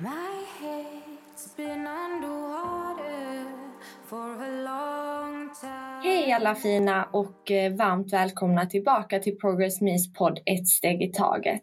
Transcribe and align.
My 0.00 0.44
head's 0.60 1.56
been 1.56 1.86
underwater 1.86 3.46
for 4.06 4.44
a 4.44 4.50
long 4.64 5.50
time. 5.60 6.02
Hej 6.02 6.32
alla 6.32 6.54
fina 6.54 7.04
och 7.12 7.50
eh, 7.50 7.72
varmt 7.72 8.12
välkomna 8.12 8.66
tillbaka 8.66 9.18
till 9.18 9.38
Progress 9.38 9.80
Me's 9.80 10.14
podd 10.18 10.38
Ett 10.46 10.68
steg 10.68 11.02
i 11.02 11.12
taget. 11.12 11.62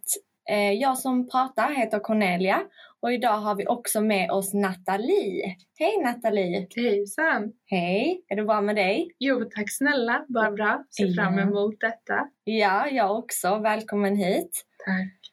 Eh, 0.49 0.71
Jag 0.71 0.97
som 0.97 1.29
pratar 1.29 1.71
heter 1.71 1.99
Cornelia 1.99 2.61
och 3.01 3.13
idag 3.13 3.37
har 3.37 3.55
vi 3.55 3.67
också 3.67 4.01
med 4.01 4.31
oss 4.31 4.53
Nathalie. 4.53 5.55
Hej 5.79 6.03
Nathalie! 6.03 6.67
Hejsan! 6.75 7.51
Hej! 7.65 8.21
Är 8.29 8.35
det 8.35 8.43
bra 8.43 8.61
med 8.61 8.75
dig? 8.75 9.07
Jo, 9.19 9.39
tack 9.55 9.71
snälla. 9.71 10.25
Bara 10.27 10.51
bra. 10.51 10.83
Ser 10.97 11.05
Ja. 11.05 11.13
fram 11.23 11.39
emot 11.39 11.75
detta. 11.79 12.27
Ja, 12.43 12.87
jag 12.87 13.17
också. 13.17 13.57
Välkommen 13.57 14.15
hit. 14.15 14.63
Tack. 14.85 15.24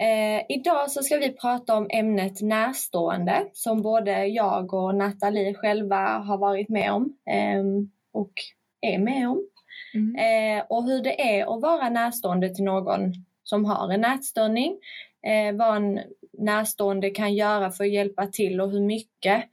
Eh, 0.00 0.42
idag 0.48 0.90
så 0.90 1.02
ska 1.02 1.16
vi 1.16 1.32
prata 1.32 1.76
om 1.76 1.86
ämnet 1.90 2.40
närstående 2.40 3.46
som 3.52 3.82
både 3.82 4.26
jag 4.26 4.74
och 4.74 4.94
Nathalie 4.94 5.54
själva 5.54 5.96
har 6.18 6.38
varit 6.38 6.68
med 6.68 6.92
om 6.92 7.16
ehm, 7.30 7.90
och 8.12 8.32
är 8.80 8.98
med 8.98 9.28
om. 9.28 9.46
Mm. 9.94 10.16
Eh, 10.16 10.64
och 10.68 10.84
hur 10.84 11.02
det 11.02 11.38
är 11.38 11.54
att 11.54 11.62
vara 11.62 11.88
närstående 11.88 12.54
till 12.54 12.64
någon 12.64 13.12
som 13.44 13.64
har 13.64 13.92
en 13.92 14.04
ätstörning. 14.04 14.78
Eh, 15.26 15.56
vad 15.56 15.76
en 15.76 16.00
närstående 16.38 17.10
kan 17.10 17.34
göra 17.34 17.70
för 17.70 17.84
att 17.84 17.92
hjälpa 17.92 18.26
till 18.26 18.60
och 18.60 18.70
hur 18.70 18.80
mycket 18.80 19.44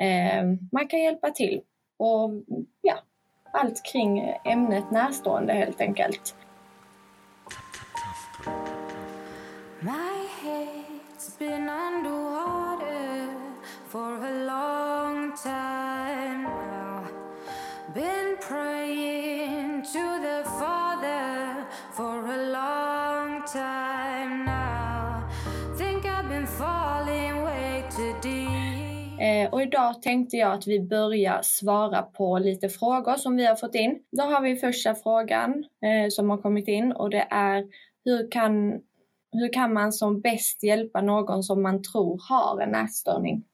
eh, 0.00 0.44
man 0.72 0.88
kan 0.88 1.00
hjälpa 1.00 1.30
till. 1.30 1.60
Och 1.98 2.30
ja, 2.82 2.94
allt 3.52 3.84
kring 3.92 4.34
ämnet 4.44 4.90
närstående 4.90 5.52
helt 5.52 5.80
enkelt. 5.80 6.34
My 9.82 10.26
head's 10.42 11.30
been 11.38 11.66
underwater 11.66 13.34
for 13.88 14.26
a 14.26 14.44
long 14.44 15.34
time 15.42 16.42
now. 16.42 17.08
Been 17.94 18.36
praying 18.48 19.82
to 19.82 20.20
the 20.20 20.44
Father 20.44 21.64
for 21.94 22.26
a 22.26 22.50
long 22.52 23.42
time 23.46 24.44
now. 24.44 25.26
Think 25.78 26.04
I've 26.04 26.28
been 26.28 26.46
falling 26.46 27.42
way 27.42 27.84
too 27.96 28.14
deep. 28.20 29.20
Eh, 29.20 29.52
och 29.52 29.62
idag 29.62 30.02
tänkte 30.02 30.36
jag 30.36 30.52
att 30.52 30.66
vi 30.66 30.80
börjar 30.80 31.40
svara 31.42 32.02
på 32.02 32.38
lite 32.38 32.68
frågor 32.68 33.16
som 33.16 33.36
vi 33.36 33.46
har 33.46 33.56
fått 33.56 33.74
in. 33.74 33.98
Då 34.12 34.22
har 34.22 34.40
vi 34.40 34.56
första 34.56 34.94
frågan 34.94 35.64
eh, 35.84 36.08
som 36.10 36.30
har 36.30 36.38
kommit 36.38 36.68
in 36.68 36.92
och 36.92 37.10
det 37.10 37.26
är 37.30 37.64
hur 38.04 38.30
kan, 38.30 38.80
hur 39.32 39.52
kan 39.52 39.72
man 39.72 39.92
som 39.92 40.20
bäst 40.20 40.62
hjälpa 40.62 41.00
någon 41.00 41.42
som 41.42 41.62
man 41.62 41.82
tror 41.82 42.20
har 42.28 42.60
en 42.60 42.74
ätstörning? 42.74 43.44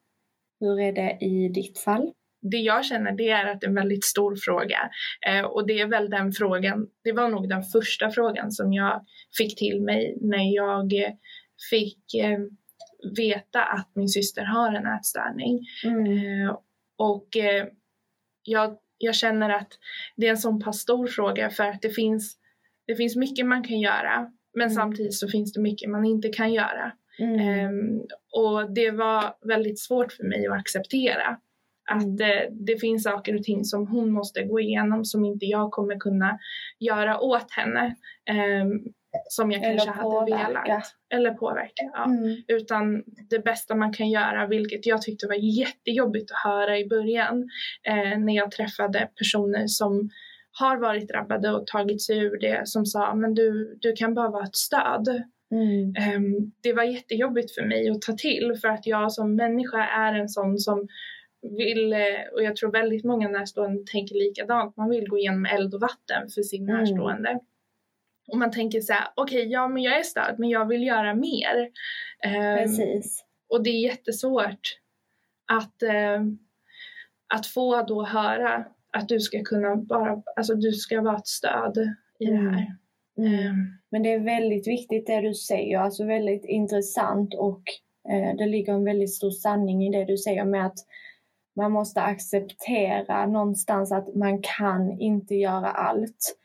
Hur 0.59 0.79
är 0.79 0.93
det 0.93 1.17
i 1.21 1.49
ditt 1.49 1.79
fall? 1.79 2.11
Det 2.41 2.57
jag 2.57 2.85
känner 2.85 3.11
det 3.11 3.29
är 3.29 3.45
att 3.45 3.61
det 3.61 3.65
är 3.65 3.69
en 3.69 3.75
väldigt 3.75 4.05
stor 4.05 4.35
fråga. 4.35 4.89
Eh, 5.27 5.45
och 5.45 5.67
det 5.67 5.79
är 5.79 5.87
väl 5.87 6.09
den 6.09 6.31
frågan, 6.31 6.87
det 7.03 7.11
var 7.11 7.29
nog 7.29 7.49
den 7.49 7.63
första 7.63 8.09
frågan 8.09 8.51
som 8.51 8.73
jag 8.73 9.05
fick 9.37 9.57
till 9.57 9.81
mig 9.81 10.17
när 10.21 10.55
jag 10.55 10.93
eh, 10.93 11.13
fick 11.69 12.13
eh, 12.13 12.39
veta 13.17 13.63
att 13.63 13.91
min 13.95 14.09
syster 14.09 14.43
har 14.43 14.73
en 14.73 14.87
ätstörning. 14.87 15.65
Eh, 15.85 16.57
och 16.97 17.37
eh, 17.37 17.67
jag, 18.43 18.77
jag 18.97 19.15
känner 19.15 19.49
att 19.49 19.69
det 20.15 20.27
är 20.27 20.31
en 20.31 20.37
sån 20.37 20.59
pass 20.59 20.79
stor 20.79 21.07
fråga 21.07 21.49
för 21.49 21.63
att 21.63 21.81
det 21.81 21.89
finns, 21.89 22.37
det 22.87 22.95
finns 22.95 23.15
mycket 23.15 23.45
man 23.45 23.63
kan 23.63 23.79
göra 23.79 24.31
men 24.57 24.65
Mm. 24.67 24.75
samtidigt 24.75 25.13
så 25.13 25.27
finns 25.27 25.53
det 25.53 25.61
mycket 25.61 25.89
man 25.89 26.05
inte 26.05 26.29
kan 26.29 26.53
göra. 26.53 26.91
Ehm, 27.19 27.99
och 28.33 28.71
det 28.73 28.91
var 28.91 29.47
väldigt 29.47 29.79
svårt 29.79 30.11
för 30.11 30.23
mig 30.23 30.47
att 30.47 30.59
acceptera 30.59 31.37
att 31.91 32.03
Mm. 32.03 32.21
eh, 32.21 32.51
det 32.51 32.77
finns 32.81 33.03
saker 33.03 33.35
och 33.35 33.43
ting 33.43 33.65
som 33.65 33.87
hon 33.87 34.11
måste 34.11 34.43
gå 34.43 34.59
igenom 34.59 35.05
som 35.05 35.25
inte 35.25 35.45
jag 35.45 35.71
kommer 35.71 35.99
kunna 35.99 36.39
göra 36.79 37.19
åt 37.19 37.51
henne. 37.51 37.95
ehm, 38.29 38.79
som 39.29 39.51
jag 39.51 39.63
Eller 39.63 39.77
kanske 39.85 39.89
hade 40.03 40.31
velat. 40.31 40.83
Eller 41.13 41.33
påverka. 41.33 41.83
Ja. 41.93 42.05
Mm. 42.05 42.35
Utan 42.47 43.03
det 43.29 43.39
bästa 43.39 43.75
man 43.75 43.93
kan 43.93 44.09
göra, 44.09 44.47
vilket 44.47 44.85
jag 44.85 45.01
tyckte 45.01 45.27
var 45.27 45.35
jättejobbigt 45.35 46.31
att 46.31 46.51
höra 46.51 46.77
i 46.79 46.87
början 46.87 47.49
eh, 47.83 48.19
när 48.19 48.35
jag 48.35 48.51
träffade 48.51 49.09
personer 49.17 49.67
som 49.67 50.09
har 50.59 50.77
varit 50.77 51.07
drabbade 51.07 51.51
och 51.51 51.67
tagit 51.67 52.01
sig 52.01 52.17
ur 52.17 52.39
det 52.39 52.67
som 52.67 52.85
sa 52.85 53.15
men 53.15 53.33
du, 53.33 53.77
du 53.81 53.93
kan 53.93 54.13
bara 54.13 54.29
vara 54.29 54.43
ett 54.43 54.55
stöd. 54.55 55.23
Mm. 55.51 55.93
Ehm, 55.97 56.51
det 56.63 56.73
var 56.73 56.83
jättejobbigt 56.83 57.55
för 57.55 57.65
mig 57.65 57.89
att 57.89 58.01
ta 58.01 58.13
till 58.13 58.55
för 58.61 58.67
att 58.67 58.87
jag 58.87 59.11
som 59.11 59.35
människa 59.35 59.87
är 59.87 60.13
en 60.13 60.29
sån 60.29 60.57
som 60.57 60.87
vill, 61.57 61.93
eh, 61.93 62.33
och 62.33 62.43
jag 62.43 62.55
tror 62.55 62.71
väldigt 62.71 63.05
många 63.05 63.27
närstående 63.27 63.83
tänker 63.91 64.15
likadant, 64.15 64.77
man 64.77 64.89
vill 64.89 65.09
gå 65.09 65.17
igenom 65.17 65.45
eld 65.45 65.73
och 65.73 65.81
vatten 65.81 66.29
för 66.35 66.41
sin 66.41 66.69
Mm. 66.69 66.75
närstående. 66.77 67.39
Och 68.31 68.37
man 68.37 68.51
tänker 68.51 68.81
så 68.81 68.93
här, 68.93 69.07
okej 69.15 69.47
ja 69.51 69.67
men 69.67 69.83
jag 69.83 69.99
är 69.99 70.03
stöd 70.03 70.35
men 70.39 70.49
jag 70.49 70.67
vill 70.67 70.83
göra 70.83 71.13
mer. 71.15 71.69
Precis. 72.57 73.23
och 73.49 73.63
det 73.63 73.69
är 73.69 73.83
jättesvårt 73.83 74.77
att, 75.51 75.83
eh, 75.83 76.21
att 77.33 77.45
få 77.45 77.81
då 77.81 78.05
höra 78.05 78.65
att 78.97 79.07
du 79.09 79.19
ska 79.19 79.43
kunna 79.43 79.75
bara, 79.75 80.21
alltså 80.35 80.55
du 80.55 80.71
ska 80.71 81.01
vara 81.01 81.17
ett 81.17 81.27
stöd 81.27 81.77
i 82.19 82.25
det 82.25 82.31
Mm. 82.31 82.47
här. 82.53 82.75
Mm. 83.17 83.33
Ehm, 83.33 83.55
Men 83.91 84.03
det 84.03 84.13
är 84.13 84.19
väldigt 84.19 84.67
viktigt 84.67 85.07
det 85.07 85.21
du 85.21 85.33
säger, 85.33 85.79
alltså 85.79 86.05
väldigt 86.05 86.45
intressant 86.45 87.33
och 87.33 87.61
eh, 88.09 88.35
det 88.37 88.45
ligger 88.45 88.73
en 88.73 88.83
väldigt 88.83 89.13
stor 89.15 89.31
sanning 89.31 89.83
i 89.87 89.91
det 89.91 90.05
du 90.05 90.17
säger 90.17 90.45
med 90.45 90.65
att 90.65 90.77
man 91.55 91.71
måste 91.71 92.01
acceptera 92.01 93.25
någonstans 93.25 93.91
att 93.91 94.15
man 94.15 94.41
kan 94.57 94.99
inte 94.99 95.35
göra 95.35 95.67
allt. 95.71 96.37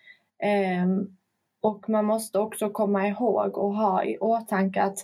Ehm, 0.42 1.16
och 1.62 1.88
man 1.88 2.04
måste 2.04 2.38
också 2.38 2.70
komma 2.70 3.08
ihåg 3.08 3.58
och 3.58 3.74
ha 3.74 4.04
i 4.04 4.18
åtanke 4.18 4.82
att 4.82 4.98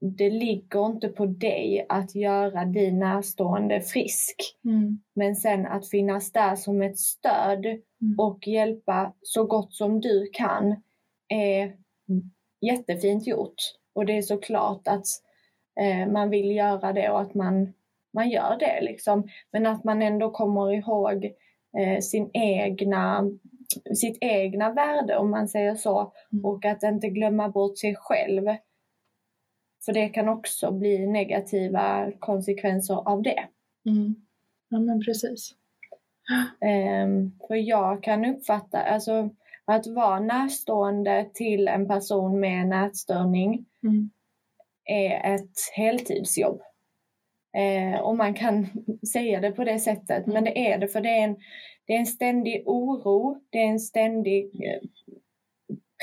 det 0.00 0.30
ligger 0.30 0.86
inte 0.86 1.08
på 1.08 1.26
dig 1.26 1.86
att 1.88 2.14
göra 2.14 2.64
din 2.64 2.98
närstående 2.98 3.80
frisk. 3.80 4.36
Men 5.14 5.36
sen 5.36 5.66
att 5.66 5.88
finnas 5.88 6.32
där 6.32 6.56
som 6.56 6.82
ett 6.82 6.98
stöd 6.98 7.66
och 8.18 8.46
hjälpa 8.46 9.12
så 9.22 9.44
gott 9.44 9.74
som 9.74 10.00
du 10.00 10.30
kan 10.32 10.76
är 11.28 11.76
jättefint 12.60 13.26
gjort. 13.26 13.54
Och 13.94 14.06
det 14.06 14.18
är 14.18 14.22
såklart 14.22 14.88
att 14.88 15.06
eh, 15.80 16.12
man 16.12 16.30
vill 16.30 16.56
göra 16.56 16.92
det 16.92 17.10
och 17.10 17.20
att 17.20 17.34
man, 17.34 17.72
man 18.12 18.30
gör 18.30 18.56
det. 18.58 18.80
Liksom. 18.80 19.28
Men 19.52 19.66
att 19.66 19.84
man 19.84 20.02
ändå 20.02 20.30
kommer 20.30 20.72
ihåg 20.72 21.24
eh, 21.78 22.00
sin 22.00 22.30
egna, 22.32 23.30
sitt 23.94 24.18
egna 24.20 24.72
värde 24.72 25.16
om 25.16 25.30
man 25.30 25.48
säger 25.48 25.74
så. 25.74 26.12
Mm. 26.32 26.44
Och 26.44 26.64
att 26.64 26.82
inte 26.82 27.08
glömma 27.08 27.48
bort 27.48 27.78
sig 27.78 27.96
själv. 27.96 28.48
För 29.86 29.92
det 29.92 30.08
kan 30.08 30.28
också 30.28 30.70
bli 30.70 31.06
negativa 31.06 32.12
konsekvenser 32.18 33.08
av 33.08 33.22
det. 33.22 33.44
Mm. 33.88 34.14
Ja 34.68 34.78
men 34.78 35.00
precis. 35.04 35.54
Ehm, 36.60 37.32
för 37.48 37.54
jag 37.54 38.02
kan 38.02 38.24
uppfatta, 38.24 38.82
alltså 38.82 39.30
att 39.64 39.86
vara 39.86 40.20
närstående 40.20 41.30
till 41.34 41.68
en 41.68 41.88
person 41.88 42.40
med 42.40 42.62
en 42.62 42.72
ätstörning 42.72 43.66
Mm. 43.84 44.10
är 44.84 45.34
ett 45.34 45.52
heltidsjobb. 45.76 46.60
Eh, 47.56 48.00
och 48.00 48.16
man 48.16 48.34
kan 48.34 48.66
säga 49.12 49.40
det 49.40 49.52
på 49.52 49.64
det 49.64 49.78
sättet, 49.78 50.26
men 50.26 50.44
det 50.44 50.72
är 50.72 50.78
det 50.78 50.88
för 50.88 51.00
det 51.00 51.08
är 51.08 51.24
en, 51.24 51.36
det 51.86 51.92
är 51.92 51.98
en 51.98 52.06
ständig 52.06 52.62
oro, 52.66 53.40
det 53.50 53.58
är 53.58 53.66
en 53.66 53.80
ständig 53.80 54.44
eh, 54.44 54.80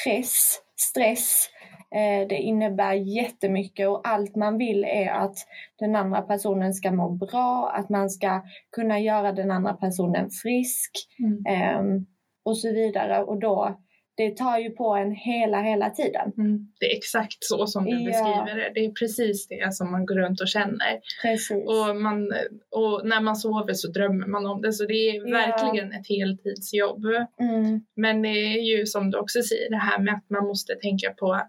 press, 0.03 0.59
stress. 0.75 1.49
Eh, 1.95 2.27
det 2.27 2.37
innebär 2.37 2.93
jättemycket 2.93 3.87
och 3.87 4.07
allt 4.07 4.35
man 4.35 4.57
vill 4.57 4.83
är 4.83 5.09
att 5.09 5.35
den 5.79 5.95
andra 5.95 6.21
personen 6.21 6.73
ska 6.73 6.91
må 6.91 7.09
bra, 7.09 7.71
att 7.75 7.89
man 7.89 8.09
ska 8.09 8.41
kunna 8.75 8.99
göra 8.99 9.31
den 9.31 9.51
andra 9.51 9.73
personen 9.73 10.29
frisk 10.43 10.91
Mm. 11.19 11.43
ehm, 11.47 12.05
och 12.45 12.57
så 12.57 12.73
vidare. 12.73 13.23
Och 13.23 13.39
då, 13.39 13.79
det 14.17 14.37
tar 14.37 14.57
ju 14.59 14.69
på 14.69 14.95
en 14.95 15.11
hela, 15.11 15.61
hela 15.61 15.89
tiden. 15.89 16.31
Mm. 16.37 16.67
Det 16.79 16.85
är 16.85 16.97
exakt 16.97 17.37
så 17.39 17.67
som 17.67 17.85
du 17.85 17.91
Ja. 17.99 18.05
beskriver 18.05 18.55
det. 18.55 18.71
Det 18.73 18.85
är 18.85 18.91
precis 18.91 19.47
det 19.47 19.73
som 19.73 19.91
man 19.91 20.05
går 20.05 20.15
runt 20.15 20.41
och 20.41 20.47
känner. 20.47 20.99
Precis. 21.21 21.67
Och, 21.67 21.95
man, 21.95 22.33
och 22.71 23.01
när 23.07 23.21
man 23.21 23.35
sover 23.35 23.73
så 23.73 23.87
drömmer 23.91 24.27
man 24.27 24.45
om 24.45 24.61
det. 24.61 24.73
Så 24.73 24.85
det 24.85 24.93
är 25.09 25.13
Ja. 25.15 25.37
verkligen 25.37 25.91
ett 25.93 26.07
heltidsjobb. 26.09 27.05
Mm, 27.39 27.85
Men 27.95 28.21
det 28.21 28.29
är 28.29 28.61
ju 28.77 28.85
som 28.85 29.11
du 29.11 29.17
också 29.17 29.41
säger 29.41 29.69
det 29.69 29.77
här 29.77 29.99
med 29.99 30.13
att 30.13 30.29
man 30.29 30.47
måste 30.47 30.75
tänka 30.75 31.09
på 31.13 31.41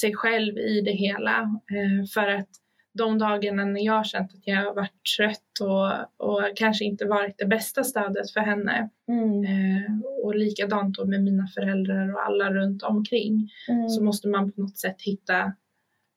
sig 0.00 0.14
själv 0.14 0.58
i 0.58 0.80
det 0.80 0.92
hela. 0.92 1.40
Eh, 1.40 2.06
för 2.14 2.28
att 2.28 2.48
de 2.98 3.18
dagarna 3.18 3.64
när 3.64 3.84
jag 3.84 3.92
har 3.92 4.04
känt 4.04 4.34
att 4.34 4.46
jag 4.46 4.64
har 4.64 4.74
varit 4.74 5.04
trött 5.16 5.60
och, 5.60 6.26
och 6.26 6.56
kanske 6.56 6.84
inte 6.84 7.04
varit 7.04 7.38
det 7.38 7.46
bästa 7.46 7.84
stödet 7.84 8.30
för 8.32 8.40
henne. 8.40 8.90
mm, 9.08 9.44
Eh, 9.44 10.00
och 10.24 10.36
likadant 10.36 10.96
då 10.96 11.04
med 11.06 11.22
mina 11.22 11.46
föräldrar 11.46 12.14
och 12.14 12.26
alla 12.26 12.50
runt 12.52 12.82
omkring. 12.82 13.50
mm. 13.68 13.88
Så 13.88 14.02
måste 14.02 14.28
man 14.28 14.52
på 14.52 14.60
något 14.60 14.78
sätt 14.78 15.02
hitta 15.02 15.52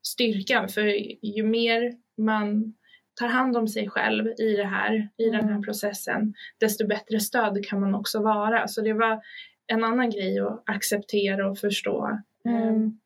styrkan 0.04 0.70
för 0.70 0.82
ju 1.26 1.44
mer 1.44 1.94
man 2.18 2.74
tar 3.20 3.28
hand 3.28 3.58
om 3.58 3.68
sig 3.68 3.90
själv 3.90 4.28
i 4.28 4.56
det 4.56 4.66
här, 4.66 5.10
i 5.18 5.26
den 5.26 5.44
här 5.44 5.52
mm. 5.52 5.64
processen, 5.64 6.34
desto 6.58 6.88
bättre 6.88 7.20
stöd 7.20 7.66
kan 7.66 7.80
man 7.80 7.96
också 7.96 8.22
vara. 8.22 8.68
Så 8.68 8.82
det 8.82 8.94
var 8.94 9.22
en 9.68 9.84
annan 9.84 10.10
grej 10.10 10.40
att 10.40 10.64
acceptera 10.66 11.50
och 11.50 11.58
förstå. 11.58 12.20
Mm. 12.46 13.00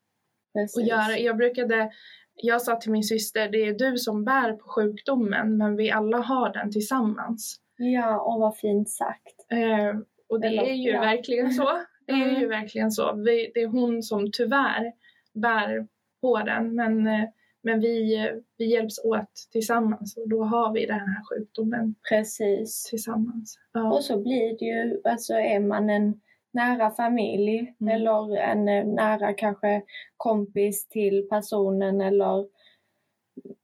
Ehm, 0.58 0.66
och 0.76 0.82
göra, 0.82 1.18
jag 1.18 1.36
brukade, 1.36 1.90
jag 2.34 2.62
sa 2.62 2.76
till 2.76 2.92
min 2.92 3.02
syster, 3.02 3.48
det 3.48 3.66
är 3.66 3.74
du 3.74 3.96
som 3.96 4.24
bär 4.24 4.52
på 4.52 4.68
sjukdomen 4.68 5.56
men 5.56 5.76
vi 5.76 5.90
alla 5.90 6.18
har 6.18 6.52
den 6.52 6.72
tillsammans. 6.72 7.60
Ja, 7.76 8.20
och 8.20 8.40
vad 8.40 8.56
fint 8.56 8.90
sagt. 8.90 9.52
Eh, 9.52 10.00
och 10.28 10.40
det 10.40 10.46
Eller, 10.46 10.62
är 10.62 10.74
ju 10.74 10.90
ja. 10.90 11.00
verkligen 11.00 11.52
så. 11.52 11.70
Det 12.06 12.12
är 12.12 12.28
mm. 12.28 12.40
ju 12.40 12.46
verkligen 12.48 12.90
så. 12.90 13.14
Vi, 13.14 13.50
det 13.54 13.60
är 13.60 13.66
hon 13.66 14.02
som 14.02 14.30
tyvärr 14.32 14.92
bär 15.34 15.86
på 16.20 16.42
den 16.42 16.74
men, 16.74 17.06
eh, 17.06 17.28
men 17.62 17.80
vi, 17.80 18.30
vi 18.58 18.72
hjälps 18.72 19.04
åt 19.04 19.48
tillsammans 19.52 20.16
och 20.16 20.28
då 20.28 20.44
har 20.44 20.72
vi 20.72 20.86
den 20.86 21.00
här 21.00 21.22
sjukdomen 21.30 21.94
Precis. 22.08 22.84
tillsammans. 22.84 23.58
Ja. 23.72 23.92
Och 23.92 24.04
så 24.04 24.22
blir 24.22 24.58
det 24.58 24.64
ju, 24.64 25.00
alltså 25.04 25.34
är 25.34 25.60
man 25.60 25.90
en 25.90 26.20
nära 26.56 26.90
familj 26.90 27.74
mm. 27.80 27.94
eller 27.94 28.36
en 28.36 28.68
eh, 28.68 28.84
nära 28.84 29.32
kanske 29.32 29.82
kompis 30.16 30.88
till 30.88 31.28
personen 31.30 32.00
eller 32.00 32.46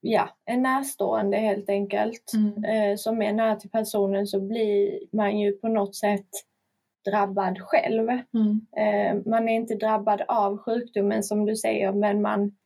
ja, 0.00 0.28
en 0.44 0.62
närstående 0.62 1.36
helt 1.36 1.68
enkelt 1.68 2.32
mm. 2.34 2.64
eh, 2.64 2.96
som 2.96 3.22
är 3.22 3.32
nära 3.32 3.56
till 3.56 3.70
personen 3.70 4.26
så 4.26 4.40
blir 4.40 4.98
man 5.16 5.38
ju 5.38 5.52
på 5.52 5.68
något 5.68 5.96
sätt 5.96 6.28
drabbad 7.10 7.58
själv. 7.60 8.08
Mm. 8.10 8.66
Eh, 8.76 9.30
man 9.30 9.48
är 9.48 9.54
inte 9.54 9.74
drabbad 9.74 10.22
av 10.28 10.58
sjukdomen 10.58 11.22
som 11.22 11.46
du 11.46 11.56
säger 11.56 11.92
men 11.92 12.22
man 12.22 12.56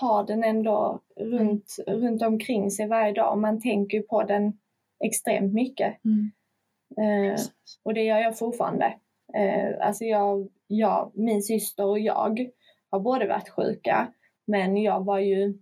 har 0.00 0.26
den 0.26 0.44
ändå 0.44 1.00
runt, 1.16 1.76
mm. 1.86 2.00
runt 2.00 2.22
omkring 2.22 2.70
sig 2.70 2.88
varje 2.88 3.12
dag. 3.12 3.38
Man 3.38 3.60
tänker 3.60 4.02
på 4.02 4.22
den 4.22 4.58
extremt 5.04 5.52
mycket. 5.52 6.04
Mm. 6.04 6.32
Eh, 6.96 7.40
och 7.82 7.94
det 7.94 8.02
gör 8.02 8.18
jag 8.18 8.38
fortfarande. 8.38 8.94
Eh, 9.34 9.86
alltså 9.86 10.04
jag, 10.04 10.48
jag, 10.66 11.12
min 11.14 11.42
syster 11.42 11.86
och 11.86 11.98
jag 11.98 12.50
har 12.90 13.00
båda 13.00 13.26
varit 13.26 13.48
sjuka 13.48 14.12
men 14.46 14.76
jag 14.76 15.04
var 15.04 15.18
ju, 15.18 15.58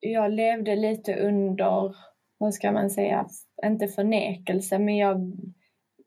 jag 0.00 0.32
levde 0.32 0.76
lite 0.76 1.16
under, 1.16 1.96
vad 2.38 2.54
ska 2.54 2.72
man 2.72 2.90
säga, 2.90 3.26
inte 3.64 3.88
förnekelse 3.88 4.78
men 4.78 4.96
jag, 4.96 5.32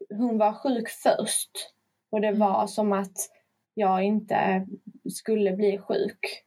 hon 0.10 0.38
var 0.38 0.54
sjuk 0.54 0.90
först 0.90 1.52
och 2.10 2.22
det 2.22 2.32
var 2.32 2.56
mm. 2.56 2.68
som 2.68 2.94
att 2.94 3.18
jag 3.74 4.04
inte 4.04 4.68
skulle 5.10 5.52
bli 5.52 5.78
sjuk 5.78 6.44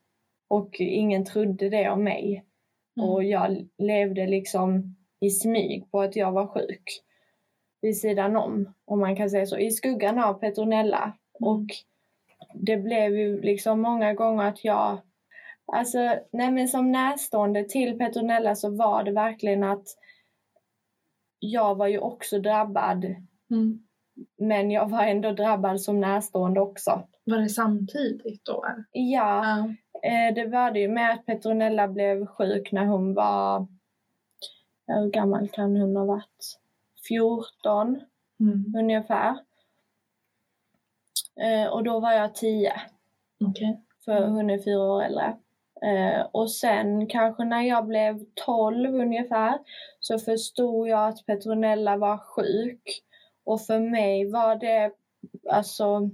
och 0.47 0.75
ingen 0.79 1.25
trodde 1.25 1.69
det 1.69 1.89
om 1.89 2.03
mig. 2.03 2.45
Mm. 2.97 3.09
Och 3.09 3.23
jag 3.23 3.67
levde 3.77 4.27
liksom 4.27 4.95
i 5.19 5.29
smyg 5.29 5.91
på 5.91 6.01
att 6.01 6.15
jag 6.15 6.31
var 6.31 6.47
sjuk 6.47 7.03
vid 7.81 7.97
sidan 7.97 8.35
om, 8.35 8.73
om 8.85 8.99
man 8.99 9.15
kan 9.15 9.29
säga 9.29 9.45
så, 9.45 9.57
i 9.57 9.71
skuggan 9.71 10.19
av 10.19 10.33
Petronella. 10.33 11.03
Mm. 11.03 11.15
Och 11.39 11.65
det 12.53 12.77
blev 12.77 13.17
ju 13.17 13.41
liksom 13.41 13.81
många 13.81 14.13
gånger 14.13 14.43
att 14.43 14.63
jag, 14.63 15.01
alltså 15.65 15.99
nej 16.31 16.51
men 16.51 16.67
som 16.67 16.91
närstående 16.91 17.63
till 17.63 17.97
Petronella 17.97 18.55
så 18.55 18.69
var 18.69 19.03
det 19.03 19.11
verkligen 19.11 19.63
att 19.63 19.85
jag 21.39 21.75
var 21.75 21.87
ju 21.87 21.99
också 21.99 22.39
drabbad. 22.39 23.05
Mm. 23.51 23.79
Men 24.37 24.71
jag 24.71 24.89
var 24.89 25.03
ändå 25.03 25.31
drabbad 25.31 25.81
som 25.81 25.99
närstående 25.99 26.59
också. 26.59 27.07
Var 27.23 27.37
det 27.37 27.49
samtidigt 27.49 28.45
då? 28.45 28.65
Ja, 28.91 29.45
ja. 29.45 29.75
Eh, 30.09 30.33
det 30.33 30.45
var 30.45 30.71
det 30.71 30.79
ju 30.79 30.87
med 30.87 31.11
att 31.13 31.25
Petronella 31.25 31.87
blev 31.87 32.25
sjuk 32.25 32.71
när 32.71 32.85
hon 32.85 33.13
var, 33.13 33.67
hur 34.87 35.11
gammal 35.11 35.49
kan 35.49 35.75
hon 35.75 35.95
ha 35.95 36.05
varit? 36.05 36.60
14 37.07 38.01
mm. 38.39 38.75
ungefär. 38.77 39.37
Eh, 41.41 41.67
och 41.67 41.83
då 41.83 41.99
var 41.99 42.11
jag 42.11 42.35
10. 42.35 42.73
Okay. 43.39 43.75
För 44.05 44.27
hon 44.27 44.49
är 44.49 44.63
fyra 44.63 44.79
år 44.79 45.03
äldre. 45.03 45.37
Eh, 45.81 46.21
och 46.31 46.51
sen 46.51 47.07
kanske 47.07 47.43
när 47.43 47.61
jag 47.61 47.85
blev 47.85 48.19
12 48.45 48.95
ungefär 48.95 49.59
så 49.99 50.19
förstod 50.19 50.87
jag 50.87 51.09
att 51.09 51.25
Petronella 51.25 51.97
var 51.97 52.17
sjuk. 52.17 53.03
Och 53.43 53.61
för 53.61 53.79
mig 53.79 54.31
var 54.31 54.55
det 54.55 54.91
alltså 55.49 56.09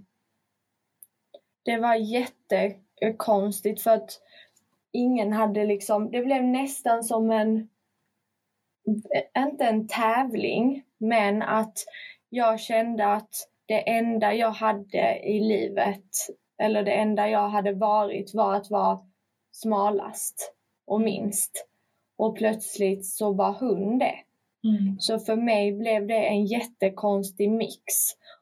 det 1.64 1.78
var 1.78 1.96
jättekonstigt 1.96 3.82
för 3.82 3.92
att 3.92 4.22
ingen 4.92 5.34
hade 5.34 5.66
liksom, 5.66 6.12
det 6.12 6.22
blev 6.22 6.44
nästan 6.44 7.04
som 7.04 7.32
en 7.32 7.70
inte 9.38 9.66
en 9.66 9.88
tävling, 9.88 10.84
men 10.98 11.42
att 11.42 11.78
jag 12.30 12.60
kände 12.60 13.08
att 13.14 13.30
det 13.66 13.90
enda 13.90 14.34
jag 14.34 14.52
hade 14.52 15.20
i 15.24 15.40
livet, 15.40 16.04
eller 16.62 16.84
det 16.84 16.92
enda 16.92 17.30
jag 17.30 17.50
hade 17.50 17.74
varit, 17.74 18.34
var 18.34 18.56
att 18.56 18.70
vara 18.70 19.00
smalast 19.52 20.54
och 20.88 21.02
minst. 21.02 21.68
Och 22.18 22.38
plötsligt 22.38 23.06
så 23.06 23.34
var 23.34 23.52
hon 23.60 24.00
det. 24.00 24.16
Mm. 24.64 25.00
Så 25.00 25.20
för 25.20 25.36
mig 25.36 25.72
blev 25.72 26.08
det 26.08 26.28
en 26.28 26.46
jättekonstig 26.46 27.52
mix. 27.52 27.84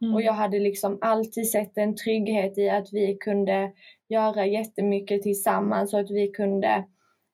Mm. 0.02 0.14
Och 0.14 0.22
jag 0.22 0.34
hade 0.34 0.60
liksom 0.60 0.98
alltid 1.02 1.52
sett 1.52 1.78
en 1.78 1.96
trygghet 1.96 2.58
i 2.58 2.70
att 2.70 2.88
vi 2.92 3.18
kunde 3.18 3.72
göra 4.10 4.46
jättemycket 4.46 5.22
tillsammans 5.22 5.94
och 5.94 6.00
att 6.00 6.12
vi 6.12 6.28
kunde 6.28 6.86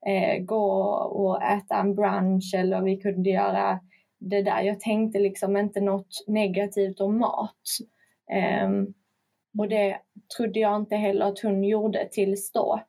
eh, 0.07 0.43
gå 0.43 0.63
och 0.93 1.43
äta 1.43 1.75
en 1.75 1.95
brunch 1.95 2.53
eller 2.57 2.81
vi 2.81 2.97
kunde 2.97 3.29
göra 3.29 3.79
det 4.19 4.41
där. 4.41 4.61
Jag 4.61 4.79
tänkte 4.79 5.19
liksom 5.19 5.57
inte 5.57 5.81
något 5.81 6.23
negativt 6.27 7.01
om 7.01 7.19
mat. 7.19 7.61
Eh, 8.31 8.69
och 9.59 9.69
det 9.69 9.97
trodde 10.37 10.59
jag 10.59 10.75
inte 10.75 10.95
heller 10.95 11.25
att 11.25 11.39
hon 11.39 11.63
gjorde 11.63 12.09
tills 12.11 12.51
då. 12.51 12.81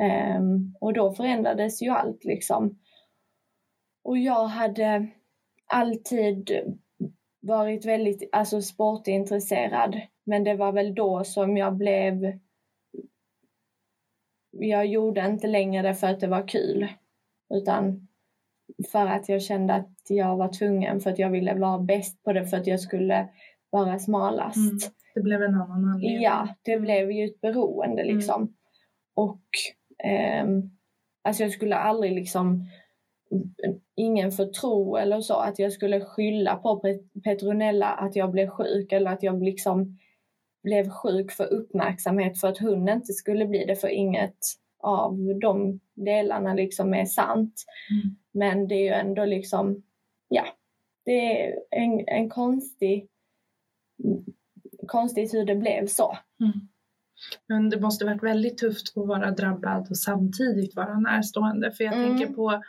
Eh, 0.00 0.40
och 0.80 0.92
då 0.92 1.12
förändrades 1.12 1.82
ju 1.82 1.88
allt 1.90 2.24
liksom. 2.24 2.78
Och 4.04 4.18
jag 4.18 4.44
hade 4.44 5.06
alltid 5.66 6.50
varit 7.40 7.84
väldigt 7.84 8.28
alltså 8.32 8.62
sportintresserad. 8.62 10.00
Men 10.24 10.44
det 10.44 10.54
var 10.54 10.72
väl 10.72 10.94
då 10.94 11.24
som 11.24 11.56
jag 11.56 11.76
blev 11.76 12.38
jag 14.52 14.86
gjorde 14.86 15.26
inte 15.26 15.46
längre 15.46 15.94
för 15.94 16.06
att 16.06 16.20
det 16.20 16.26
var 16.26 16.48
kul. 16.48 16.88
Utan 17.54 18.08
för 18.92 19.06
att 19.06 19.28
jag 19.28 19.42
kände 19.42 19.74
att 19.74 19.96
jag 20.08 20.36
var 20.36 20.48
tvungen 20.48 21.00
för 21.00 21.10
att 21.10 21.18
jag 21.18 21.30
ville 21.30 21.54
vara 21.54 21.78
bäst 21.78 22.22
på 22.24 22.32
det 22.32 22.46
för 22.46 22.56
att 22.56 22.66
jag 22.66 22.80
skulle 22.80 23.28
vara 23.70 23.98
smalast. 23.98 24.56
Mm. 24.56 24.78
Det 25.14 25.20
blev 25.20 25.42
en 25.42 25.54
annan 25.54 25.84
anledning. 25.84 26.22
Ja, 26.22 26.48
det 26.62 26.78
blev 26.78 27.12
ju 27.12 27.24
ett 27.24 27.40
beroende 27.40 28.02
mm. 28.02 28.16
liksom. 28.16 28.42
Mm. 28.42 28.54
Och 29.14 29.42
eh, 30.04 30.46
alltså 31.22 31.42
jag 31.42 31.52
skulle 31.52 31.76
aldrig 31.76 32.12
liksom 32.12 32.68
ingen 33.96 34.32
får 34.32 34.46
tro 34.46 34.96
eller 34.96 35.20
så 35.20 35.34
att 35.34 35.58
jag 35.58 35.72
skulle 35.72 36.00
skylla 36.00 36.56
på 36.56 36.82
Petronella 37.24 37.88
att 37.88 38.16
jag 38.16 38.30
blev 38.30 38.48
sjuk 38.48 38.92
eller 38.92 39.10
att 39.10 39.22
jag 39.22 39.42
liksom 39.42 39.98
blev 40.62 40.88
sjuk 40.90 41.32
för 41.32 41.52
uppmärksamhet 41.52 42.40
för 42.40 42.48
att 42.48 42.58
hon 42.58 42.88
inte 42.88 43.12
skulle 43.12 43.46
bli 43.46 43.64
det 43.64 43.76
för 43.76 43.88
inget 43.88 44.38
av 44.82 45.38
de 45.40 45.80
delarna 45.94 46.54
liksom 46.54 46.94
är 46.94 47.04
sant. 47.04 47.64
Mm. 47.90 48.16
Men 48.32 48.68
det 48.68 48.74
är 48.74 48.82
ju 48.82 49.08
ändå 49.08 49.24
liksom, 49.24 49.82
ja, 50.28 50.44
det 51.04 51.42
är 51.42 51.54
en, 51.70 52.04
en 52.06 52.28
konstig, 52.28 53.08
konstigt 54.86 55.34
hur 55.34 55.44
det 55.44 55.54
blev 55.56 55.86
så. 55.86 56.18
Mm. 56.40 56.68
Men 57.48 57.70
det 57.70 57.80
måste 57.80 58.04
varit 58.04 58.22
väldigt 58.22 58.58
tufft 58.58 58.96
att 58.96 59.06
vara 59.06 59.30
drabbad 59.30 59.86
och 59.90 59.98
samtidigt 59.98 60.76
vara 60.76 60.98
närstående. 60.98 61.72
För 61.72 61.84
jag 61.84 61.94
mm. 61.94 62.08
tänker 62.08 62.34
på 62.34 62.62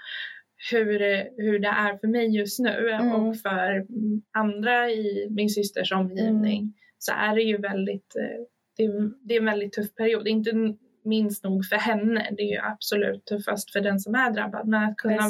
hur, 0.72 1.00
hur 1.42 1.60
det 1.60 1.68
är 1.68 1.98
för 1.98 2.08
mig 2.08 2.38
just 2.38 2.60
nu 2.60 2.90
mm. 2.90 3.14
och 3.16 3.38
för 3.38 3.88
andra 4.32 4.90
i 4.90 5.28
min 5.30 5.50
systers 5.50 5.92
omgivning. 5.92 6.74
Så 7.06 7.12
är 7.12 7.36
det 7.36 7.42
ju 7.42 7.58
väldigt, 7.58 8.16
eh, 8.16 8.46
det 8.78 8.84
är, 8.84 9.12
det 9.28 9.34
är 9.34 9.40
en 9.40 9.46
väldigt 9.46 9.74
tuff 9.74 9.96
period. 9.96 10.28
Inte 10.28 10.76
minst 11.06 11.44
nog 11.44 11.66
för 11.66 11.76
henne, 11.76 12.28
det 12.38 12.44
är 12.44 12.52
ju 12.52 12.60
absolut 12.60 13.26
tuffast 13.26 13.72
för 13.72 13.82
den 13.82 14.00
som 14.00 14.16
är 14.16 14.32
drabbad. 14.32 14.68
Men 14.68 14.84
att 14.84 14.98
kunna 14.98 15.24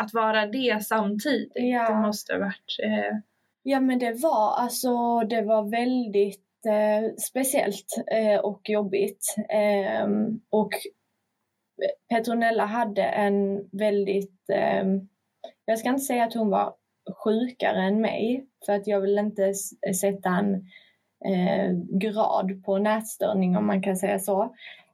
att 0.00 0.14
vara 0.14 0.46
det 0.46 0.84
samtidigt, 0.84 1.52
ja. 1.54 1.90
det 1.90 2.06
måste 2.06 2.32
ha 2.32 2.40
varit... 2.40 2.76
Eh... 2.82 3.18
Ja 3.62 3.80
men 3.80 3.98
det 3.98 4.12
var 4.12 4.56
alltså, 4.56 5.20
det 5.20 5.42
var 5.42 5.70
väldigt 5.70 6.66
eh, 6.66 7.14
speciellt 7.18 8.04
eh, 8.12 8.40
och 8.40 8.60
jobbigt. 8.64 9.34
Ehm, 9.48 10.40
och 10.50 10.70
Petronella 12.08 12.66
hade 12.66 13.02
en 13.02 13.68
väldigt, 13.72 14.50
ehm, 14.52 15.08
jag 15.64 15.78
ska 15.78 15.88
inte 15.88 16.04
säga 16.04 16.24
att 16.24 16.34
hon 16.34 16.50
var 16.50 16.74
sjukare 17.24 17.82
än 17.82 18.00
mig, 18.00 18.46
för 18.66 18.72
att 18.72 18.86
jag 18.86 19.00
vill 19.00 19.18
inte 19.18 19.54
sätta 20.00 20.28
en 20.28 20.66
eh, 21.24 21.72
grad 21.98 22.64
på 22.64 22.78
nätstörning 22.78 23.56
om 23.56 23.66
man 23.66 23.82
kan 23.82 23.96
säga 23.96 24.18
så. 24.18 24.42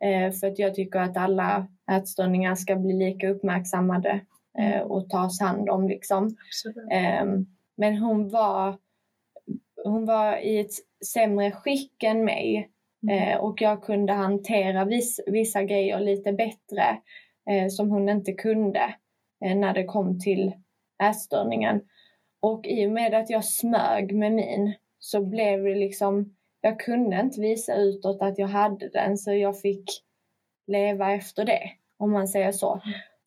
Eh, 0.00 0.32
för 0.32 0.46
att 0.46 0.58
jag 0.58 0.74
tycker 0.74 0.98
att 0.98 1.16
alla 1.16 1.66
ätstörningar 1.92 2.54
ska 2.54 2.76
bli 2.76 2.92
lika 2.92 3.28
uppmärksammade 3.28 4.20
eh, 4.58 4.80
och 4.80 5.10
tas 5.10 5.40
hand 5.40 5.70
om 5.70 5.88
liksom. 5.88 6.36
Ehm, 6.90 7.46
men 7.76 7.98
hon 7.98 8.28
var, 8.28 8.76
hon 9.84 10.06
var 10.06 10.36
i 10.36 10.60
ett 10.60 10.72
sämre 11.06 11.50
skick 11.50 12.02
än 12.02 12.24
mig 12.24 12.70
mm. 13.10 13.40
och 13.40 13.62
jag 13.62 13.82
kunde 13.82 14.12
hantera 14.12 14.84
viss, 14.84 15.20
vissa 15.26 15.62
grejer 15.62 16.00
lite 16.00 16.32
bättre 16.32 16.98
som 17.70 17.90
hon 17.90 18.08
inte 18.08 18.32
kunde 18.32 18.94
när 19.40 19.74
det 19.74 19.84
kom 19.84 20.20
till 20.20 20.52
ätstörningen. 21.02 21.80
Och 22.40 22.66
i 22.66 22.86
och 22.86 22.90
med 22.90 23.14
att 23.14 23.30
jag 23.30 23.44
smög 23.44 24.14
med 24.14 24.32
min 24.32 24.74
så 25.04 25.20
blev 25.20 25.64
det 25.64 25.74
liksom, 25.74 26.36
jag 26.60 26.80
kunde 26.80 27.20
inte 27.20 27.40
visa 27.40 27.74
utåt 27.76 28.22
att 28.22 28.38
jag 28.38 28.48
hade 28.48 28.88
den 28.88 29.18
så 29.18 29.32
jag 29.32 29.60
fick 29.60 29.84
leva 30.66 31.12
efter 31.12 31.44
det, 31.44 31.70
om 31.96 32.10
man 32.10 32.28
säger 32.28 32.52
så. 32.52 32.80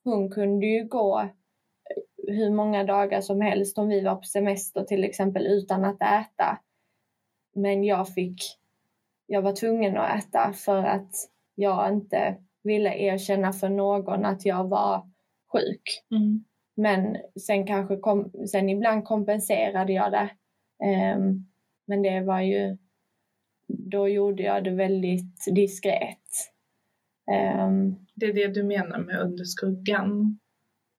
Hon 0.04 0.32
kunde 0.32 0.66
ju 0.66 0.84
gå 0.88 1.30
hur 2.28 2.52
många 2.52 2.84
dagar 2.84 3.22
som 3.22 3.42
helst 3.42 3.78
om 3.78 3.88
vi 3.88 4.02
var 4.02 4.16
på 4.16 4.24
semester 4.24 4.84
till 4.84 5.04
exempel 5.04 5.48
utan 5.48 5.86
att 5.86 6.02
äta. 6.02 6.60
Men 7.56 7.84
jag 7.84 8.14
fick, 8.14 8.42
jag 9.28 9.42
var 9.42 9.54
tvungen 9.54 9.98
att 9.98 10.20
äta 10.20 10.54
för 10.54 10.84
att 10.84 11.12
jag 11.56 11.94
inte 11.94 12.36
ville 12.64 12.96
erkänna 12.98 13.54
för 13.54 13.70
någon 13.70 14.26
att 14.26 14.46
jag 14.46 14.68
var 14.68 15.10
sjuk. 15.52 16.04
Mm. 16.12 16.44
Men 16.76 17.18
sen 17.42 17.68
kanske 17.68 17.98
kom, 17.98 18.32
sen 18.52 18.70
ibland 18.70 19.06
kompenserade 19.06 19.94
jag 19.94 20.12
det. 20.12 20.30
Um, 21.16 21.48
men 21.86 22.02
det 22.02 22.22
var 22.22 22.42
ju, 22.42 22.78
då 23.68 24.10
gjorde 24.10 24.44
jag 24.44 24.64
det 24.64 24.72
väldigt 24.72 25.46
diskret. 25.56 26.20
Um, 27.62 28.06
det 28.16 28.26
är 28.26 28.34
det 28.34 28.48
du 28.48 28.64
menar 28.64 29.00
med 29.00 29.20
under 29.20 29.44
skuggan? 29.44 30.40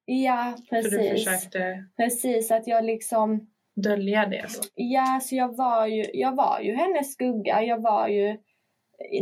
Ja, 0.05 0.57
precis. 0.71 0.91
För 0.91 0.99
du 0.99 1.09
försökte 1.11 1.85
precis, 1.97 2.51
att 2.51 2.67
jag 2.67 2.85
liksom 2.85 3.51
dölja 3.75 4.27
det 4.27 4.43
då? 4.43 4.69
Ja, 4.75 5.21
så 5.23 5.37
jag 5.37 5.57
var 5.57 5.87
ju, 5.87 6.05
jag 6.13 6.37
var 6.37 6.61
ju 6.61 6.75
hennes 6.75 7.13
skugga. 7.13 7.63
Jag 7.63 7.83
var 7.83 8.09
ju 8.09 8.39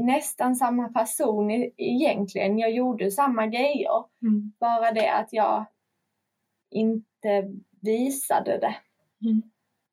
nästan 0.01 0.57
samma 0.57 0.89
person 0.89 1.51
egentligen. 1.77 2.59
Jag 2.59 2.71
gjorde 2.71 3.11
samma 3.11 3.47
grejer. 3.47 4.05
Mm. 4.23 4.53
Bara 4.61 4.93
det 4.93 5.13
att 5.13 5.29
jag 5.33 5.67
inte 6.71 7.51
visade 7.81 8.59
det. 8.59 8.77
Mm. 9.27 9.43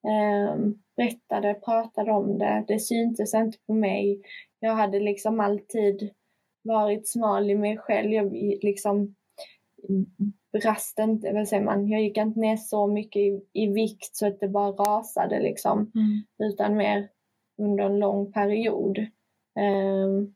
Um, 0.03 0.81
berättade, 0.97 1.53
pratade 1.53 2.11
om 2.11 2.37
det. 2.37 2.65
Det 2.67 2.79
syntes 2.79 3.33
inte 3.33 3.57
på 3.67 3.73
mig. 3.73 4.21
Jag 4.59 4.75
hade 4.75 4.99
liksom 4.99 5.39
alltid 5.39 6.11
varit 6.63 7.09
smal 7.09 7.49
i 7.49 7.55
mig 7.55 7.77
själv. 7.77 8.11
Jag 8.11 8.33
liksom 8.61 9.15
brast 10.51 10.99
inte, 10.99 11.33
vad 11.33 11.47
säger 11.47 11.63
man, 11.63 11.87
jag 11.87 12.01
gick 12.01 12.17
inte 12.17 12.39
ner 12.39 12.57
så 12.57 12.87
mycket 12.87 13.19
i, 13.19 13.41
i 13.53 13.67
vikt 13.67 14.15
så 14.15 14.27
att 14.27 14.39
det 14.39 14.47
bara 14.47 14.71
rasade 14.71 15.39
liksom. 15.39 15.91
Mm. 15.95 16.51
Utan 16.51 16.77
mer 16.77 17.09
under 17.57 17.83
en 17.83 17.99
lång 17.99 18.31
period. 18.31 18.97
Um, 19.59 20.35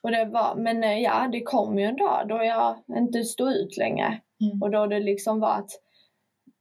och 0.00 0.10
det 0.10 0.24
var, 0.24 0.54
men 0.56 0.84
eh, 0.84 0.98
ja, 0.98 1.28
det 1.32 1.42
kom 1.42 1.78
ju 1.78 1.84
en 1.84 1.96
dag 1.96 2.28
då 2.28 2.44
jag 2.44 2.76
inte 2.98 3.24
stod 3.24 3.52
ut 3.52 3.76
längre. 3.76 4.20
Mm. 4.40 4.62
Och 4.62 4.70
då 4.70 4.86
det 4.86 5.00
liksom 5.00 5.40
var 5.40 5.58
att 5.58 5.70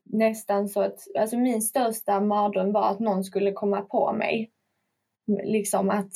nästan 0.03 0.69
så 0.69 0.81
att, 0.81 1.07
alltså 1.19 1.38
min 1.38 1.62
största 1.62 2.19
mardröm 2.19 2.72
var 2.72 2.91
att 2.91 3.00
någon 3.00 3.24
skulle 3.24 3.51
komma 3.51 3.81
på 3.81 4.13
mig. 4.13 4.51
Liksom 5.43 5.89
att, 5.89 6.12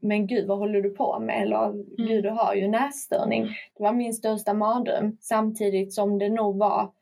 men 0.00 0.26
gud 0.26 0.46
vad 0.46 0.58
håller 0.58 0.82
du 0.82 0.90
på 0.90 1.20
med? 1.20 1.42
Eller 1.42 1.64
mm. 1.66 1.86
gud 1.96 2.24
du 2.24 2.30
har 2.30 2.54
ju 2.54 2.68
nässtörning. 2.68 3.44
Det 3.44 3.82
var 3.82 3.92
min 3.92 4.14
största 4.14 4.54
mardröm 4.54 5.16
samtidigt 5.20 5.94
som 5.94 6.18
det 6.18 6.28
nog 6.28 6.58
var 6.58 6.92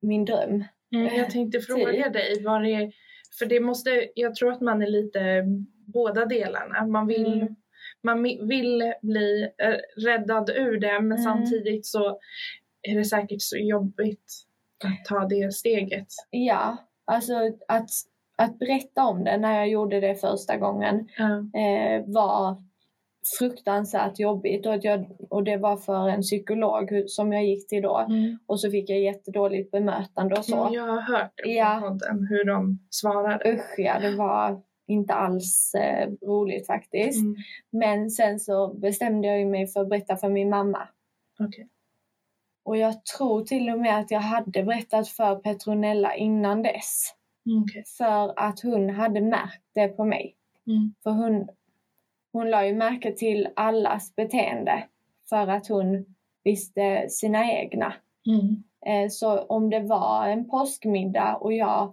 min 0.00 0.24
dröm. 0.24 0.64
Mm, 0.92 1.16
jag 1.16 1.30
tänkte 1.30 1.60
fråga 1.60 2.08
dig, 2.08 2.42
var 2.44 2.62
det, 2.62 2.92
för 3.38 3.46
det 3.46 3.60
måste, 3.60 4.08
jag 4.14 4.34
tror 4.34 4.52
att 4.52 4.60
man 4.60 4.82
är 4.82 4.86
lite 4.86 5.44
båda 5.86 6.24
delarna. 6.24 6.86
Man 6.86 7.06
vill 7.06 7.26
mm 7.42 7.54
man 8.02 8.22
vill 8.22 8.94
bli 9.02 9.48
eh, 9.58 10.04
räddad 10.04 10.50
ur 10.50 10.80
det 10.80 11.00
men 11.00 11.18
mm. 11.18 11.22
samtidigt 11.22 11.86
så 11.86 12.18
är 12.90 12.98
det 12.98 13.04
säkert 13.04 13.42
så 13.42 13.56
jobbigt 13.56 14.44
att 14.84 15.04
ta 15.04 15.24
det 15.24 15.54
steget. 15.54 16.08
Ja, 16.30 16.76
alltså 17.04 17.34
att, 17.68 17.90
att 18.36 18.58
berätta 18.58 19.04
om 19.04 19.24
det 19.24 19.36
när 19.36 19.58
jag 19.58 19.68
gjorde 19.68 20.00
det 20.00 20.14
första 20.14 20.56
gången 20.56 21.08
mm. 21.18 21.50
eh, 21.54 22.14
var 22.14 22.62
fruktansvärt 23.38 24.18
jobbigt 24.18 24.66
och, 24.66 24.78
jag, 24.82 25.16
och 25.30 25.44
det 25.44 25.56
var 25.56 25.76
för 25.76 26.08
en 26.08 26.22
psykolog 26.22 27.02
som 27.06 27.32
jag 27.32 27.44
gick 27.44 27.68
till 27.68 27.82
då 27.82 27.98
mm. 27.98 28.38
och 28.46 28.60
så 28.60 28.70
fick 28.70 28.90
jag 28.90 29.00
jättedåligt 29.00 29.70
bemötande 29.70 30.34
och 30.34 30.44
så. 30.44 30.68
Jag 30.72 30.86
har 30.86 31.00
hört 31.00 31.32
det 31.36 31.42
på 31.42 31.50
ja. 31.50 31.78
podden 31.82 32.26
hur 32.30 32.44
de 32.44 32.78
svarade. 32.90 33.52
Usch 33.52 33.78
ja, 33.78 33.98
det 34.00 34.16
var 34.16 34.62
inte 34.86 35.14
alls 35.14 35.74
eh, 35.74 36.10
roligt 36.22 36.66
faktiskt. 36.66 37.22
Mm. 37.22 37.36
Men 37.70 38.10
sen 38.10 38.40
så 38.40 38.74
bestämde 38.74 39.28
jag 39.28 39.46
mig 39.46 39.66
för 39.66 39.80
att 39.80 39.88
berätta 39.88 40.16
för 40.16 40.28
min 40.28 40.50
mamma. 40.50 40.88
Okay. 41.38 41.64
Och 42.68 42.76
jag 42.76 43.04
tror 43.04 43.44
till 43.44 43.70
och 43.70 43.78
med 43.78 43.98
att 43.98 44.10
jag 44.10 44.20
hade 44.20 44.62
berättat 44.62 45.08
för 45.08 45.36
Petronella 45.36 46.14
innan 46.16 46.62
dess. 46.62 47.14
Mm, 47.46 47.62
okay. 47.62 47.82
För 47.98 48.38
att 48.38 48.60
hon 48.60 48.90
hade 48.90 49.20
märkt 49.20 49.62
det 49.74 49.88
på 49.88 50.04
mig. 50.04 50.36
Mm. 50.66 50.94
För 51.02 51.10
hon, 51.10 51.48
hon 52.32 52.50
la 52.50 52.66
ju 52.66 52.74
märke 52.74 53.12
till 53.12 53.48
allas 53.56 54.16
beteende 54.16 54.84
för 55.28 55.46
att 55.46 55.68
hon 55.68 56.14
visste 56.44 57.06
sina 57.08 57.52
egna. 57.52 57.94
Mm. 58.26 58.62
Eh, 58.86 59.08
så 59.10 59.38
om 59.38 59.70
det 59.70 59.80
var 59.80 60.28
en 60.28 60.48
påskmiddag 60.48 61.36
och 61.36 61.52
jag 61.52 61.92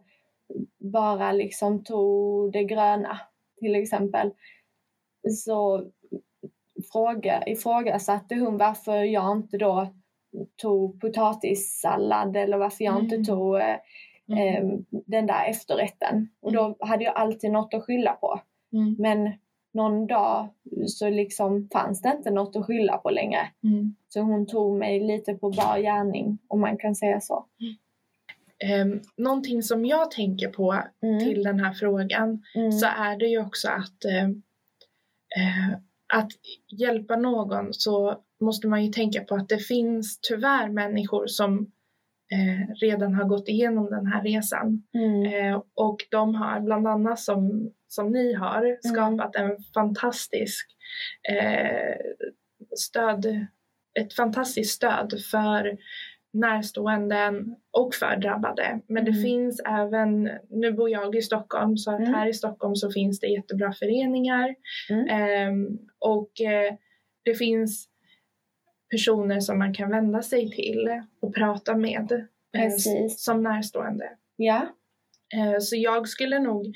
bara 0.80 1.32
liksom 1.32 1.84
tog 1.84 2.52
det 2.52 2.64
gröna 2.64 3.20
till 3.60 3.76
exempel 3.76 4.32
så 5.30 5.86
fråga, 6.92 7.44
ifrågasatte 7.48 8.36
hon 8.36 8.58
varför 8.58 9.04
jag 9.04 9.38
inte 9.38 9.58
då 9.58 9.88
tog 10.56 11.02
potatissallad 11.02 12.38
eller 12.38 12.58
varför 12.58 12.84
jag 12.84 13.00
mm. 13.00 13.04
inte 13.06 13.32
tog 13.32 13.56
eh, 13.56 13.76
mm. 14.32 14.70
eh, 14.70 14.80
den 14.90 15.26
där 15.28 15.50
efterrätten. 15.50 16.30
Och 16.42 16.52
då 16.52 16.66
mm. 16.66 16.76
hade 16.80 17.04
jag 17.04 17.16
alltid 17.16 17.52
något 17.52 17.74
att 17.74 17.84
skylla 17.84 18.14
på. 18.14 18.42
Mm. 18.74 18.96
Men 19.00 19.32
någon 19.74 20.08
dag 20.08 20.50
så 20.88 21.10
liksom 21.10 21.70
fanns 21.74 22.02
det 22.02 22.14
inte 22.18 22.32
något 22.32 22.56
att 22.56 22.66
skylla 22.66 22.98
på 22.98 23.10
längre. 23.10 23.48
Mm. 23.64 23.96
Så 24.10 24.22
hon 24.22 24.48
tog 24.48 24.78
mig 24.78 25.00
lite 25.00 25.34
på 25.34 25.50
bar 25.50 25.78
gärning 25.78 26.38
om 26.48 26.62
man 26.62 26.78
kan 26.78 26.96
säga 26.96 27.22
så. 27.22 27.46
Mm. 27.62 27.76
Um, 28.92 29.02
någonting 29.18 29.64
som 29.64 29.86
jag 29.86 30.12
tänker 30.12 30.48
på 30.48 30.82
mm. 31.04 31.20
till 31.20 31.44
den 31.44 31.60
här 31.60 31.74
frågan 31.74 32.44
mm. 32.56 32.72
så 32.72 32.86
är 32.86 33.18
det 33.18 33.26
ju 33.28 33.42
också 33.42 33.68
att 33.68 34.06
uh, 34.06 34.30
uh, 35.38 35.78
att 36.14 36.32
hjälpa 36.80 37.16
någon 37.16 37.74
så 37.74 38.22
måste 38.42 38.68
man 38.68 38.86
ju 38.86 38.92
tänka 38.92 39.24
på 39.24 39.36
att 39.36 39.50
det 39.50 39.58
finns 39.58 40.20
tyvärr 40.22 40.70
människor 40.70 41.28
som 41.28 41.60
uh, 42.34 42.76
redan 42.82 43.14
har 43.14 43.24
gått 43.24 43.48
igenom 43.48 43.90
den 43.90 44.06
här 44.06 44.24
resan. 44.24 44.84
Mm. 44.94 45.62
och 45.74 45.98
de 46.12 46.36
har 46.36 46.60
bland 46.60 46.88
annat 46.88 47.20
som, 47.20 47.72
som 47.88 48.12
ni 48.12 48.34
har 48.34 48.66
mm. 48.66 48.78
skapat 48.84 49.36
en 49.36 49.58
fantastisk 49.74 50.68
stöd, 52.78 53.48
ett 54.00 54.14
fantastiskt 54.14 54.72
stöd 54.72 55.14
för 55.32 55.78
närstående 56.36 57.44
och 57.72 57.94
för 57.94 58.18
drabbade. 58.18 58.80
Men 58.88 59.04
mm. 59.04 59.14
det 59.14 59.22
finns 59.22 59.62
även, 59.68 60.30
nu 60.50 60.72
bor 60.72 60.90
jag 60.90 61.16
i 61.16 61.22
Stockholm 61.22 61.78
så 61.78 61.92
att 61.92 62.00
mm. 62.00 62.14
här 62.14 62.28
i 62.28 62.34
Stockholm 62.34 62.76
så 62.76 62.92
finns 62.92 63.20
det 63.20 63.28
jättebra 63.28 63.74
föreningar 63.74 64.56
mm. 64.90 65.50
um, 65.50 65.80
och 66.00 66.32
uh, 66.42 66.78
det 67.26 67.36
finns 67.36 67.88
personer 68.92 69.40
som 69.40 69.60
man 69.60 69.74
kan 69.74 69.90
vända 69.90 70.22
sig 70.22 70.52
till 70.52 71.02
och 71.22 71.36
prata 71.36 71.76
med 71.76 72.12
uh, 72.12 73.08
som 73.10 73.44
närstående. 73.44 74.10
Ja. 74.36 74.68
Uh, 75.36 75.60
så 75.60 75.76
jag 75.76 76.08
skulle 76.08 76.40
nog 76.40 76.76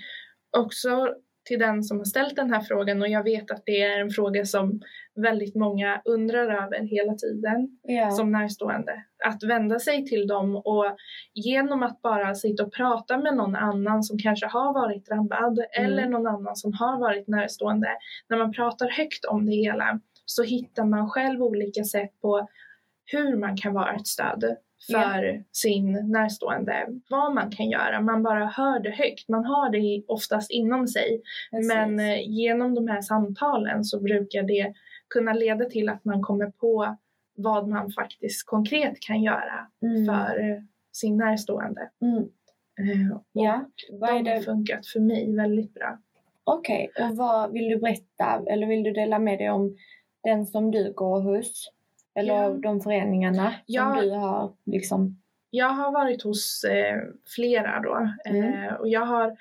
också 0.58 1.16
till 1.50 1.60
den 1.60 1.84
som 1.84 1.98
har 1.98 2.06
ställt 2.06 2.36
den 2.36 2.54
här 2.54 2.62
frågan 2.62 3.01
och 3.01 3.08
jag 3.08 3.24
vet 3.24 3.51
att 3.51 3.63
det 3.66 3.82
är 3.82 4.00
en 4.00 4.10
fråga 4.10 4.46
som 4.46 4.82
väldigt 5.16 5.56
många 5.56 6.01
undrar 6.06 6.63
över 6.63 6.80
hela 6.80 7.13
tiden 7.13 7.80
ja. 7.84 8.12
som 8.12 8.32
närstående. 8.32 9.04
Att 9.25 9.44
vända 9.44 9.80
sig 9.80 10.06
till 10.06 10.28
dem 10.28 10.56
och 10.56 10.86
genom 11.34 11.84
att 11.84 12.01
bara 12.01 12.36
sitta 12.36 12.63
och 12.63 12.74
prata 12.74 13.18
med 13.18 13.36
någon 13.36 13.56
annan 13.56 14.04
som 14.04 14.18
kanske 14.18 14.46
har 14.46 14.74
varit 14.74 15.06
drabbad 15.06 15.60
mm. 15.60 15.92
eller 15.92 16.10
någon 16.10 16.28
annan 16.28 16.56
som 16.56 16.74
har 16.74 17.00
varit 17.00 17.28
närstående. 17.28 17.89
När 18.30 18.38
man 18.38 18.51
pratar 18.51 18.89
högt 18.89 19.25
om 19.25 19.46
det 19.46 19.56
hela 19.56 20.00
så 20.29 20.43
hittar 20.43 20.86
man 20.86 21.09
själv 21.09 21.43
olika 21.43 21.83
sätt 21.83 22.12
på 22.21 22.48
hur 23.05 23.36
man 23.38 23.57
kan 23.57 23.74
vara 23.74 23.95
ett 23.95 24.07
stöd 24.07 24.55
för 24.91 25.43
sin 25.51 26.12
närstående 26.12 26.88
vad 27.09 27.33
man 27.33 27.51
kan 27.51 27.69
göra. 27.69 28.01
Man 28.01 28.24
bara 28.24 28.45
hör 28.45 28.79
det 28.79 28.89
högt. 28.89 29.29
Man 29.29 29.45
har 29.45 29.69
det 29.69 30.03
oftast 30.07 30.51
inom 30.51 30.88
sig. 30.88 31.21
Precis. 31.51 31.67
Men 31.74 32.00
eh, 32.00 32.29
genom 32.29 32.75
de 32.75 32.88
här 32.88 33.01
samtalen 33.01 33.83
så 33.83 34.00
brukar 34.00 34.43
det 34.43 34.74
kunna 35.09 35.33
leda 35.33 35.65
till 35.65 35.89
att 35.89 36.05
man 36.05 36.21
kommer 36.21 36.48
på 36.51 36.98
vad 37.38 37.67
man 37.67 37.91
faktiskt 37.91 38.45
konkret 38.45 39.00
kan 39.00 39.24
göra 39.24 39.67
Mm. 39.81 40.05
för 40.05 40.63
sin 40.91 41.17
närstående. 41.17 41.89
Mm. 42.01 42.17
Eh, 42.79 43.17
Ja, 43.31 43.65
vad 43.91 44.09
är 44.09 44.24
de 44.24 44.29
har 44.29 44.38
det? 44.38 44.43
funkat 44.43 44.88
för 44.88 45.00
mig 45.00 45.36
väldigt 45.36 45.74
bra. 45.74 46.00
Okej, 46.43 46.91
och 47.00 47.17
vad 47.17 47.51
vill 47.51 47.69
du 47.69 47.77
berätta 47.77 48.43
eller 48.50 48.67
vill 48.67 48.83
du 48.83 48.91
dela 48.91 49.19
med 49.19 49.38
dig 49.39 49.50
om 49.50 49.77
den 50.24 50.46
som 50.46 50.72
du 50.72 50.94
går 50.94 51.22
hos? 51.22 51.72
Eller 52.16 52.34
Ja. 52.34 52.50
de 52.50 52.82
föreningarna 52.82 53.54
Ja. 53.66 53.96
som 53.96 54.04
du 54.06 54.12
har 54.12 54.54
liksom? 54.66 55.22
Jag 55.50 55.70
har 55.70 55.92
varit 55.92 56.24
hos 56.24 56.64
eh, 56.64 56.98
flera 57.36 57.80
då 57.80 58.10
Mm. 58.26 58.54
eh, 58.64 58.74
och 58.74 58.88
jag 58.90 59.06
har 59.06 59.38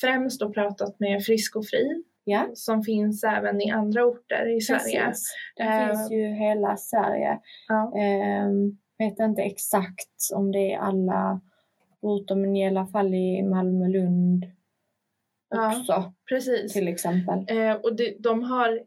främst 0.00 0.40
då 0.40 0.52
pratat 0.52 1.00
med 1.00 1.24
Frisk 1.24 1.56
och 1.56 1.66
Fri 1.66 2.02
Ja, 2.24 2.46
som 2.54 2.82
finns 2.82 3.24
även 3.24 3.60
i 3.60 3.70
andra 3.70 4.04
orter 4.04 4.56
i 4.56 4.60
Sverige. 4.60 5.04
precis. 5.06 5.34
Det 5.56 5.62
Eh, 5.62 5.86
finns 5.88 6.10
ju 6.10 6.24
hela 6.26 6.76
Sverige. 6.76 7.38
Ja. 7.68 7.92
Ehm, 7.98 8.78
vet 8.98 9.18
inte 9.18 9.42
exakt 9.42 10.10
om 10.34 10.52
det 10.52 10.72
är 10.72 10.78
alla 10.78 11.40
orter, 12.00 12.34
men 12.34 12.56
i 12.56 12.66
alla 12.68 12.86
fall 12.86 13.14
i 13.14 13.42
Malmö, 13.42 13.88
Lund 13.88 14.44
Ja. 15.50 15.76
också 15.80 16.12
Precis. 16.28 16.72
till 16.72 16.88
exempel. 16.88 17.44
Eh, 17.48 17.74
och 17.74 17.96
det, 17.96 18.16
de 18.18 18.42
har 18.42 18.80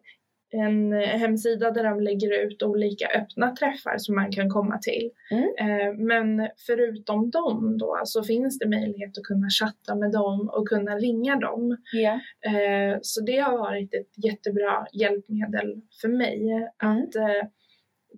en 0.51 0.93
eh, 0.93 0.99
hemsida 0.99 1.71
där 1.71 1.83
de 1.83 1.99
lägger 1.99 2.45
ut 2.45 2.63
olika 2.63 3.07
öppna 3.07 3.55
träffar 3.55 3.97
som 3.97 4.15
man 4.15 4.31
kan 4.31 4.49
komma 4.49 4.77
till. 4.77 5.11
Mm. 5.31 5.43
Eh, 5.43 5.93
men 5.97 6.49
förutom 6.67 7.29
dem 7.29 7.77
då 7.77 8.01
så 8.05 8.23
finns 8.23 8.59
det 8.59 8.69
möjlighet 8.69 9.17
att 9.17 9.23
kunna 9.23 9.47
chatta 9.49 9.95
med 9.95 10.11
dem 10.11 10.49
och 10.53 10.67
kunna 10.67 10.95
ringa 10.95 11.35
dem. 11.35 11.77
Eh, 12.45 12.97
så 13.01 13.21
det 13.21 13.37
har 13.37 13.57
varit 13.57 13.93
ett 13.93 14.25
jättebra 14.25 14.87
hjälpmedel 14.93 15.81
för 16.01 16.07
mig 16.07 16.35
Mm. 16.83 16.97
att 17.03 17.15
eh, 17.15 17.47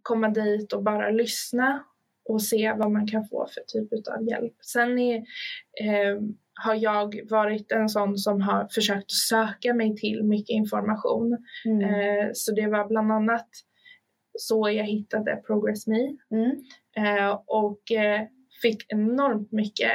komma 0.01 0.29
dit 0.29 0.73
och 0.73 0.83
bara 0.83 1.09
lyssna 1.09 1.83
och 2.29 2.41
se 2.41 2.73
vad 2.77 2.91
man 2.91 3.07
kan 3.07 3.27
få 3.27 3.47
för 3.53 3.61
typ 3.67 4.07
av 4.07 4.27
hjälp. 4.29 4.53
Sen 4.61 4.99
är, 4.99 5.17
eh, 5.81 6.21
har 6.63 6.75
jag 6.75 7.19
varit 7.29 7.71
en 7.71 7.89
sån 7.89 8.17
som 8.17 8.41
har 8.41 8.67
försökt 8.71 9.11
söka 9.11 9.73
mig 9.73 9.95
till 9.95 10.23
mycket 10.23 10.49
information. 10.53 11.37
Mm. 11.65 11.81
Eh, 11.83 12.29
så 12.33 12.51
det 12.51 12.67
var 12.67 12.87
bland 12.87 13.11
annat 13.11 13.47
så 14.39 14.69
jag 14.69 14.85
hittade 14.85 15.41
Progress 15.47 15.87
Me 15.87 16.17
Mm. 16.31 16.51
eh, 16.97 17.39
och 17.47 17.91
eh, 17.91 18.21
fick 18.61 18.85
enormt 18.93 19.51
mycket 19.51 19.91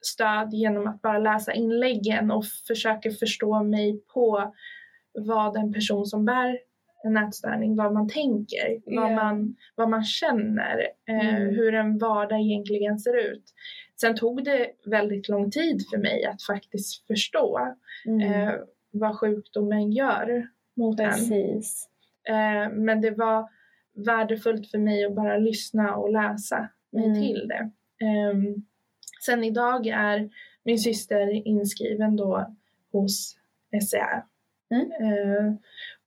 stöd 0.00 0.54
genom 0.54 0.86
att 0.86 1.02
bara 1.02 1.18
läsa 1.18 1.52
inläggen 1.52 2.30
och 2.30 2.44
försöka 2.68 3.10
förstå 3.10 3.62
mig 3.62 4.02
på 4.14 4.54
vad 5.12 5.56
en 5.56 5.72
person 5.72 6.06
som 6.06 6.24
bär 6.24 6.58
en 7.04 7.16
ätstörning, 7.16 7.76
vad 7.76 7.92
man 7.92 8.08
tänker, 8.08 8.80
vad, 8.96 9.10
Ja. 9.12 9.14
man, 9.14 9.56
vad 9.74 9.88
man 9.90 10.04
känner, 10.04 10.78
eh, 11.08 11.28
Mm. 11.36 11.54
hur 11.54 11.74
en 11.74 11.98
vardag 11.98 12.40
egentligen 12.40 12.98
ser 12.98 13.16
ut. 13.32 13.44
Sen 14.00 14.16
tog 14.16 14.44
det 14.44 14.66
väldigt 14.86 15.28
lång 15.28 15.50
tid 15.50 15.82
för 15.90 15.98
mig 15.98 16.24
att 16.24 16.42
faktiskt 16.42 17.06
förstå 17.06 17.74
Mm. 18.06 18.32
eh, 18.32 18.54
vad 18.90 19.18
sjukdomen 19.18 19.92
gör 19.92 20.48
mot 20.76 21.00
en. 21.00 21.10
Precis. 21.10 21.88
Eh, 22.28 22.72
men 22.72 23.00
det 23.00 23.10
var 23.10 23.48
värdefullt 24.06 24.70
för 24.70 24.78
mig 24.78 25.04
att 25.04 25.14
bara 25.14 25.36
lyssna 25.38 25.96
och 25.96 26.12
läsa 26.12 26.68
mig 26.92 27.04
Mm. 27.04 27.20
till 27.20 27.48
det. 27.48 27.70
Ehm, 28.06 28.54
sen 29.26 29.44
idag 29.44 29.86
är 29.86 30.30
min 30.64 30.78
syster 30.78 31.46
inskriven 31.48 32.16
då 32.16 32.54
hos 32.92 33.36
SCR. 33.82 34.22
Mm. 34.70 35.58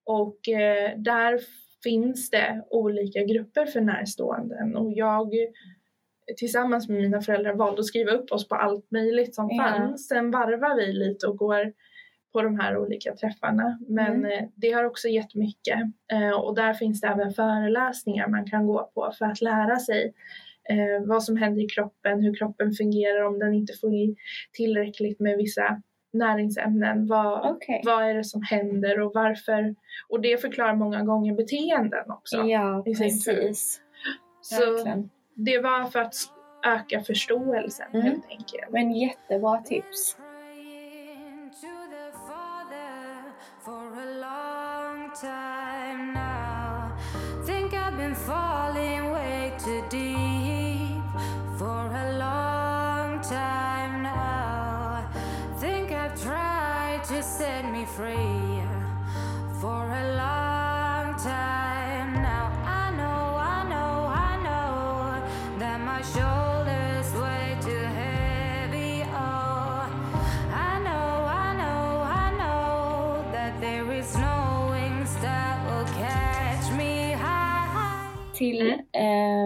Och 0.06 0.50
eh, 0.50 0.98
där 0.98 1.40
finns 1.84 2.30
det 2.30 2.64
olika 2.70 3.24
grupper 3.24 3.66
för 3.66 3.82
närståenden 3.82 4.76
och 4.76 4.92
jag 4.94 5.34
tillsammans 6.38 6.90
med 6.90 6.98
mina 7.02 7.22
föräldrar 7.22 7.54
valde 7.54 7.80
att 7.80 7.86
skriva 7.86 8.12
upp 8.12 8.32
oss 8.32 8.48
på 8.48 8.56
allt 8.56 8.92
möjligt 8.92 9.36
som 9.36 9.50
Ja. 9.52 9.64
fanns. 9.64 10.08
Sen 10.08 10.32
varvar 10.32 10.76
vi 10.76 10.94
lite 10.94 11.28
och 11.28 11.38
går 11.38 11.74
på 12.34 12.42
de 12.42 12.60
här 12.60 12.78
olika 12.78 13.16
träffarna. 13.16 13.80
Men 13.88 14.16
Mm. 14.16 14.32
eh, 14.32 14.50
det 14.56 14.72
har 14.72 14.84
också 14.84 15.08
gett 15.08 15.36
mycket. 15.36 15.80
Eh, 16.14 16.32
och 16.40 16.56
där 16.56 16.74
finns 16.74 17.02
det 17.02 17.08
även 17.08 17.32
föreläsningar 17.34 18.28
man 18.28 18.46
kan 18.46 18.68
gå 18.68 18.92
på 18.94 19.12
för 19.18 19.26
att 19.26 19.42
lära 19.42 19.80
sig 19.80 20.14
vad 21.06 21.24
som 21.24 21.38
händer 21.38 21.62
i 21.64 21.68
kroppen, 21.68 22.22
hur 22.24 22.34
kroppen 22.36 22.72
fungerar 22.72 23.22
om 23.24 23.40
den 23.40 23.54
inte 23.54 23.74
får 23.82 23.92
tillräckligt 24.54 25.20
med 25.20 25.38
vissa 25.38 25.82
näringsämnen. 26.14 27.08
Vad, 27.08 27.52
Okej. 27.56 27.82
vad 27.86 28.04
är 28.04 28.14
det 28.14 28.24
som 28.24 28.42
händer 28.44 29.00
och 29.00 29.12
varför? 29.16 29.76
Och 30.10 30.22
det 30.22 30.42
förklarar 30.42 30.76
många 30.76 31.04
gånger 31.04 31.34
beteenden 31.36 32.12
också. 32.12 32.38
Ja, 32.38 32.82
precis. 32.86 33.82
Så 34.42 34.60
Verkligen. 34.74 35.10
det 35.36 35.60
var 35.60 35.84
för 35.86 36.00
att 36.00 36.14
öka 36.66 37.02
förståelsen 37.02 37.88
Mm. 37.94 38.06
helt 38.06 38.26
enkelt. 38.30 38.70
Men 38.70 38.92
jättebra 38.92 39.58
tips. 39.58 40.18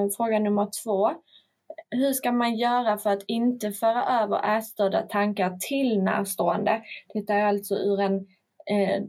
Eh, 0.05 0.09
fråga 0.17 0.39
nummer 0.39 0.67
två. 0.83 1.09
Hur 1.89 2.13
ska 2.13 2.31
man 2.31 2.55
göra 2.55 2.97
för 2.97 3.09
att 3.09 3.23
inte 3.27 3.71
föra 3.71 4.21
över 4.23 4.57
ätstörda 4.57 5.01
tankar 5.01 5.57
till 5.59 6.03
närstående? 6.03 6.81
Det 7.13 7.29
är 7.33 7.45
alltså 7.45 7.75
ur 7.75 7.99
en 8.01 8.15
eh, 8.71 9.03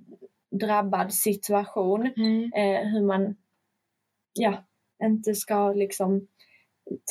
drabbad 0.61 1.15
situation. 1.15 2.13
Mm. 2.17 2.53
Eh, 2.53 2.89
hur 2.89 3.03
man 3.07 3.37
ja, 4.33 4.65
inte 5.05 5.35
ska 5.35 5.73
liksom 5.73 6.29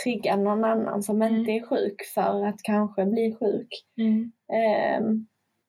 trigga 0.04 0.36
någon 0.36 0.64
annan 0.64 1.04
som 1.04 1.22
Mm. 1.22 1.36
inte 1.36 1.52
är 1.52 1.66
sjuk 1.68 2.02
för 2.14 2.46
att 2.46 2.62
kanske 2.64 3.06
bli 3.06 3.36
sjuk. 3.40 3.68
Mm. 3.98 4.32
Ehm, 4.54 5.28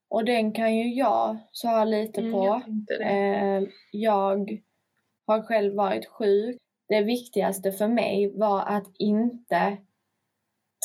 och 0.09 0.25
den 0.25 0.53
kan 0.53 0.77
ju 0.77 0.95
jag 0.95 1.37
svara 1.53 1.85
lite 1.85 2.21
Mm, 2.21 2.33
på. 2.33 2.47
jag 2.47 2.65
tänkte 2.65 2.99
det. 2.99 3.05
Eh, 3.05 3.63
jag 3.93 4.59
har 5.27 5.43
själv 5.43 5.75
varit 5.75 6.07
sjuk. 6.07 6.57
Det 6.89 7.03
viktigaste 7.03 7.73
för 7.73 7.89
mig 7.89 8.33
var 8.39 8.63
att 8.67 8.97
inte 8.99 9.77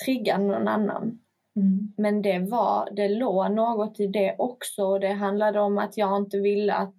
trigga 0.06 0.38
någon 0.38 0.68
annan. 0.68 1.20
Mm. 1.56 1.94
Men 1.98 2.22
det 2.22 2.40
var, 2.40 2.90
det 2.92 3.10
låg 3.10 3.52
något 3.52 4.00
i 4.00 4.08
det 4.08 4.36
också. 4.38 4.84
och 4.84 5.00
Det 5.00 5.14
handlade 5.14 5.60
om 5.60 5.78
att 5.78 5.98
jag 5.98 6.18
inte 6.18 6.40
ville 6.40 6.74
att 6.74 6.98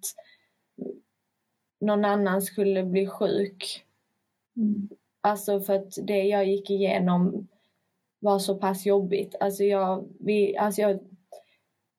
någon 1.81 2.05
annan 2.05 2.41
skulle 2.41 2.83
bli 2.83 3.07
sjuk. 3.07 3.85
Mm. 4.57 4.89
Alltså 5.21 5.59
för 5.59 5.73
att 5.73 5.93
det 6.03 6.23
jag 6.23 6.45
gick 6.45 6.69
igenom 6.69 7.47
var 8.19 8.39
så 8.39 8.55
pass 8.55 8.85
jobbigt. 8.85 9.35
Alltså 9.39 9.63
jag, 9.63 10.09
vi, 10.19 10.57
alltså 10.57 10.81
jag, 10.81 10.99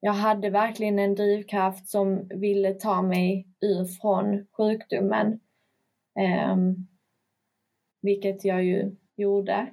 jag 0.00 0.12
hade 0.12 0.50
verkligen 0.50 0.98
en 0.98 1.14
drivkraft 1.14 1.88
som 1.88 2.28
ville 2.28 2.74
ta 2.74 3.02
mig 3.02 3.48
ur 3.60 3.84
från 3.84 4.46
sjukdomen. 4.56 5.40
Ehm, 6.18 6.86
vilket 8.04 8.44
jag 8.44 8.64
ju 8.64 8.96
gjorde. 9.16 9.66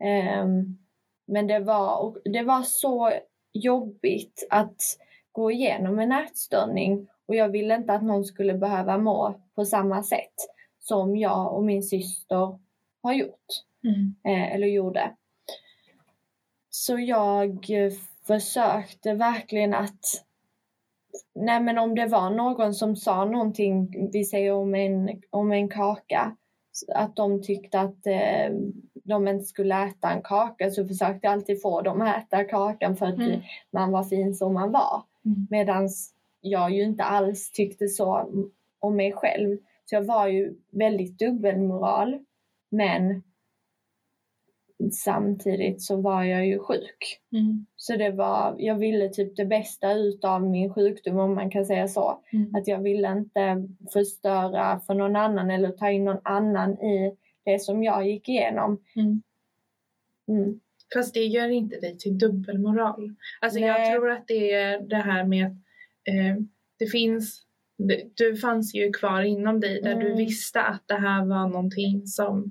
Ehm, 0.00 0.78
men 1.26 1.46
det 1.46 1.58
var, 1.58 2.16
det 2.24 2.42
var 2.42 2.62
så 2.62 3.12
jobbigt 3.52 4.46
att 4.50 4.82
gå 5.32 5.50
igenom 5.50 5.98
en 5.98 6.12
ätstörning 6.12 7.08
och 7.26 7.34
jag 7.34 7.48
ville 7.48 7.74
inte 7.74 7.92
att 7.92 8.02
någon 8.02 8.24
skulle 8.24 8.54
behöva 8.54 8.98
må 8.98 9.34
på 9.54 9.64
samma 9.64 10.02
sätt 10.02 10.34
som 10.80 11.16
jag 11.16 11.54
och 11.54 11.64
min 11.64 11.82
syster 11.82 12.58
har 13.02 13.12
gjort, 13.12 13.46
Mm. 13.84 14.14
eh, 14.24 14.54
eller 14.54 14.66
gjorde. 14.66 15.14
Så 16.70 16.98
jag 16.98 17.66
försökte 18.26 19.14
verkligen 19.14 19.74
att 19.74 20.24
Nej 21.34 21.60
men 21.60 21.78
om 21.78 21.94
det 21.94 22.06
var 22.06 22.30
någon 22.30 22.74
som 22.74 22.96
sa 22.96 23.24
någonting, 23.24 24.08
vi 24.12 24.24
säger 24.24 24.52
om 24.52 24.74
en, 24.74 25.22
om 25.30 25.52
en 25.52 25.68
kaka, 25.68 26.36
att 26.94 27.16
de 27.16 27.42
tyckte 27.42 27.80
att 27.80 28.02
det 28.02 28.52
de 29.04 29.28
inte 29.28 29.44
skulle 29.44 29.84
äta 29.86 30.10
en 30.10 30.22
kaka 30.22 30.70
så 30.70 30.86
försökte 30.88 31.18
jag 31.26 31.32
alltid 31.32 31.62
få 31.62 31.80
dem 31.80 32.00
att 32.00 32.18
äta 32.18 32.44
kakan 32.44 32.96
för 32.96 33.06
att 33.06 33.14
Mm. 33.18 33.40
man 33.70 33.90
var 33.90 34.04
fin 34.04 34.34
som 34.34 34.54
man 34.54 34.72
var. 34.72 35.02
Mm. 35.24 35.46
Medan 35.50 35.88
jag 36.40 36.70
ju 36.70 36.82
inte 36.82 37.04
alls 37.04 37.50
tyckte 37.50 37.88
så 37.88 38.28
om 38.78 38.96
mig 38.96 39.12
själv. 39.12 39.58
Så 39.84 39.94
jag 39.94 40.02
var 40.02 40.26
ju 40.26 40.54
väldigt 40.70 41.18
dubbelmoral. 41.18 42.18
Men 42.70 43.22
samtidigt 44.92 45.82
så 45.82 45.96
var 45.96 46.24
jag 46.24 46.46
ju 46.46 46.58
sjuk. 46.58 47.20
Mm. 47.32 47.66
Så 47.76 47.96
det 47.96 48.10
var, 48.10 48.56
jag 48.58 48.74
ville 48.74 49.08
typ 49.08 49.36
det 49.36 49.44
bästa 49.44 49.92
utav 49.92 50.42
min 50.42 50.74
sjukdom 50.74 51.18
om 51.18 51.34
man 51.34 51.50
kan 51.50 51.64
säga 51.66 51.88
så. 51.88 52.20
Mm. 52.32 52.54
Att 52.54 52.68
jag 52.68 52.82
ville 52.82 53.12
inte 53.12 53.68
förstöra 53.92 54.80
för 54.80 54.94
någon 54.94 55.16
annan 55.16 55.50
eller 55.50 55.70
ta 55.70 55.90
in 55.90 56.04
någon 56.04 56.20
annan 56.24 56.72
i 56.72 57.16
det 57.44 57.58
som 57.58 57.82
jag 57.82 58.06
gick 58.08 58.28
igenom. 58.28 58.82
Mm. 58.96 59.22
Mm. 60.28 60.60
Fast 60.94 61.14
det 61.14 61.24
gör 61.24 61.48
inte 61.48 61.80
dig 61.80 61.98
till 61.98 62.18
dubbelmoral. 62.18 63.14
Alltså 63.40 63.58
jag 63.58 63.80
Nej. 63.80 63.92
tror 63.92 64.10
att 64.10 64.26
det 64.26 64.52
är 64.52 64.80
det 64.80 64.96
här 64.96 65.24
med 65.24 65.46
att 65.46 65.52
eh, 66.08 66.42
det 66.78 66.86
finns 66.86 67.40
du 68.14 68.36
fanns 68.36 68.74
ju 68.74 68.92
kvar 68.92 69.22
inom 69.22 69.60
dig 69.60 69.80
där 69.82 69.94
du 69.94 70.06
Mm. 70.06 70.18
visste 70.18 70.60
att 70.62 70.82
det 70.86 70.94
här 70.94 71.24
var 71.24 71.48
någonting 71.48 72.06
som 72.06 72.50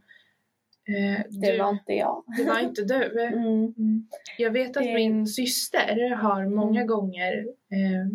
eh, 0.87 1.21
Det 1.41 1.51
du, 1.51 1.57
var 1.57 1.69
inte 1.69 1.93
jag. 1.93 2.23
det 2.37 2.43
var 2.43 2.59
inte 2.59 2.81
du. 2.81 3.19
Mm. 3.33 3.73
Mm. 3.77 4.07
Jag 4.37 4.51
vet 4.51 4.77
att 4.77 4.83
Det- 4.83 4.93
min 4.93 5.27
syster 5.27 6.15
har 6.15 6.45
många 6.45 6.81
Mm. 6.81 6.87
gånger 6.87 7.33
eh, 7.71 8.07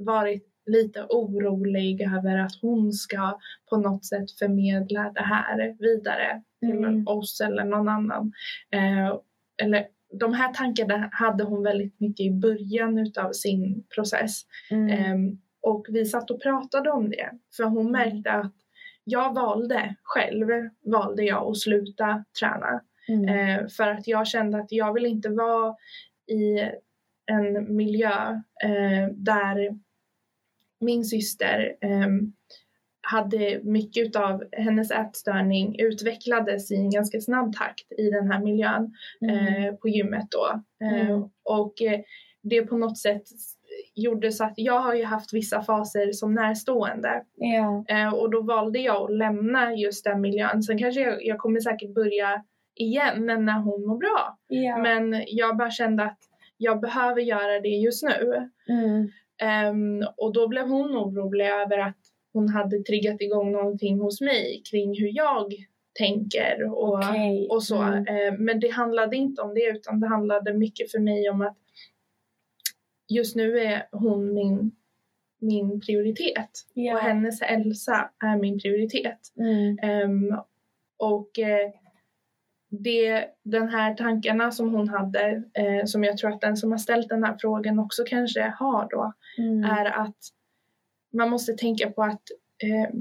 varit 0.00 0.48
lite 0.66 1.02
orolig 1.08 2.00
över 2.02 2.38
att 2.38 2.52
hon 2.62 2.92
ska 2.92 3.38
på 3.70 3.76
något 3.76 4.04
sätt 4.04 4.30
förmedla 4.38 5.12
det 5.14 5.22
här 5.22 5.76
vidare 5.78 6.42
till 6.60 6.70
Mm. 6.84 7.06
oss 7.08 7.40
eller 7.40 7.64
någon 7.64 7.88
annan. 7.88 8.32
Eh, 8.70 9.18
eller 9.62 9.86
de 10.18 10.32
här 10.34 10.52
tankarna 10.52 11.08
hade 11.12 11.44
hon 11.44 11.62
väldigt 11.62 12.00
mycket 12.00 12.26
i 12.26 12.30
början 12.30 12.98
utav 12.98 13.32
sin 13.32 13.84
process. 13.94 14.42
Mm. 14.70 14.88
Ehm, 14.88 15.38
och 15.60 15.86
vi 15.88 16.04
satt 16.06 16.30
och 16.30 16.42
pratade 16.42 16.90
om 16.90 17.10
det. 17.10 17.30
För 17.56 17.64
hon 17.64 17.80
Mm. 17.88 17.92
märkte 17.92 18.32
att 18.32 18.52
jag 19.04 19.34
valde 19.34 19.94
själv, 20.02 20.46
valde 20.84 21.22
jag 21.24 21.50
att 21.50 21.58
sluta 21.58 22.24
träna. 22.40 22.80
Mm. 23.08 23.28
Eh, 23.28 23.66
för 23.68 23.88
att 23.88 24.06
jag 24.08 24.26
kände 24.26 24.58
att 24.58 24.72
jag 24.72 24.92
vill 24.94 25.06
inte 25.06 25.28
vara 25.28 25.76
i 26.26 26.70
en 27.26 27.76
miljö 27.76 28.30
eh, 28.64 29.08
där 29.12 29.78
min 30.80 31.04
syster 31.04 31.76
eh, 31.80 32.08
hade 33.00 33.60
mycket 33.62 34.16
av 34.16 34.44
hennes 34.52 34.90
ätstörning 34.90 35.78
utvecklades 35.80 36.70
i 36.70 36.76
en 36.76 36.90
ganska 36.90 37.20
snabb 37.20 37.52
takt 37.56 37.92
i 37.98 38.10
den 38.10 38.30
här 38.32 38.40
miljön 38.40 38.94
Mm. 39.20 39.64
eh, 39.64 39.74
på 39.74 39.88
gymmet 39.88 40.26
då. 40.30 40.62
Eh, 40.86 41.00
Mm. 41.10 41.22
Och 41.42 41.82
eh, 41.82 42.00
det 42.42 42.62
på 42.62 42.76
något 42.76 42.98
sätt 42.98 43.22
gjorde 43.94 44.32
så 44.32 44.44
att 44.44 44.54
jag 44.56 44.80
har 44.80 44.94
ju 44.94 45.04
haft 45.04 45.34
vissa 45.34 45.62
faser 45.62 46.12
som 46.12 46.34
närstående 46.34 47.22
Ja. 47.34 47.84
Eh, 47.88 48.14
och 48.14 48.30
då 48.30 48.42
valde 48.42 48.78
jag 48.78 49.02
att 49.02 49.16
lämna 49.16 49.74
just 49.74 50.04
den 50.04 50.20
miljön. 50.20 50.62
Sen 50.62 50.78
kanske 50.78 51.00
jag, 51.00 51.24
jag 51.24 51.38
kommer 51.38 51.60
säkert 51.60 51.94
börja 51.94 52.44
igen 52.74 53.26
när 53.26 53.60
hon 53.60 53.86
mår 53.86 53.98
bra. 53.98 54.38
Ja. 54.48 54.78
Men 54.78 55.24
jag 55.26 55.56
bara 55.56 55.70
kände 55.70 56.04
att 56.04 56.18
jag 56.56 56.80
behöver 56.80 57.20
göra 57.20 57.60
det 57.60 57.68
just 57.68 58.02
nu. 58.02 58.50
Mm. 58.68 59.08
Ehm, 59.42 60.04
och 60.16 60.32
då 60.32 60.48
blev 60.48 60.68
hon 60.68 60.96
orolig 60.96 61.46
över 61.46 61.78
att 61.78 61.98
hon 62.32 62.48
hade 62.48 62.82
triggat 62.82 63.20
igång 63.20 63.52
någonting 63.52 64.00
hos 64.00 64.20
mig 64.20 64.62
kring 64.70 65.00
hur 65.00 65.16
jag 65.16 65.52
tänker 65.98 66.72
och, 66.72 66.98
Okej. 66.98 67.48
och 67.50 67.62
så. 67.62 67.82
Mm. 67.82 68.06
Eh, 68.06 68.38
men 68.38 68.60
det 68.60 68.68
handlade 68.68 69.16
inte 69.16 69.42
om 69.42 69.54
det 69.54 69.64
utan 69.64 70.00
det 70.00 70.08
handlade 70.08 70.54
mycket 70.54 70.90
för 70.90 70.98
mig 70.98 71.30
om 71.30 71.42
att 71.42 71.56
just 73.16 73.36
nu 73.36 73.58
är 73.58 73.88
hon 73.92 74.34
min, 74.34 74.70
min 75.40 75.80
prioritet 75.80 76.50
Ja. 76.74 76.94
och 76.94 77.00
hennes 77.00 77.42
hälsa 77.42 78.10
är 78.24 78.36
min 78.36 78.58
prioritet. 78.58 79.18
Mm. 79.38 79.78
Ehm, 79.82 80.38
och 80.96 81.38
eh, 81.38 81.70
det, 82.70 83.24
den 83.42 83.68
här 83.68 83.94
tankarna 83.94 84.50
som 84.50 84.74
hon 84.74 84.88
hade, 84.88 85.42
eh, 85.54 85.84
som 85.84 86.04
jag 86.04 86.16
tror 86.18 86.32
att 86.32 86.40
den 86.40 86.56
som 86.56 86.70
har 86.70 86.78
ställt 86.78 87.08
den 87.08 87.24
här 87.24 87.36
frågan 87.40 87.78
också 87.78 88.02
kanske 88.06 88.54
har 88.58 88.88
då, 88.90 89.12
Mm. 89.38 89.64
är 89.64 89.84
att 89.84 90.16
man 91.12 91.30
måste 91.30 91.52
tänka 91.52 91.90
på 91.90 92.02
att 92.02 92.22
eh, 92.64 92.94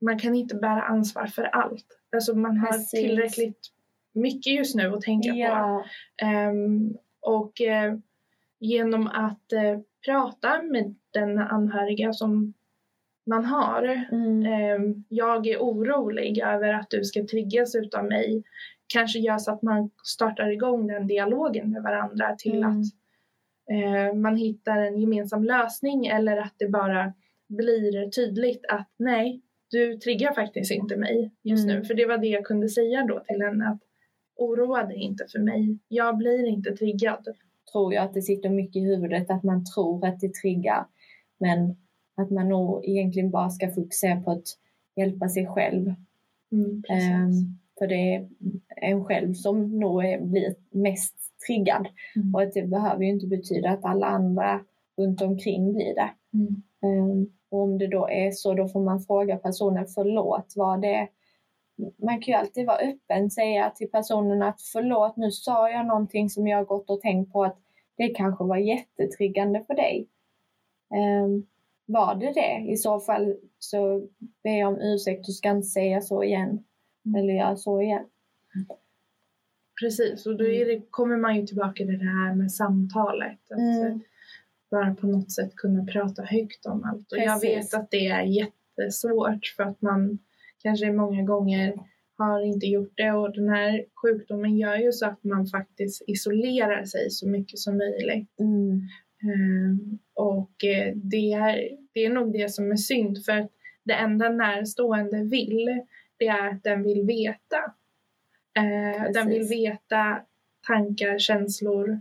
man 0.00 0.18
kan 0.18 0.34
inte 0.34 0.54
bära 0.54 0.82
ansvar 0.82 1.26
för 1.26 1.42
allt. 1.42 1.86
Alltså 2.14 2.34
man 2.34 2.56
har 2.56 2.72
Precis. 2.72 2.90
tillräckligt 2.90 3.58
mycket 4.12 4.52
just 4.52 4.74
nu 4.74 4.94
att 4.94 5.00
tänka 5.00 5.30
på. 5.32 5.38
Ja. 5.38 5.84
Ehm, 6.22 6.96
och 7.20 7.60
eh, 7.60 7.94
genom 8.60 9.06
att 9.06 9.52
eh, 9.52 9.78
prata 10.06 10.62
med 10.62 10.94
den 11.12 11.38
anhöriga 11.38 12.12
som 12.12 12.54
man 13.26 13.44
har. 13.44 14.04
Mm. 14.12 14.46
Ehm, 14.46 15.04
jag 15.08 15.46
är 15.46 15.58
orolig 15.58 16.38
över 16.38 16.74
att 16.74 16.90
du 16.90 17.04
ska 17.04 17.26
triggas 17.26 17.74
utav 17.74 18.04
mig. 18.04 18.42
Kanske 18.86 19.18
gör 19.18 19.38
så 19.38 19.52
att 19.52 19.62
man 19.62 19.90
startar 20.04 20.50
igång 20.50 20.86
den 20.86 21.06
dialogen 21.06 21.70
med 21.70 21.82
varandra 21.82 22.34
till 22.38 22.62
Mm. 22.62 22.70
att 22.70 22.86
eh, 23.70 24.14
man 24.14 24.36
hittar 24.36 24.76
en 24.76 24.98
gemensam 25.00 25.44
lösning 25.44 26.06
eller 26.06 26.36
att 26.36 26.54
det 26.56 26.68
bara 26.68 27.12
blir 27.48 28.10
tydligt 28.10 28.64
att 28.68 28.88
nej, 28.96 29.40
du 29.70 29.96
triggar 29.98 30.32
faktiskt 30.34 30.72
inte 30.72 30.96
mig 30.96 31.30
just 31.42 31.64
Mm. 31.64 31.76
nu. 31.78 31.84
För 31.84 31.94
det 31.94 32.06
var 32.06 32.18
det 32.18 32.26
jag 32.26 32.44
kunde 32.44 32.68
säga 32.68 33.06
då 33.06 33.20
till 33.20 33.42
henne 33.42 33.68
att 33.68 33.80
oroa 34.36 34.84
dig 34.84 34.96
inte 34.96 35.26
för 35.32 35.38
mig. 35.38 35.78
Jag 35.88 36.16
blir 36.18 36.46
inte 36.46 36.76
triggad. 36.76 37.28
Tror 37.72 37.94
jag 37.94 38.04
att 38.04 38.14
det 38.14 38.22
sitter 38.22 38.48
mycket 38.48 38.76
i 38.76 38.84
huvudet 38.84 39.30
att 39.30 39.42
man 39.42 39.64
tror 39.64 40.06
att 40.06 40.20
det 40.20 40.34
triggar. 40.34 40.86
Men 41.38 41.76
att 42.16 42.30
man 42.30 42.48
nog 42.48 42.84
egentligen 42.84 43.30
bara 43.30 43.50
ska 43.50 43.70
fokusera 43.70 44.20
på 44.20 44.30
att 44.30 44.44
hjälpa 44.96 45.28
sig 45.28 45.46
själv. 45.46 45.94
Mm. 46.52 46.82
Ehm, 46.88 47.30
för 47.78 47.86
det 47.86 48.14
är 48.14 48.28
en 48.76 49.04
själv 49.04 49.34
som 49.34 49.78
nog 49.78 50.04
är, 50.04 50.20
blir 50.20 50.54
mest 50.70 51.14
triggad. 51.46 51.88
Mm. 52.16 52.34
Och 52.34 52.42
att 52.42 52.52
det 52.52 52.62
behöver 52.62 53.04
ju 53.04 53.10
inte 53.10 53.26
betyda 53.26 53.70
att 53.70 53.84
alla 53.84 54.06
andra 54.06 54.60
runt 54.96 55.22
omkring 55.22 55.72
blir 55.72 55.94
det. 55.94 56.10
Mm. 56.34 56.62
Ehm, 56.82 57.26
och 57.50 57.60
om 57.60 57.78
det 57.78 57.86
då 57.86 58.08
är 58.08 58.30
så, 58.30 58.54
då 58.54 58.68
får 58.68 58.80
man 58.80 59.00
fråga 59.00 59.36
personen 59.36 59.86
förlåt, 59.86 60.52
vad 60.56 60.80
det 60.80 61.08
man 61.96 62.20
kan 62.20 62.32
ju 62.32 62.38
alltid 62.38 62.66
vara 62.66 62.78
öppen, 62.78 63.30
säga 63.30 63.70
till 63.70 63.90
personen 63.90 64.42
att 64.42 64.62
förlåt, 64.62 65.16
nu 65.16 65.30
sa 65.30 65.70
jag 65.70 65.86
någonting 65.86 66.30
som 66.30 66.46
jag 66.48 66.58
har 66.58 66.64
gått 66.64 66.90
och 66.90 67.00
tänkt 67.00 67.32
på 67.32 67.44
att 67.44 67.58
det 67.96 68.08
kanske 68.08 68.44
var 68.44 68.56
jättetriggande 68.56 69.64
för 69.66 69.74
dig. 69.74 70.08
Ehm, 70.94 71.46
var 71.86 72.14
det 72.14 72.32
det? 72.32 72.72
I 72.72 72.76
så 72.76 73.00
fall 73.00 73.36
så 73.58 74.08
ber 74.42 74.58
jag 74.58 74.68
om 74.68 74.80
ursäkt 74.80 75.28
och 75.28 75.34
ska 75.34 75.50
inte 75.50 75.66
säga 75.68 76.00
så 76.00 76.24
igen. 76.24 76.64
Mm. 77.06 77.20
Eller 77.22 77.34
göra 77.34 77.56
så 77.56 77.80
igen. 77.82 78.06
Precis, 79.80 80.26
och 80.26 80.36
då 80.36 80.44
det, 80.44 80.82
kommer 80.90 81.16
man 81.16 81.36
ju 81.36 81.46
tillbaka 81.46 81.72
till 81.74 81.98
det 81.98 82.04
här 82.04 82.34
med 82.34 82.52
samtalet. 82.52 83.38
Att 83.50 83.58
Mm. 83.58 83.86
eh, 83.86 83.98
bara 84.70 84.94
på 84.94 85.06
något 85.06 85.32
sätt 85.32 85.56
kunna 85.56 85.84
prata 85.84 86.22
högt 86.22 86.66
om 86.66 86.84
allt. 86.84 87.12
Och 87.12 87.18
jag 87.18 87.40
Precis. 87.40 87.74
vet 87.74 87.80
att 87.80 87.90
det 87.90 88.06
är 88.06 88.22
jättesvårt 88.22 89.46
för 89.56 89.62
att 89.62 89.82
man 89.82 90.18
kanske 90.62 90.92
många 90.92 91.22
gånger 91.22 91.74
har 92.18 92.40
inte 92.40 92.66
gjort 92.66 92.92
det 92.96 93.12
och 93.12 93.34
den 93.34 93.48
här 93.48 93.84
sjukdomen 94.02 94.56
gör 94.58 94.76
ju 94.76 94.92
så 94.92 95.06
att 95.06 95.24
man 95.24 95.46
faktiskt 95.46 96.02
isolerar 96.06 96.84
sig 96.84 97.10
så 97.10 97.28
mycket 97.28 97.58
som 97.58 97.78
möjligt. 97.78 98.40
Mm. 98.40 98.80
Ehm, 99.22 99.98
och 100.14 100.64
eh, 100.64 100.92
det 100.96 101.32
är, 101.32 101.68
det 101.94 102.04
är 102.04 102.10
nog 102.10 102.32
det 102.32 102.50
som 102.50 102.70
är 102.72 102.76
synd 102.76 103.24
för 103.24 103.32
att 103.32 103.50
det 103.84 103.94
enda 103.94 104.28
närstående 104.28 105.22
vill 105.24 105.82
det 106.16 106.26
är 106.26 106.48
att 106.48 106.62
den 106.64 106.82
vill 106.82 107.02
veta. 107.06 107.56
Eh, 108.56 109.12
den 109.12 109.28
vill 109.28 109.42
veta 109.48 110.20
tankar, 110.66 111.18
känslor 111.18 112.00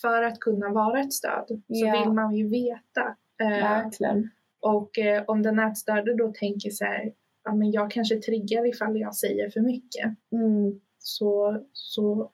för 0.00 0.22
att 0.22 0.40
kunna 0.40 0.68
vara 0.68 1.00
ett 1.00 1.12
stöd. 1.12 1.44
Så 1.48 1.62
Ja. 1.66 2.00
vill 2.04 2.12
man 2.12 2.34
ju 2.36 2.48
veta. 2.48 3.16
Verkligen. 3.38 4.30
och 4.60 4.98
eh, 4.98 5.24
om 5.26 5.42
den 5.42 5.58
ätstörde 5.58 6.14
då 6.16 6.32
tänker 6.32 6.70
så 6.70 6.84
här, 6.84 7.12
ja 7.44 7.54
men 7.54 7.70
jag 7.70 7.90
kanske 7.90 8.16
triggar 8.16 8.68
ifall 8.68 9.00
jag 9.00 9.14
säger 9.14 9.50
för 9.50 9.60
mycket. 9.60 10.14
Mm. 10.32 10.80
Så, 10.98 11.60
så 11.72 12.30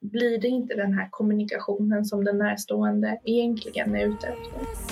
blir 0.00 0.38
det 0.38 0.48
inte 0.48 0.74
den 0.74 0.92
här 0.92 1.08
kommunikationen 1.10 2.04
som 2.04 2.24
den 2.24 2.38
närstående 2.38 3.20
egentligen 3.24 3.94
är 3.94 4.06
ute 4.06 4.26
efter. 4.26 4.83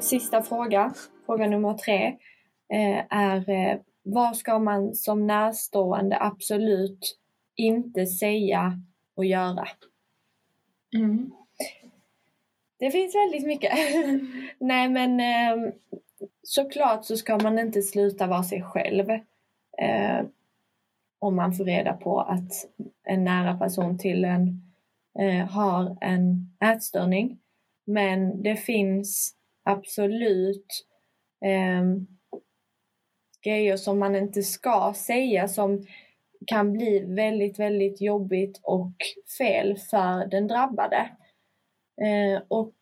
Sista 0.00 0.42
fråga, 0.42 0.94
fråga 1.26 1.46
nummer 1.46 1.74
tre, 1.74 2.06
eh, 2.72 3.04
är 3.10 3.50
eh, 3.50 3.78
vad 4.02 4.36
ska 4.36 4.58
man 4.58 4.94
som 4.94 5.26
närstående 5.26 6.18
absolut 6.20 7.18
inte 7.56 8.06
säga 8.06 8.80
och 9.14 9.24
göra? 9.24 9.68
Mm. 10.94 11.32
Det 12.78 12.90
finns 12.90 13.14
väldigt 13.14 13.46
mycket. 13.46 13.72
Nej 14.58 14.88
men 14.88 15.20
eh, 15.20 15.72
såklart 16.42 17.04
så 17.04 17.16
ska 17.16 17.38
man 17.38 17.58
inte 17.58 17.82
sluta 17.82 18.26
vara 18.26 18.42
sig 18.42 18.62
själv. 18.62 19.10
Eh, 19.78 20.26
om 21.18 21.36
man 21.36 21.52
får 21.52 21.64
reda 21.64 21.92
på 21.92 22.20
att 22.20 22.52
en 23.04 23.24
nära 23.24 23.56
person 23.56 23.98
till 23.98 24.24
en 24.24 24.62
har 25.48 25.96
en 26.00 26.56
ätstörning. 26.60 27.38
Men 27.84 28.42
det 28.42 28.56
finns 28.56 29.35
absolut 29.66 30.86
eh, 31.44 31.84
grejer 33.44 33.76
som 33.76 33.98
man 33.98 34.16
inte 34.16 34.42
ska 34.42 34.92
säga 34.96 35.48
som 35.48 35.86
kan 36.46 36.72
bli 36.72 37.04
väldigt, 37.06 37.58
väldigt 37.58 38.00
jobbigt 38.00 38.60
och 38.62 38.92
fel 39.38 39.76
för 39.76 40.26
den 40.26 40.46
drabbade. 40.46 41.10
Eh, 42.02 42.42
och 42.48 42.74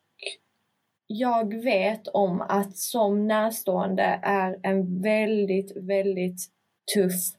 jag 1.07 1.63
vet 1.63 2.07
om 2.07 2.41
att 2.41 2.77
som 2.77 3.27
närstående 3.27 4.19
är 4.23 4.59
en 4.63 5.01
väldigt, 5.01 5.77
väldigt 5.77 6.41
tuff 6.95 7.35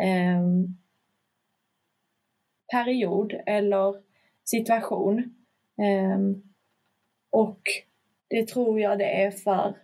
eh, 0.00 0.42
period 2.72 3.34
eller 3.46 3.94
situation. 4.44 5.18
Eh, 5.78 6.18
och 7.30 7.60
det 8.28 8.48
tror 8.48 8.80
jag 8.80 8.98
det 8.98 9.22
är 9.22 9.30
för 9.30 9.74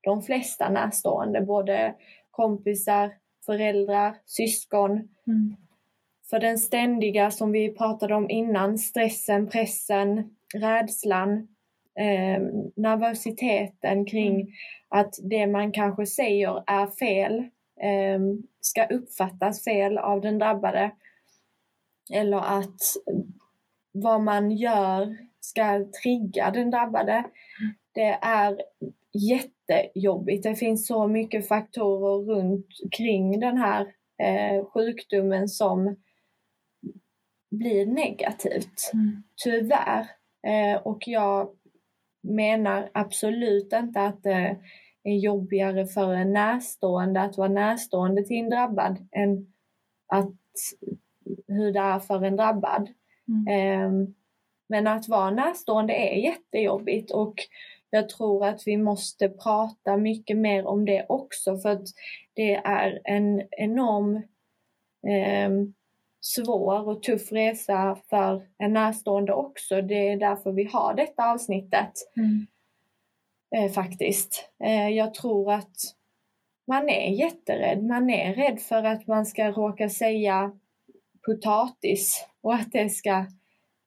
de 0.00 0.22
flesta 0.22 0.68
närstående, 0.68 1.40
både 1.40 1.94
kompisar, 2.30 3.14
föräldrar, 3.46 4.16
syskon. 4.24 4.90
Mm. 5.26 5.56
För 6.30 6.38
den 6.40 6.58
ständiga, 6.58 7.30
som 7.30 7.52
vi 7.52 7.74
pratade 7.74 8.14
om 8.14 8.30
innan, 8.30 8.78
stressen, 8.78 9.48
pressen, 9.48 10.36
rädslan, 10.54 11.48
eh, 11.98 12.42
nervositeten 12.76 14.04
kring 14.06 14.34
Mm. 14.34 14.52
att 14.88 15.14
det 15.22 15.46
man 15.46 15.72
kanske 15.72 16.06
säger 16.06 16.62
är 16.66 16.86
fel, 16.86 17.38
eh, 17.80 18.20
ska 18.60 18.86
uppfattas 18.86 19.64
fel 19.64 19.98
av 19.98 20.20
den 20.20 20.38
drabbade. 20.38 20.90
Eller 22.14 22.58
att 22.58 22.80
vad 23.92 24.20
man 24.20 24.50
gör 24.50 25.16
ska 25.40 25.86
trigga 26.02 26.50
den 26.50 26.70
drabbade. 26.70 27.24
Det 27.94 28.18
är 28.22 28.62
jättejobbigt. 29.12 30.42
Det 30.42 30.54
finns 30.54 30.86
så 30.86 31.06
mycket 31.06 31.48
faktorer 31.48 32.34
runt 32.34 32.66
kring 32.96 33.40
den 33.40 33.56
här 33.56 33.86
eh, 34.18 34.64
sjukdomen 34.64 35.48
som 35.48 35.96
blir 37.50 37.86
negativt. 37.86 38.90
Mm. 38.92 39.22
Tyvärr. 39.44 40.06
Eh, 40.46 40.82
och 40.82 41.02
jag 41.06 41.48
menar 42.22 42.90
absolut 42.94 43.72
inte 43.72 44.00
att 44.00 44.22
det 44.22 44.56
är 45.02 45.16
jobbigare 45.16 45.86
för 45.86 46.14
en 46.14 46.32
närstående 46.32 47.20
att 47.20 47.38
vara 47.38 47.48
närstående 47.48 48.24
till 48.24 48.36
en 48.36 48.50
drabbad 48.50 49.08
än 49.12 49.52
att, 50.06 50.34
hur 51.46 51.72
det 51.72 51.80
är 51.80 51.98
för 51.98 52.24
en 52.24 52.36
drabbad. 52.36 52.88
Mm. 53.28 53.48
Eh, 53.48 54.08
men 54.68 54.86
att 54.86 55.08
vara 55.08 55.30
närstående 55.30 55.94
är 55.94 56.16
jättejobbigt 56.16 57.10
och 57.10 57.34
jag 57.94 58.08
tror 58.08 58.46
att 58.46 58.62
vi 58.66 58.76
måste 58.76 59.28
prata 59.28 59.96
mycket 59.96 60.36
mer 60.36 60.66
om 60.66 60.84
det 60.84 61.06
också 61.08 61.58
för 61.58 61.68
att 61.68 61.88
det 62.34 62.54
är 62.54 63.00
en 63.04 63.42
enorm 63.50 64.16
eh, 65.06 65.50
svår 66.20 66.88
och 66.88 67.02
tuff 67.02 67.32
resa 67.32 67.98
för 68.10 68.48
en 68.58 68.72
närstående 68.72 69.32
också. 69.32 69.82
Det 69.82 70.08
är 70.08 70.16
därför 70.16 70.52
vi 70.52 70.64
har 70.64 70.94
detta 70.94 71.32
avsnittet 71.32 71.92
Mm. 72.16 72.46
eh, 73.56 73.72
faktiskt. 73.72 74.50
Eh, 74.64 74.88
jag 74.88 75.14
tror 75.14 75.52
att 75.52 75.76
man 76.66 76.88
är 76.88 77.10
jätterädd. 77.10 77.84
Man 77.84 78.10
är 78.10 78.34
rädd 78.34 78.60
för 78.60 78.84
att 78.84 79.06
man 79.06 79.26
ska 79.26 79.50
råka 79.50 79.88
säga 79.88 80.52
potatis 81.26 82.26
och 82.40 82.54
att 82.54 82.72
det 82.72 82.88
ska 82.88 83.26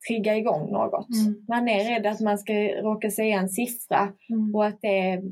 trigga 0.07 0.35
igång 0.37 0.71
något. 0.71 1.09
Mm. 1.09 1.45
Man 1.47 1.69
är 1.69 1.83
rädd 1.89 2.05
att 2.05 2.19
man 2.19 2.37
ska 2.37 2.53
råka 2.53 3.11
säga 3.11 3.39
en 3.39 3.49
siffra 3.49 4.13
Mm. 4.29 4.55
och 4.55 4.65
att 4.65 4.81
det 4.81 4.99
är, 4.99 5.23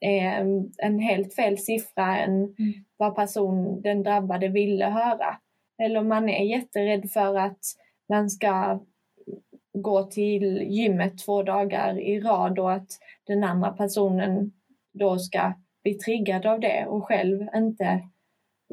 är 0.00 0.44
en 0.78 0.98
helt 0.98 1.34
fel 1.34 1.58
siffra 1.58 2.18
än 2.18 2.32
Mm. 2.32 2.54
vad 2.96 3.16
person, 3.16 3.82
den 3.82 4.02
drabbade 4.02 4.48
ville 4.48 4.84
höra. 4.84 5.36
Eller 5.78 6.02
man 6.02 6.28
är 6.28 6.44
jätterädd 6.44 7.10
för 7.10 7.38
att 7.38 7.58
man 8.08 8.30
ska 8.30 8.80
gå 9.72 10.02
till 10.02 10.62
gymmet 10.62 11.18
två 11.18 11.42
dagar 11.42 11.98
i 12.00 12.20
rad 12.20 12.58
och 12.58 12.72
att 12.72 12.88
den 13.26 13.44
andra 13.44 13.70
personen 13.70 14.52
då 14.92 15.18
ska 15.18 15.52
bli 15.82 15.94
triggad 15.94 16.46
av 16.46 16.60
det 16.60 16.86
och 16.86 17.04
själv 17.04 17.48
inte 17.54 18.00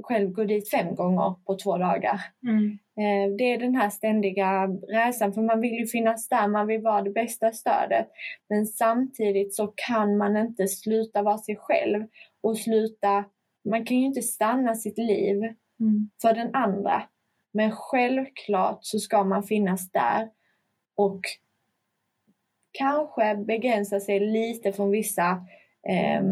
själv 0.04 0.32
gå 0.32 0.44
dit 0.44 0.70
fem 0.70 0.96
gånger 0.96 1.36
på 1.46 1.56
två 1.56 1.78
dagar. 1.78 2.22
Mm. 2.48 2.66
Eh, 2.98 3.36
Det 3.38 3.44
är 3.44 3.58
den 3.58 3.76
här 3.76 3.90
ständiga 3.90 4.68
rädslan, 4.68 5.34
för 5.34 5.42
man 5.42 5.62
vill 5.62 5.74
ju 5.74 5.86
finnas 5.88 6.30
där, 6.30 6.48
man 6.48 6.68
vill 6.68 6.82
vara 6.82 7.02
det 7.02 7.10
bästa 7.10 7.52
stödet. 7.52 8.08
Men 8.50 8.66
samtidigt 8.66 9.56
så 9.56 9.74
kan 9.76 10.18
man 10.18 10.38
inte 10.38 10.68
sluta 10.68 11.22
vara 11.22 11.38
sig 11.38 11.56
själv 11.56 12.08
och 12.42 12.58
sluta, 12.58 13.26
man 13.70 13.86
kan 13.86 13.98
ju 13.98 14.06
inte 14.06 14.22
stanna 14.22 14.76
sitt 14.76 14.98
liv 14.98 15.54
Mm. 15.80 16.10
för 16.22 16.34
den 16.34 16.56
andra. 16.56 17.04
Men 17.54 17.72
självklart 17.72 18.80
så 18.82 19.00
ska 19.00 19.24
man 19.24 19.44
finnas 19.44 19.92
där 19.92 20.30
och 20.96 21.22
kanske 22.72 23.36
begränsa 23.36 24.00
sig 24.00 24.20
lite 24.20 24.74
från 24.74 24.92
vissa 24.92 25.30
eh, 25.90 26.24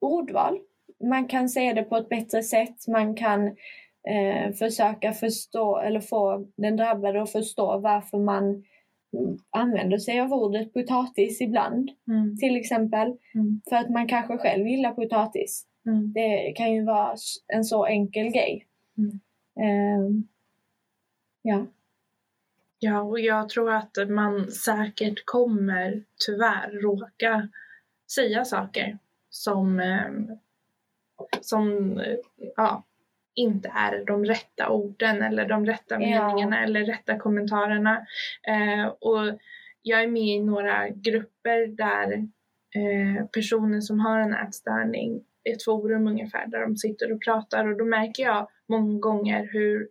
ordval. 0.00 0.58
Man 1.04 1.28
kan 1.28 1.48
säga 1.48 1.74
det 1.74 1.82
på 1.82 1.96
ett 1.96 2.08
bättre 2.08 2.42
sätt, 2.42 2.88
man 2.88 3.14
kan 3.14 3.46
eh, 4.08 4.52
försöka 4.58 5.12
förstå 5.12 5.78
eller 5.78 6.00
få 6.00 6.46
den 6.56 6.76
drabbade 6.76 7.22
att 7.22 7.32
förstå 7.32 7.78
varför 7.78 8.18
man 8.18 8.44
mm, 8.44 9.38
använder 9.50 9.98
sig 9.98 10.20
av 10.20 10.32
ordet 10.32 10.72
potatis 10.72 11.40
ibland 11.40 11.90
Mm. 12.08 12.36
till 12.36 12.56
exempel. 12.56 13.16
Mm. 13.34 13.60
För 13.68 13.76
att 13.76 13.90
man 13.90 14.08
kanske 14.08 14.38
själv 14.38 14.66
gillar 14.66 14.92
potatis. 14.92 15.66
Mm. 15.86 16.12
Det 16.12 16.52
kan 16.56 16.72
ju 16.72 16.84
vara 16.84 17.14
en 17.46 17.64
så 17.64 17.86
enkel 17.86 18.26
grej. 18.28 18.66
Mm. 18.98 19.20
Ehm, 19.60 20.28
ja. 21.42 21.66
Ja, 22.78 23.02
och 23.02 23.20
jag 23.20 23.48
tror 23.48 23.72
att 23.72 23.96
man 24.08 24.50
säkert 24.50 25.22
kommer 25.24 26.04
tyvärr 26.26 26.70
råka 26.70 27.48
säga 28.14 28.44
saker 28.44 28.98
som, 29.30 29.80
eh, 29.80 30.36
som 31.40 32.00
ja, 32.56 32.84
inte 33.34 33.72
är 33.74 34.04
de 34.04 34.24
rätta 34.24 34.68
orden 34.68 35.22
eller 35.22 35.48
de 35.48 35.66
rätta 35.66 35.94
Ja. 36.02 36.28
meningarna 36.28 36.64
eller 36.64 36.84
rätta 36.84 37.18
kommentarerna. 37.18 38.06
Eh, 38.48 38.86
och 38.86 39.38
jag 39.82 40.02
är 40.02 40.08
med 40.08 40.22
i 40.22 40.40
några 40.40 40.88
grupper 40.88 41.66
där 41.66 42.12
eh, 42.74 43.26
personer 43.26 43.80
som 43.80 44.00
har 44.00 44.20
en 44.20 44.34
ätstörning, 44.34 45.24
ett 45.44 45.64
forum 45.64 46.06
ungefär, 46.06 46.46
där 46.46 46.60
de 46.60 46.76
sitter 46.76 47.12
och 47.12 47.22
pratar 47.22 47.66
och 47.66 47.78
då 47.78 47.84
märker 47.84 48.22
jag 48.22 48.48
många 48.68 48.98
gånger 48.98 49.48
hur 49.52 49.88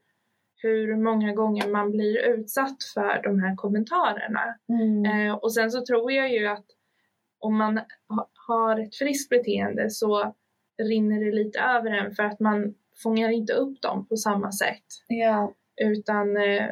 hur 0.61 0.95
många 0.95 1.33
gånger 1.33 1.67
man 1.67 1.91
blir 1.91 2.17
utsatt 2.17 2.83
för 2.93 3.21
de 3.23 3.39
här 3.39 3.55
kommentarerna. 3.55 4.55
Mm. 4.69 5.05
Eh, 5.05 5.35
och 5.35 5.53
sen 5.53 5.71
så 5.71 5.85
tror 5.85 6.11
jag 6.11 6.31
ju 6.31 6.47
att 6.47 6.65
om 7.39 7.57
man 7.57 7.77
ha, 8.09 8.29
har 8.47 8.79
ett 8.79 8.95
friskt 8.95 9.29
beteende 9.29 9.89
så 9.89 10.35
rinner 10.77 11.25
det 11.25 11.31
lite 11.31 11.59
över 11.59 11.91
en 11.91 12.15
för 12.15 12.23
att 12.23 12.39
man 12.39 12.73
fångar 13.03 13.29
inte 13.29 13.53
upp 13.53 13.81
dem 13.81 14.07
på 14.07 14.17
samma 14.17 14.51
sätt. 14.51 14.83
Ja. 15.07 15.53
Utan 15.81 16.37
eh, 16.37 16.65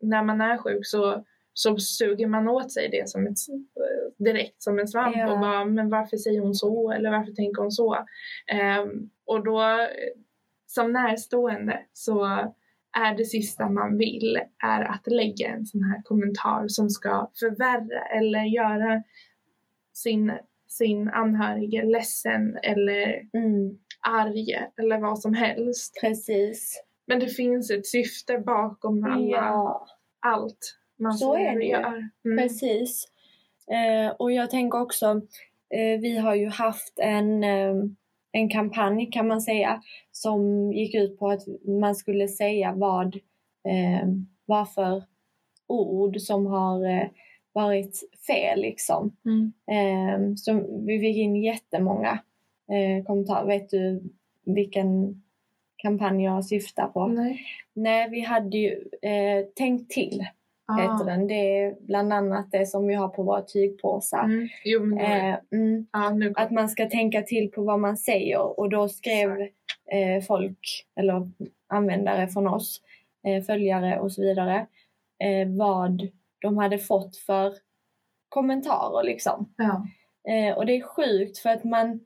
när 0.00 0.22
man 0.24 0.40
är 0.40 0.58
sjuk 0.58 0.86
så, 0.86 1.24
så 1.52 1.76
suger 1.76 2.26
man 2.26 2.48
åt 2.48 2.72
sig 2.72 2.88
det 2.88 3.08
som 3.08 3.26
ett, 3.26 3.36
eh, 3.50 4.24
direkt 4.24 4.62
som 4.62 4.78
en 4.78 4.88
svamp 4.88 5.16
Ja. 5.16 5.32
och 5.32 5.40
bara, 5.40 5.64
men 5.64 5.90
varför 5.90 6.16
säger 6.16 6.40
hon 6.40 6.54
så 6.54 6.92
eller 6.92 7.10
varför 7.10 7.32
tänker 7.32 7.62
hon 7.62 7.72
så? 7.72 8.06
Ehm, 8.46 9.10
och 9.24 9.44
då 9.44 9.60
eh, 9.62 9.88
som 10.66 10.92
närstående 10.92 11.80
så 11.92 12.24
är 12.98 13.16
det 13.16 13.24
sista 13.24 13.68
man 13.68 13.98
vill 13.98 14.40
är 14.64 14.82
att 14.82 15.06
lägga 15.06 15.48
en 15.48 15.66
sån 15.66 15.82
här 15.82 16.02
kommentar 16.02 16.68
som 16.68 16.90
ska 16.90 17.30
förvärra 17.40 18.04
eller 18.18 18.44
göra 18.44 19.02
sin, 19.92 20.32
sin 20.70 21.08
anhörige 21.08 21.84
ledsen 21.84 22.58
eller 22.62 23.28
Mm. 23.32 23.78
arg 24.08 24.46
eller 24.80 24.98
vad 24.98 25.18
som 25.18 25.34
helst. 25.34 25.98
Precis. 26.00 26.82
Men 27.06 27.20
det 27.20 27.28
finns 27.28 27.70
ett 27.70 27.86
syfte 27.86 28.38
bakom 28.38 29.04
alla, 29.04 29.28
Ja, 29.36 29.86
allt 30.20 30.76
man 30.98 31.12
Så 31.14 31.36
är 31.36 31.58
det 31.58 31.64
gör. 31.64 32.10
Mm. 32.24 32.38
precis. 32.38 33.04
Eh, 33.70 34.12
och 34.18 34.32
jag 34.32 34.50
tänker 34.50 34.80
också, 34.80 35.06
eh, 35.74 36.00
vi 36.00 36.18
har 36.18 36.34
ju 36.34 36.48
haft 36.48 36.98
en, 36.98 37.44
eh, 37.44 37.74
en 38.32 38.48
kampanj 38.50 39.10
kan 39.10 39.26
man 39.28 39.40
säga 39.40 39.82
som 40.12 40.72
gick 40.72 40.94
ut 40.94 41.18
på 41.18 41.30
att 41.30 41.42
man 41.80 41.94
skulle 41.94 42.28
säga 42.28 42.72
vad, 42.76 43.16
eh, 43.68 44.08
vad 44.46 44.72
för 44.72 45.02
ord 45.66 46.20
som 46.20 46.46
har 46.46 46.84
eh, 46.90 47.08
varit 47.52 48.00
fel 48.26 48.60
liksom. 48.60 49.16
Mm. 49.24 49.52
Eh, 49.70 50.34
så 50.36 50.52
vi 50.86 51.00
fick 51.00 51.16
in 51.16 51.36
jättemånga 51.36 52.18
eh, 52.72 53.04
kommentarer. 53.06 53.46
Vet 53.46 53.70
du 53.70 54.02
vilken 54.44 55.22
kampanj 55.76 56.24
jag 56.24 56.44
syftar 56.44 56.86
på? 56.86 57.06
Nej. 57.06 57.40
Nej, 57.74 58.10
vi 58.10 58.20
hade 58.20 58.58
ju 58.58 58.70
eh, 59.02 59.46
Tänk 59.54 59.88
till, 59.88 60.26
heter 60.80 61.04
den. 61.04 61.26
Det 61.26 61.58
är 61.58 61.74
bland 61.80 62.12
annat 62.12 62.52
det 62.52 62.66
som 62.66 62.86
vi 62.86 62.94
har 62.94 63.08
på 63.08 63.22
våra 63.22 63.42
tygpåsar. 63.42 64.24
Mm. 64.24 64.48
Jo, 64.64 64.84
men 64.84 64.98
Eh, 64.98 65.36
mm, 65.52 65.86
kom- 65.90 66.34
att 66.36 66.50
man 66.50 66.68
ska 66.68 66.86
tänka 66.88 67.22
till 67.22 67.50
på 67.50 67.62
vad 67.62 67.80
man 67.80 67.96
säger 67.96 68.60
och 68.60 68.70
då 68.70 68.88
skrev 68.88 69.40
eh, 69.92 70.22
folk, 70.26 70.86
eller 71.00 71.30
användare 71.68 72.28
från 72.28 72.46
oss, 72.48 72.80
eh, 73.26 73.42
följare 73.44 74.00
och 74.00 74.12
så 74.12 74.22
vidare, 74.22 74.66
eh, 75.24 75.48
vad 75.48 76.08
de 76.40 76.58
hade 76.58 76.78
fått 76.78 77.16
för 77.16 77.54
kommentarer 78.28 79.04
liksom. 79.04 79.54
ja. 79.56 79.86
Eh, 80.32 80.56
och 80.56 80.66
det 80.66 80.76
är 80.76 80.82
sjukt 80.82 81.38
för 81.38 81.50
att 81.50 81.64
man, 81.64 82.00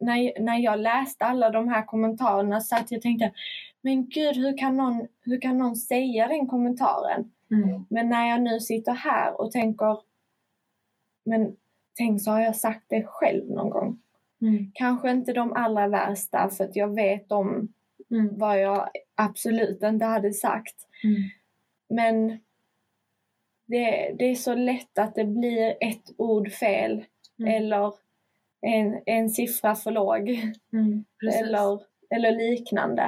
när, 0.00 0.40
när 0.42 0.58
jag 0.58 0.78
läste 0.78 1.24
alla 1.24 1.50
de 1.50 1.68
här 1.68 1.82
kommentarerna 1.86 2.60
så 2.60 2.76
att 2.76 2.90
jag 2.90 3.02
tänkte, 3.02 3.32
men 3.80 4.08
gud 4.08 4.36
hur 4.36 4.58
kan 4.58 4.76
någon, 4.76 5.06
hur 5.20 5.40
kan 5.40 5.58
någon 5.58 5.76
säga 5.76 6.28
den 6.28 6.46
kommentaren? 6.46 7.32
Mm. 7.50 7.86
Men 7.90 8.08
när 8.08 8.28
jag 8.28 8.42
nu 8.42 8.60
sitter 8.60 8.92
här 8.92 9.40
och 9.40 9.52
tänker, 9.52 9.98
men 11.24 11.56
tänk 11.96 12.22
så 12.22 12.30
har 12.30 12.40
jag 12.40 12.56
sagt 12.56 12.84
det 12.88 13.02
själv 13.06 13.50
någon 13.50 13.70
gång. 13.70 13.98
Mm. 14.40 14.70
Kanske 14.74 15.10
inte 15.10 15.32
de 15.32 15.52
allra 15.52 15.88
värsta 15.88 16.48
för 16.48 16.64
att 16.64 16.76
jag 16.76 16.94
vet 16.94 17.32
om 17.32 17.68
Mm. 18.10 18.38
vad 18.38 18.60
jag 18.60 18.88
absolut 19.14 19.82
inte 19.82 20.04
hade 20.04 20.32
sagt. 20.32 20.74
Mm. 21.04 21.22
Men 21.88 22.38
det, 23.70 24.14
det 24.18 24.24
är 24.24 24.34
så 24.34 24.54
lätt 24.54 24.98
att 24.98 25.14
det 25.14 25.24
blir 25.24 25.76
ett 25.80 26.04
ord 26.16 26.52
fel 26.52 27.04
Mm. 27.40 27.54
eller 27.62 27.92
en, 28.66 29.00
en 29.06 29.30
siffra 29.30 29.74
för 29.74 29.90
låg 29.90 30.28
Mm. 30.72 31.04
Eller, 31.38 31.80
eller 32.14 32.32
liknande. 32.50 33.02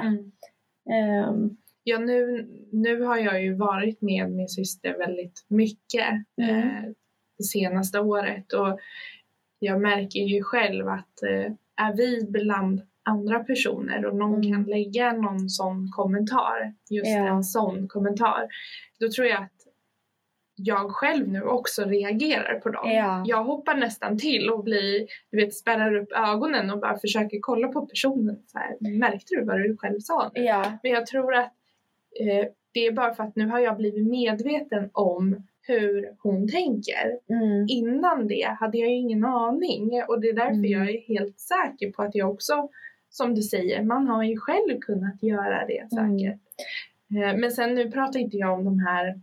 Ehm, 0.91 1.57
Ja, 1.83 1.97
nu, 1.99 2.47
nu 2.71 3.01
har 3.01 3.17
jag 3.17 3.43
ju 3.43 3.53
varit 3.53 4.01
med 4.01 4.31
min 4.31 4.49
syster 4.49 4.97
väldigt 4.97 5.45
mycket 5.47 6.07
Mm. 6.41 6.55
eh, 6.67 6.83
det 7.37 7.43
senaste 7.43 7.99
året 7.99 8.53
och 8.53 8.79
jag 9.59 9.81
märker 9.81 10.19
ju 10.19 10.43
själv 10.43 10.87
att 10.87 11.23
eh, 11.23 11.51
är 11.87 11.93
vi 11.97 12.25
bland 12.29 12.81
andra 13.03 13.39
personer 13.43 14.05
och 14.05 14.15
någon 14.15 14.35
Mm. 14.45 14.53
kan 14.53 14.63
lägga 14.63 15.13
någon 15.13 15.49
sån 15.49 15.91
kommentar, 15.91 16.73
just 16.89 17.07
Ja. 17.11 17.27
en 17.27 17.43
sån 17.43 17.87
kommentar, 17.87 18.47
då 18.99 19.09
tror 19.11 19.27
jag 19.27 19.43
att 19.43 19.52
jag 20.55 20.91
själv 20.91 21.27
nu 21.27 21.41
också 21.41 21.83
reagerar 21.83 22.59
på 22.59 22.69
dem. 22.69 22.91
Ja. 22.91 23.23
Jag 23.27 23.43
hoppar 23.43 23.75
nästan 23.75 24.17
till 24.17 24.49
och 24.49 24.63
blir, 24.63 25.07
du 25.31 25.37
vet, 25.37 25.53
spärrar 25.53 25.95
upp 25.95 26.11
ögonen 26.11 26.69
och 26.71 26.79
bara 26.79 26.97
försöker 26.99 27.37
kolla 27.41 27.67
på 27.67 27.85
personen. 27.85 28.39
Så 28.47 28.57
här, 28.59 28.97
Märkte 28.99 29.35
du 29.35 29.43
vad 29.45 29.57
du 29.59 29.77
själv 29.77 29.99
sa 29.99 30.31
nu? 30.35 30.41
ja, 30.43 30.71
Men 30.83 30.91
jag 30.91 31.05
tror 31.05 31.35
att 31.35 31.51
eh, 32.19 32.45
det 32.73 32.79
är 32.87 32.91
bara 32.91 33.13
för 33.13 33.23
att 33.23 33.35
nu 33.35 33.47
har 33.47 33.59
jag 33.59 33.77
blivit 33.77 34.07
medveten 34.07 34.89
om 34.93 35.43
hur 35.67 36.09
hon 36.23 36.47
tänker. 36.49 37.19
mm, 37.29 37.65
Innan 37.69 38.27
det 38.27 38.55
hade 38.59 38.77
jag 38.77 38.89
ingen 38.89 39.25
aning 39.25 40.03
och 40.07 40.21
det 40.21 40.29
är 40.29 40.33
därför 40.33 40.53
Mm. 40.53 40.71
jag 40.71 40.89
är 40.89 41.01
helt 41.07 41.39
säker 41.39 41.91
på 41.91 42.03
att 42.03 42.15
jag 42.15 42.31
också, 42.31 42.69
som 43.09 43.35
du 43.35 43.41
säger, 43.41 43.83
man 43.83 44.07
har 44.07 44.23
ju 44.23 44.37
själv 44.37 44.79
kunnat 44.81 45.23
göra 45.23 45.65
det 45.65 45.87
Mm. 45.97 46.19
säkert. 46.19 46.39
Eh, 47.11 47.39
men 47.39 47.51
sen 47.51 47.73
nu 47.75 47.91
pratar 47.91 48.19
inte 48.19 48.37
jag 48.37 48.53
om 48.53 48.65
de 48.65 48.79
här 48.79 49.21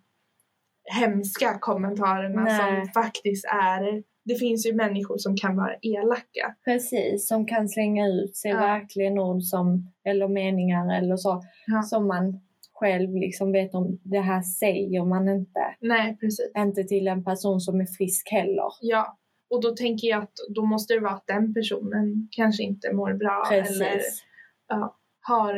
hemska 0.84 1.58
kommentarerna 1.58 2.44
Nej. 2.44 2.84
som 2.84 3.02
faktiskt 3.02 3.44
är, 3.44 4.02
det 4.24 4.34
finns 4.34 4.66
ju 4.66 4.74
människor 4.74 5.18
som 5.18 5.36
kan 5.36 5.56
vara 5.56 5.74
elaka. 5.82 6.54
precis. 6.64 7.28
Som 7.28 7.46
kan 7.46 7.68
slänga 7.68 8.06
ut 8.08 8.36
sig 8.36 8.50
Ja. 8.50 8.58
verkligen 8.60 9.18
ord 9.18 9.42
som, 9.42 9.92
eller 10.04 10.28
meningar 10.28 10.98
eller 10.98 11.16
så, 11.16 11.42
Ja. 11.66 11.82
som 11.82 12.06
man 12.08 12.40
själv 12.72 13.14
liksom 13.16 13.52
vet 13.52 13.74
om 13.74 13.98
det 14.02 14.20
här 14.20 14.42
säger 14.42 15.04
man 15.04 15.28
inte. 15.28 15.60
Nej, 15.80 16.16
precis. 16.20 16.50
Inte 16.58 16.84
till 16.84 17.08
en 17.08 17.24
person 17.24 17.60
som 17.60 17.80
är 17.80 17.86
frisk 17.86 18.28
heller. 18.30 18.68
Ja, 18.80 19.16
och 19.50 19.62
då 19.62 19.70
tänker 19.76 20.08
jag 20.08 20.22
att 20.22 20.32
då 20.48 20.64
måste 20.64 20.94
det 20.94 21.00
vara 21.00 21.12
att 21.12 21.26
den 21.26 21.54
personen 21.54 22.28
kanske 22.30 22.62
inte 22.62 22.92
mår 22.92 23.12
bra 23.12 23.48
eller 23.52 23.62
Precis. 23.62 24.24
ja, 24.68 24.96
har 25.20 25.54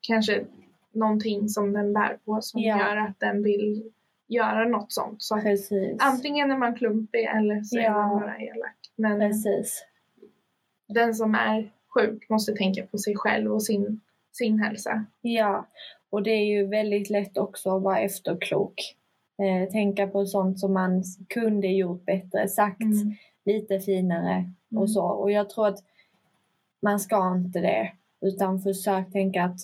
kanske 0.00 0.44
någonting 0.94 1.48
som 1.48 1.72
den 1.72 1.92
bär 1.92 2.18
på 2.24 2.38
som 2.42 2.60
Ja. 2.60 2.78
gör 2.78 2.96
att 2.96 3.20
den 3.20 3.42
vill 3.42 3.90
göra 4.30 4.64
något 4.68 4.92
sånt. 4.92 5.22
Så 5.22 5.40
Precis. 5.40 5.96
antingen 6.00 6.50
är 6.50 6.56
man 6.56 6.74
klumpig 6.74 7.24
eller 7.24 7.62
så 7.62 7.78
är 7.78 7.82
Ja. 7.82 7.92
man 8.06 8.20
bara 8.20 8.38
elak. 8.38 8.76
Men 8.96 9.20
Precis. 9.20 9.86
den 10.88 11.14
som 11.14 11.34
är 11.34 11.70
sjuk 11.94 12.28
måste 12.30 12.52
tänka 12.52 12.86
på 12.86 12.98
sig 12.98 13.16
själv 13.16 13.52
och 13.52 13.62
sin, 13.62 14.00
sin 14.32 14.58
hälsa. 14.58 15.04
Ja, 15.20 15.66
och 16.10 16.22
det 16.22 16.30
är 16.30 16.44
ju 16.44 16.66
väldigt 16.66 17.10
lätt 17.10 17.38
också 17.38 17.76
att 17.76 17.82
vara 17.82 17.98
efterklok. 17.98 18.96
Eh, 19.38 19.70
tänka 19.70 20.06
på 20.06 20.26
sånt 20.26 20.58
som 20.60 20.72
man 20.72 21.02
kunde 21.28 21.66
gjort 21.68 22.04
bättre, 22.04 22.48
sagt 22.48 22.82
Mm. 22.82 23.14
lite 23.44 23.80
finare 23.80 24.32
Mm. 24.72 24.82
och 24.82 24.90
så. 24.90 25.04
Och 25.04 25.30
jag 25.30 25.50
tror 25.50 25.66
att 25.66 25.78
man 26.82 27.00
ska 27.00 27.32
inte 27.36 27.58
det, 27.60 27.92
utan 28.20 28.60
försök 28.60 29.12
tänka 29.12 29.44
att 29.44 29.58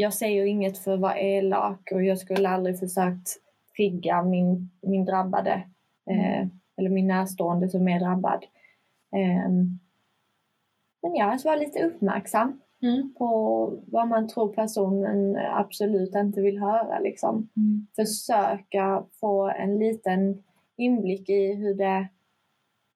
jag 0.00 0.14
säger 0.14 0.44
inget 0.44 0.78
för 0.78 0.94
att 0.94 1.00
vara 1.00 1.18
elak 1.18 1.90
och 1.92 2.02
jag 2.02 2.18
skulle 2.18 2.48
aldrig 2.48 2.78
försökt 2.78 3.28
trigga 3.76 4.22
min, 4.22 4.70
min 4.80 5.04
drabbade 5.04 5.62
eh, 6.10 6.46
eller 6.76 6.90
min 6.90 7.06
närstående 7.06 7.68
som 7.68 7.88
är 7.88 8.00
drabbad. 8.00 8.44
Ehm, 9.16 9.78
men 11.02 11.14
ja, 11.14 11.24
alltså 11.24 11.48
vara 11.48 11.58
lite 11.58 11.84
uppmärksam 11.84 12.60
Mm. 12.82 13.14
på 13.14 13.72
vad 13.86 14.08
man 14.08 14.28
tror 14.28 14.48
personen 14.52 15.36
absolut 15.36 16.14
inte 16.14 16.40
vill 16.40 16.58
höra. 16.58 16.98
Liksom. 16.98 17.48
Mm. 17.56 17.86
Försöka 17.96 19.04
få 19.20 19.48
en 19.48 19.78
liten 19.78 20.42
inblick 20.76 21.28
i 21.28 21.54
hur 21.54 21.74
det, 21.74 22.08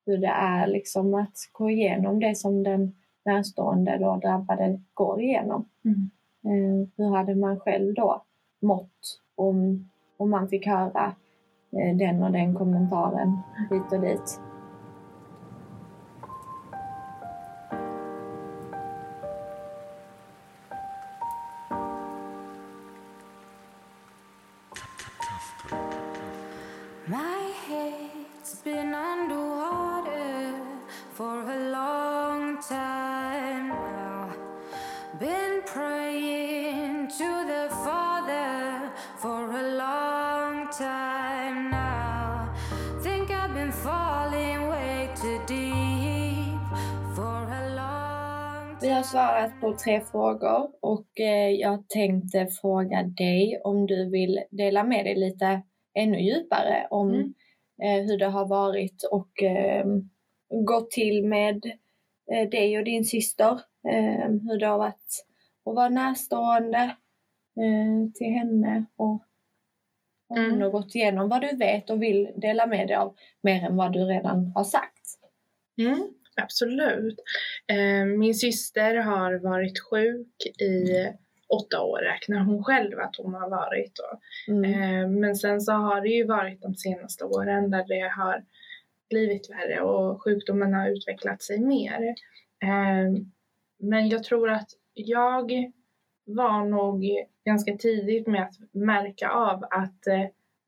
hur 0.06 0.18
det 0.18 0.32
är 0.32 0.66
liksom, 0.66 1.14
att 1.14 1.36
gå 1.52 1.70
igenom 1.70 2.20
det 2.20 2.34
som 2.34 2.62
den 2.62 2.94
närstående 3.24 3.98
då 3.98 4.16
drabbade 4.16 4.80
går 4.94 5.22
igenom. 5.22 5.68
Mm. 5.84 6.10
Eh, 6.44 6.88
hur 6.96 7.16
hade 7.16 7.34
man 7.34 7.60
själv 7.60 7.94
då 7.94 8.22
mått 8.62 9.20
om, 9.34 9.88
om 10.16 10.30
man 10.30 10.48
fick 10.48 10.66
höra 10.66 11.14
eh, 11.72 11.96
den 11.96 12.22
och 12.22 12.32
den 12.32 12.54
kommentaren 12.54 13.38
hit 13.70 13.92
och 13.92 14.00
dit? 14.00 14.40
Tre 49.78 50.00
frågor 50.00 50.70
och 50.80 51.20
eh, 51.20 51.50
jag 51.50 51.88
tänkte 51.88 52.46
fråga 52.46 53.02
dig 53.02 53.60
om 53.64 53.86
du 53.86 54.10
vill 54.10 54.40
dela 54.50 54.84
med 54.84 55.04
dig 55.04 55.14
lite 55.14 55.62
ännu 55.94 56.18
djupare 56.18 56.86
om 56.90 57.08
Mm. 57.14 57.34
eh, 57.82 58.06
hur 58.06 58.18
det 58.18 58.26
har 58.26 58.46
varit 58.46 59.02
och 59.10 59.42
eh, 59.42 59.84
gått 60.66 60.90
till 60.90 61.24
med 61.26 61.64
eh, 62.32 62.48
dig 62.48 62.78
och 62.78 62.84
din 62.84 63.04
syster. 63.04 63.60
Eh, 63.88 64.28
hur 64.30 64.58
det 64.58 64.66
har 64.66 64.78
varit 64.78 65.24
att 65.66 65.74
vara 65.74 65.88
närstående 65.88 66.96
till 68.14 68.26
henne 68.32 68.84
och 68.96 69.22
om 70.28 70.36
Mm. 70.38 70.50
hon 70.50 70.62
har 70.62 70.70
gått 70.70 70.94
igenom 70.94 71.28
vad 71.28 71.40
du 71.40 71.56
vet 71.56 71.90
och 71.90 72.02
vill 72.02 72.30
dela 72.36 72.66
med 72.66 72.88
dig 72.88 72.96
av 72.96 73.14
mer 73.42 73.64
än 73.64 73.76
vad 73.76 73.92
du 73.92 74.04
redan 74.04 74.52
har 74.54 74.64
sagt. 74.64 75.06
Mm, 75.78 76.08
absolut. 76.36 77.18
Eh, 77.66 78.04
min 78.04 78.34
syster 78.34 78.94
har 78.94 79.34
varit 79.34 79.80
sjuk 79.80 80.46
i 80.60 81.06
åtta 81.48 81.82
år 81.82 81.98
räknar 81.98 82.44
hon 82.44 82.64
själv 82.64 82.98
att 83.00 83.16
hon 83.16 83.34
har 83.34 83.50
varit. 83.50 84.00
Mm. 84.48 84.64
Eh, 84.64 85.08
men 85.08 85.36
sen 85.36 85.60
så 85.60 85.72
har 85.72 86.00
det 86.00 86.08
ju 86.08 86.24
varit 86.24 86.62
de 86.62 86.74
senaste 86.74 87.24
åren 87.24 87.70
där 87.70 87.84
det 87.88 88.08
har 88.16 88.44
blivit 89.10 89.50
värre 89.50 89.80
och 89.80 90.22
sjukdomen 90.22 90.74
har 90.74 90.88
utvecklat 90.88 91.42
sig 91.42 91.60
mer. 91.60 92.14
Eh, 92.62 93.22
men 93.78 94.08
jag 94.08 94.24
tror 94.24 94.50
att 94.50 94.68
jag 94.94 95.72
var 96.26 96.64
nog 96.64 97.04
ganska 97.44 97.76
tidigt 97.76 98.26
med 98.26 98.42
att 98.42 98.54
märka 98.72 99.30
av 99.30 99.64
att 99.70 100.00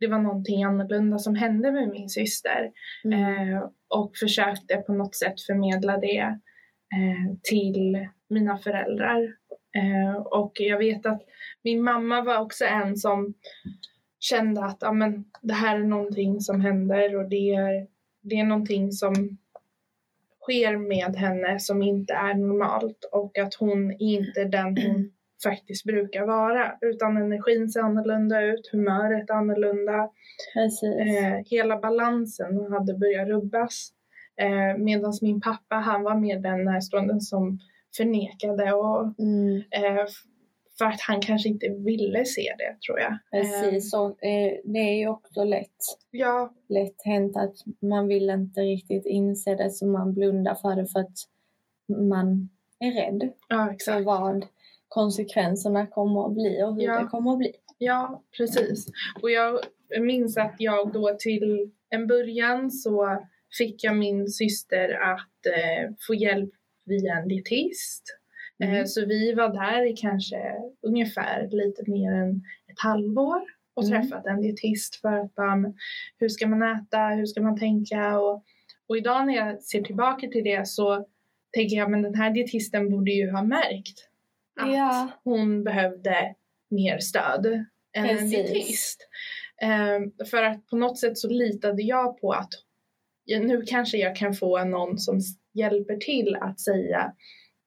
det 0.00 0.06
var 0.06 0.18
någonting 0.18 0.64
annorlunda 0.64 1.18
som 1.18 1.34
hände 1.34 1.72
med 1.72 1.88
min 1.88 2.08
syster. 2.08 2.70
Mm. 3.04 3.52
Eh, 3.52 3.62
och 3.88 4.16
försökte 4.16 4.76
på 4.76 4.92
något 4.92 5.14
sätt 5.14 5.40
förmedla 5.40 5.98
det 5.98 6.18
eh, 6.96 7.36
till 7.42 8.08
mina 8.28 8.58
föräldrar. 8.58 9.22
Eh, 9.76 10.16
och 10.16 10.52
jag 10.54 10.78
vet 10.78 11.06
att 11.06 11.22
min 11.62 11.82
mamma 11.82 12.22
var 12.22 12.38
också 12.38 12.64
en 12.64 12.96
som 12.96 13.34
kände 14.20 14.64
att 14.64 14.78
ja, 14.80 14.92
men, 14.92 15.24
det 15.42 15.54
här 15.54 15.80
är 15.80 15.84
någonting 15.84 16.40
som 16.40 16.60
händer 16.60 17.16
och 17.16 17.28
det 17.28 17.54
är, 17.54 17.86
det 18.22 18.34
är 18.34 18.44
någonting 18.44 18.92
som 18.92 19.38
sker 20.42 20.76
med 20.76 21.16
henne 21.16 21.60
som 21.60 21.82
inte 21.82 22.12
är 22.12 22.34
normalt 22.34 23.08
och 23.12 23.38
att 23.38 23.54
hon 23.54 23.90
är 23.90 24.02
inte 24.02 24.44
den 24.44 24.78
hon 24.78 25.12
faktiskt 25.42 25.84
brukar 25.84 26.26
vara. 26.26 26.74
Utan 26.80 27.16
energin 27.16 27.68
ser 27.68 27.80
annorlunda 27.80 28.42
ut, 28.42 28.68
humöret 28.72 29.30
annorlunda, 29.30 30.08
eh, 30.82 31.42
hela 31.46 31.76
balansen 31.80 32.72
hade 32.72 32.94
börjat 32.94 33.28
rubbas. 33.28 33.92
Eh, 34.40 34.78
Medan 34.78 35.12
min 35.22 35.40
pappa 35.40 35.74
han 35.76 36.02
var 36.02 36.14
mer 36.14 36.38
den 36.38 36.64
närstående 36.64 37.20
som 37.20 37.58
förnekade 37.96 38.72
och 38.72 39.18
Mm. 39.18 39.56
eh, 39.56 40.06
för 40.78 40.84
att 40.84 41.00
han 41.00 41.20
kanske 41.20 41.48
inte 41.48 41.68
ville 41.68 42.24
se 42.24 42.54
det 42.58 42.76
tror 42.86 43.00
jag. 43.00 43.18
Precis, 43.30 43.94
Eh, 43.94 44.00
och 44.00 44.24
eh, 44.24 44.52
det 44.64 44.78
är 44.78 44.98
ju 44.98 45.08
också 45.08 45.44
lätt, 45.44 45.76
ja, 46.10 46.54
lätt 46.68 47.02
hänt 47.04 47.36
att 47.36 47.54
man 47.80 48.08
vill 48.08 48.30
inte 48.30 48.60
riktigt 48.60 49.06
inse 49.06 49.54
det 49.54 49.70
så 49.70 49.86
man 49.86 50.14
blundar 50.14 50.54
för 50.54 50.76
det 50.76 50.86
för 50.86 51.00
att 51.00 51.18
man 52.08 52.48
är 52.80 52.92
rädd 52.92 53.30
ja, 53.48 53.74
för 53.84 54.00
vad 54.00 54.46
konsekvenserna 55.00 55.86
kommer 55.86 56.26
att 56.26 56.32
bli 56.34 56.62
och 56.62 56.74
hur 56.74 56.82
Ja. 56.82 57.00
det 57.00 57.06
kommer 57.06 57.32
att 57.32 57.38
bli. 57.38 57.52
Ja, 57.78 58.22
precis. 58.36 58.86
Och 59.22 59.30
jag 59.30 59.60
minns 60.00 60.36
att 60.36 60.54
jag 60.58 60.92
då 60.92 61.16
till 61.18 61.70
en 61.90 62.06
början 62.06 62.70
så 62.70 63.18
fick 63.58 63.84
jag 63.84 63.96
min 63.96 64.28
syster 64.28 64.88
att 65.12 65.46
eh, 65.56 65.94
få 66.06 66.14
hjälp 66.14 66.50
via 66.84 67.14
en 67.14 67.28
dietist. 67.28 68.02
Eh, 68.62 68.68
Mm. 68.70 68.86
så 68.86 69.06
vi 69.06 69.32
var 69.34 69.48
där 69.48 69.82
i 69.92 69.96
kanske 69.96 70.52
ungefär 70.82 71.48
lite 71.50 71.90
mer 71.90 72.12
än 72.12 72.30
ett 72.70 72.80
halvår 72.82 73.40
och 73.74 73.84
Mm. 73.84 74.02
träffat 74.02 74.26
en 74.26 74.40
dietist 74.42 74.96
för 75.00 75.12
att 75.12 75.34
bara, 75.34 75.72
hur 76.18 76.28
ska 76.28 76.46
man 76.46 76.62
äta, 76.62 76.98
hur 77.08 77.26
ska 77.26 77.42
man 77.42 77.58
tänka 77.58 78.18
och, 78.20 78.44
och 78.88 78.96
idag 78.96 79.26
när 79.26 79.34
jag 79.36 79.62
ser 79.62 79.82
tillbaka 79.82 80.26
till 80.28 80.44
det 80.44 80.68
så 80.68 81.06
tänker 81.54 81.76
jag 81.76 81.90
men 81.90 82.02
den 82.02 82.14
här 82.14 82.30
dietisten 82.30 82.90
borde 82.90 83.10
ju 83.10 83.30
ha 83.30 83.42
märkt 83.42 84.08
att 84.60 84.72
Ja. 84.74 85.08
hon 85.24 85.64
behövde 85.64 86.34
mer 86.70 86.98
stöd 86.98 87.46
än 87.46 88.04
en 88.04 88.08
Precis. 88.16 88.30
dietist. 88.30 89.08
Ehm, 89.62 90.12
för 90.30 90.42
att 90.42 90.66
på 90.66 90.76
något 90.76 90.98
sätt 90.98 91.18
så 91.18 91.28
litade 91.28 91.82
jag 91.82 92.20
på 92.20 92.32
att 92.32 92.50
ja, 93.24 93.38
nu 93.40 93.62
kanske 93.66 93.98
jag 93.98 94.16
kan 94.16 94.34
få 94.34 94.64
någon 94.64 94.98
som 94.98 95.20
hjälper 95.52 95.96
till 95.96 96.36
att 96.40 96.60
säga 96.60 97.12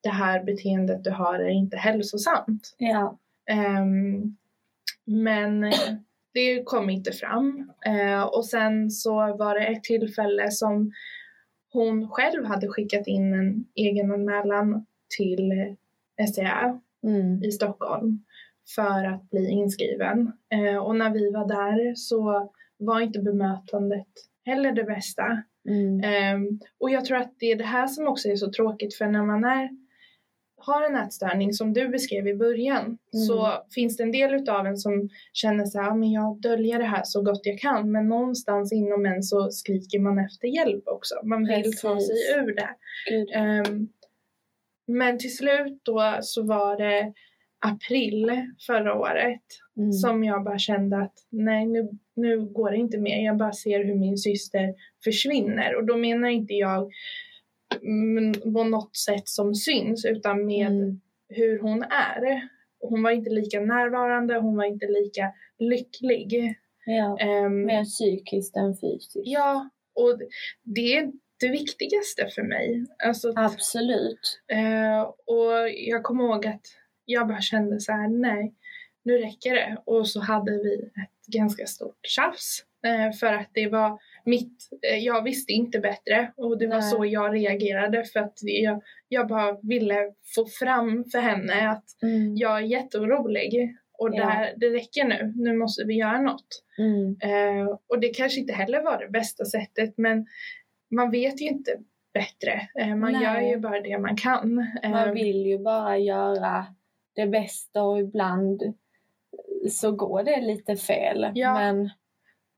det 0.03 0.09
här 0.09 0.43
beteendet 0.43 1.03
du 1.03 1.11
har 1.11 1.39
är 1.39 1.49
inte 1.49 1.77
hälsosamt. 1.77 2.75
Ja. 2.77 3.19
Ehm, 3.49 4.37
men 5.05 5.63
eh, 5.63 5.73
det 6.33 6.63
kom 6.63 6.89
inte 6.89 7.11
fram. 7.11 7.71
Eh, 7.85 8.21
och 8.21 8.45
sen 8.45 8.91
så 8.91 9.13
var 9.37 9.59
det 9.59 9.65
ett 9.65 9.83
tillfälle 9.83 10.51
som 10.51 10.91
hon 11.73 12.09
själv 12.09 12.45
hade 12.45 12.67
skickat 12.67 13.07
in 13.07 13.33
en 13.33 13.65
egen 13.75 14.11
anmälan 14.11 14.85
till 15.17 15.75
eh, 16.19 16.25
SCA 16.25 16.81
Mm. 17.03 17.43
i 17.43 17.51
Stockholm 17.51 18.25
för 18.75 19.03
att 19.05 19.29
bli 19.29 19.49
inskriven. 19.49 20.31
Eh, 20.53 20.77
och 20.77 20.95
när 20.95 21.09
vi 21.09 21.31
var 21.31 21.47
där 21.47 21.95
så 21.95 22.51
var 22.77 23.01
inte 23.01 23.19
bemötandet 23.19 24.07
heller 24.45 24.71
det 24.71 24.83
bästa. 24.83 25.43
Mm. 25.69 26.03
Ehm, 26.03 26.59
och 26.79 26.89
jag 26.89 27.05
tror 27.05 27.17
att 27.17 27.33
det 27.39 27.45
är 27.51 27.55
det 27.55 27.63
här 27.63 27.87
som 27.87 28.07
också 28.07 28.27
är 28.29 28.35
så 28.35 28.51
tråkigt 28.51 28.95
för 28.95 29.05
när 29.07 29.23
man 29.25 29.43
är, 29.43 29.69
har 30.57 30.81
en 30.89 30.95
ätstörning 30.95 31.53
som 31.53 31.73
du 31.73 31.87
beskrev 31.87 32.27
i 32.27 32.35
början 32.35 32.97
så 33.11 33.63
finns 33.75 33.97
det 33.97 34.03
en 34.03 34.11
del 34.11 34.33
utav 34.33 34.65
en 34.67 34.77
som 34.77 35.09
känner 35.33 35.65
så 35.65 35.81
här, 35.81 35.89
"Ah, 35.89 35.95
men 35.95 36.11
jag 36.11 36.41
döljer 36.41 36.79
det 36.79 36.85
här 36.85 37.01
så 37.05 37.21
gott 37.21 37.41
jag 37.43 37.59
kan 37.59 37.91
men 37.91 38.09
någonstans 38.09 38.73
inom 38.73 39.05
en 39.05 39.23
så 39.23 39.49
skriker 39.51 39.99
man 39.99 40.19
efter 40.19 40.47
hjälp 40.47 40.83
också. 40.87 41.15
Man 41.23 41.45
vill 41.45 41.77
ta 41.77 41.93
Precis. 41.95 42.07
sig 42.07 42.39
ur 42.39 42.55
det. 42.55 42.69
Gud. 43.09 43.29
Men 44.89 45.19
till 45.19 45.35
slut 45.37 45.79
då 45.83 46.17
så 46.21 46.43
var 46.43 46.77
det 46.77 47.13
april 47.65 48.31
förra 48.67 48.93
året 48.99 49.41
Mm. 49.77 49.91
som 49.91 50.23
jag 50.23 50.43
bara 50.43 50.57
kände 50.59 50.97
att 50.97 51.13
nej 51.29 51.65
nu, 51.65 51.89
nu 52.15 52.39
går 52.45 52.71
det 52.71 52.77
inte 52.77 52.97
mer. 52.97 53.25
Jag 53.25 53.37
bara 53.37 53.51
ser 53.53 53.83
hur 53.83 53.95
min 53.95 54.17
syster 54.17 54.73
försvinner 55.03 55.75
och 55.75 55.85
då 55.85 55.97
menar 55.97 56.29
inte 56.29 56.53
jag 56.53 56.91
mm, 57.81 58.33
på 58.53 58.63
något 58.63 58.97
sätt 58.97 59.27
som 59.27 59.55
syns 59.55 60.05
utan 60.05 60.45
med 60.45 60.67
Mm. 60.67 61.01
hur 61.29 61.59
hon 61.59 61.83
är. 61.83 62.49
Hon 62.79 63.03
var 63.03 63.11
inte 63.11 63.29
lika 63.29 63.59
närvarande, 63.59 64.35
hon 64.39 64.57
var 64.57 64.65
inte 64.65 64.85
lika 64.87 65.33
lycklig. 65.59 66.55
Ja. 66.85 67.17
Ehm, 67.19 67.65
Mer 67.65 67.83
psykiskt 67.83 68.55
än 68.57 68.73
fysiskt. 68.77 69.15
ja, 69.15 69.69
och 69.95 70.19
det 70.63 70.97
är 70.97 71.11
det 71.39 71.49
viktigaste 71.49 72.27
för 72.35 72.43
mig. 72.43 72.85
Alltså, 73.05 73.33
Absolut. 73.35 74.41
Eh, 74.51 75.01
och 75.01 75.69
jag 75.87 76.03
kommer 76.03 76.23
ihåg 76.23 76.47
att 76.47 76.61
jag 77.05 77.27
bara 77.27 77.41
kände 77.41 77.79
så 77.79 77.91
här, 77.91 78.07
nej, 78.07 78.53
nu 79.03 79.17
räcker 79.17 79.53
det. 79.53 79.77
Och 79.85 80.07
så 80.07 80.19
hade 80.19 80.51
vi 80.51 80.73
ett 80.75 81.33
ganska 81.33 81.65
stort 81.65 81.99
tjafs. 82.07 82.63
Eh, 82.85 83.11
för 83.17 83.33
att 83.33 83.49
det 83.53 83.67
var 83.67 83.99
mitt, 84.25 84.69
eh, 84.91 84.97
jag 84.97 85.23
visste 85.23 85.53
inte 85.53 85.79
bättre 85.79 86.31
och 86.37 86.57
det 86.57 86.67
var 86.67 86.79
Nej. 86.79 86.89
så 86.89 87.05
jag 87.05 87.35
reagerade 87.35 88.03
för 88.03 88.19
att 88.19 88.37
jag, 88.41 88.81
jag 89.07 89.27
bara 89.27 89.57
ville 89.61 90.13
få 90.35 90.45
fram 90.45 91.05
för 91.11 91.19
henne 91.19 91.69
att 91.69 91.83
Mm. 92.03 92.35
jag 92.37 92.57
är 92.57 92.61
jätteorolig 92.61 93.75
och 93.97 94.09
Ja. 94.13 94.47
det 94.57 94.69
räcker 94.69 95.05
nu, 95.05 95.33
nu 95.35 95.53
måste 95.57 95.83
vi 95.83 95.93
göra 95.93 96.21
något. 96.21 96.63
Mm. 96.77 97.17
Eh, 97.21 97.67
och 97.87 97.99
det 97.99 98.09
kanske 98.09 98.39
inte 98.39 98.53
heller 98.53 98.81
var 98.81 98.97
det 98.99 99.09
bästa 99.11 99.45
sättet 99.45 99.93
men 99.97 100.25
man 100.89 101.11
vet 101.11 101.41
ju 101.41 101.45
inte 101.45 101.79
bättre. 102.13 102.69
Eh, 102.75 102.95
man 102.95 103.11
Nej. 103.11 103.23
gör 103.23 103.41
ju 103.41 103.57
bara 103.57 103.81
det 103.81 103.97
man 103.97 104.15
kan. 104.15 104.67
Eh, 104.83 104.91
Man 104.91 105.13
vill 105.13 105.45
ju 105.45 105.57
bara 105.57 105.97
göra 105.97 106.65
det 107.13 107.27
bästa 107.27 107.83
och 107.83 107.99
ibland 107.99 108.73
så 109.69 109.91
går 109.91 110.23
det 110.23 110.41
lite 110.41 110.75
fel. 110.75 111.31
Ja. 111.35 111.53
Men 111.53 111.89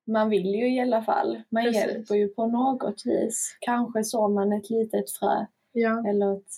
man 0.07 0.29
vill 0.29 0.55
ju 0.55 0.75
i 0.75 0.79
alla 0.79 1.01
fall. 1.01 1.41
Man 1.49 1.63
Precis. 1.63 1.81
hjälper 1.81 2.15
ju 2.15 2.27
på 2.27 2.47
något 2.47 3.05
vis. 3.05 3.57
Kanske 3.59 4.03
så 4.03 4.27
man 4.27 4.53
ett 4.53 4.69
litet 4.69 5.11
frö 5.11 5.45
ja, 5.71 6.03
eller 6.09 6.37
ett... 6.37 6.53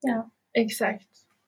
Ja. 0.00 0.30
exakt. 0.52 1.06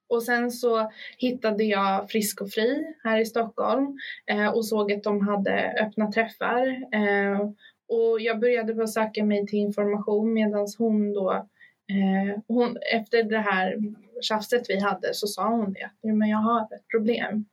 Och 0.09 0.23
sen 0.23 0.51
så 0.51 0.91
hittade 1.19 1.65
jag 1.65 2.11
Frisk 2.11 2.41
och 2.41 2.51
Fri 2.51 2.95
här 3.05 3.19
i 3.19 3.27
Stockholm 3.27 3.99
eh, 4.27 4.49
och 4.49 4.67
såg 4.67 4.93
att 4.93 5.03
de 5.03 5.29
hade 5.29 5.73
öppna 5.81 6.13
träffar. 6.13 6.67
Eh, 6.95 7.51
och 7.93 8.21
jag 8.21 8.41
började 8.41 8.75
bara 8.75 8.87
söka 8.87 9.25
mig 9.25 9.47
till 9.47 9.59
information 9.59 10.33
medan 10.33 10.67
hon 10.79 11.13
då 11.13 11.33
eh, 11.33 12.41
hon, 12.49 12.77
efter 12.95 13.23
det 13.23 13.39
här 13.39 13.77
tjafset 14.23 14.71
vi 14.71 14.81
hade 14.81 15.15
så 15.15 15.27
sa 15.27 15.49
hon 15.49 15.73
det 15.73 15.85
att 15.85 15.93
"Ja, 16.01 16.15
men 16.15 16.29
jag 16.29 16.39
har 16.39 16.63
ett 16.63 16.89
problem. 16.91 17.45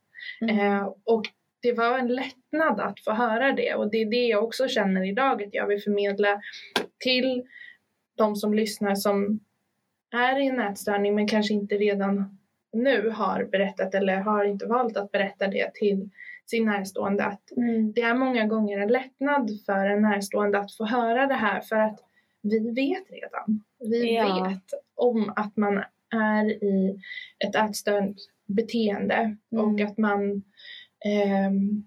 Mm. 0.42 0.60
Eh, 0.60 0.94
och 1.04 1.26
det 1.62 1.74
var 1.74 2.00
en 2.00 2.08
lättnad 2.08 2.80
att 2.80 3.00
få 3.00 3.12
höra 3.12 3.52
det 3.52 3.74
och 3.74 3.92
det 3.92 3.98
är 3.98 4.06
det 4.06 4.28
jag 4.28 4.44
också 4.44 4.68
känner 4.68 5.10
idag 5.10 5.44
att 5.44 5.54
jag 5.54 5.68
vill 5.68 5.82
förmedla 5.82 6.42
till 7.00 7.44
de 8.18 8.36
som 8.36 8.54
lyssnar 8.54 8.96
som 8.96 9.40
är 10.16 10.40
i 10.40 10.48
en 10.48 10.60
ätstörning 10.60 11.16
men 11.16 11.28
kanske 11.28 11.54
inte 11.54 11.76
redan 11.76 12.38
nu 12.74 13.10
har 13.10 13.44
berättat 13.44 13.96
eller 13.96 14.18
har 14.18 14.44
inte 14.44 14.66
valt 14.66 14.98
att 14.98 15.12
berätta 15.12 15.48
det 15.48 15.74
till 15.74 16.10
sin 16.50 16.66
närstående 16.66 17.26
att 17.26 17.52
Mm. 17.58 17.94
det 17.94 18.02
är 18.02 18.14
många 18.14 18.46
gånger 18.48 18.78
en 18.80 18.92
lättnad 18.92 19.50
för 19.66 19.86
en 19.86 20.02
närstående 20.02 20.60
att 20.60 20.74
få 20.76 20.86
höra 20.86 21.28
det 21.28 21.34
här 21.34 21.62
för 21.62 21.76
att 21.76 22.00
vi 22.42 22.60
vet 22.72 23.12
redan. 23.12 23.64
Vi 23.80 24.16
Ja. 24.16 24.50
vet 24.50 24.64
om 24.96 25.34
att 25.36 25.58
man 25.58 25.84
är 26.16 26.64
i 26.64 27.00
ett 27.48 27.56
ätstört 27.56 28.16
beteende 28.46 29.36
och 29.52 29.64
Mm. 29.70 29.88
att 29.88 29.98
man 29.98 30.44
ehm, 31.06 31.86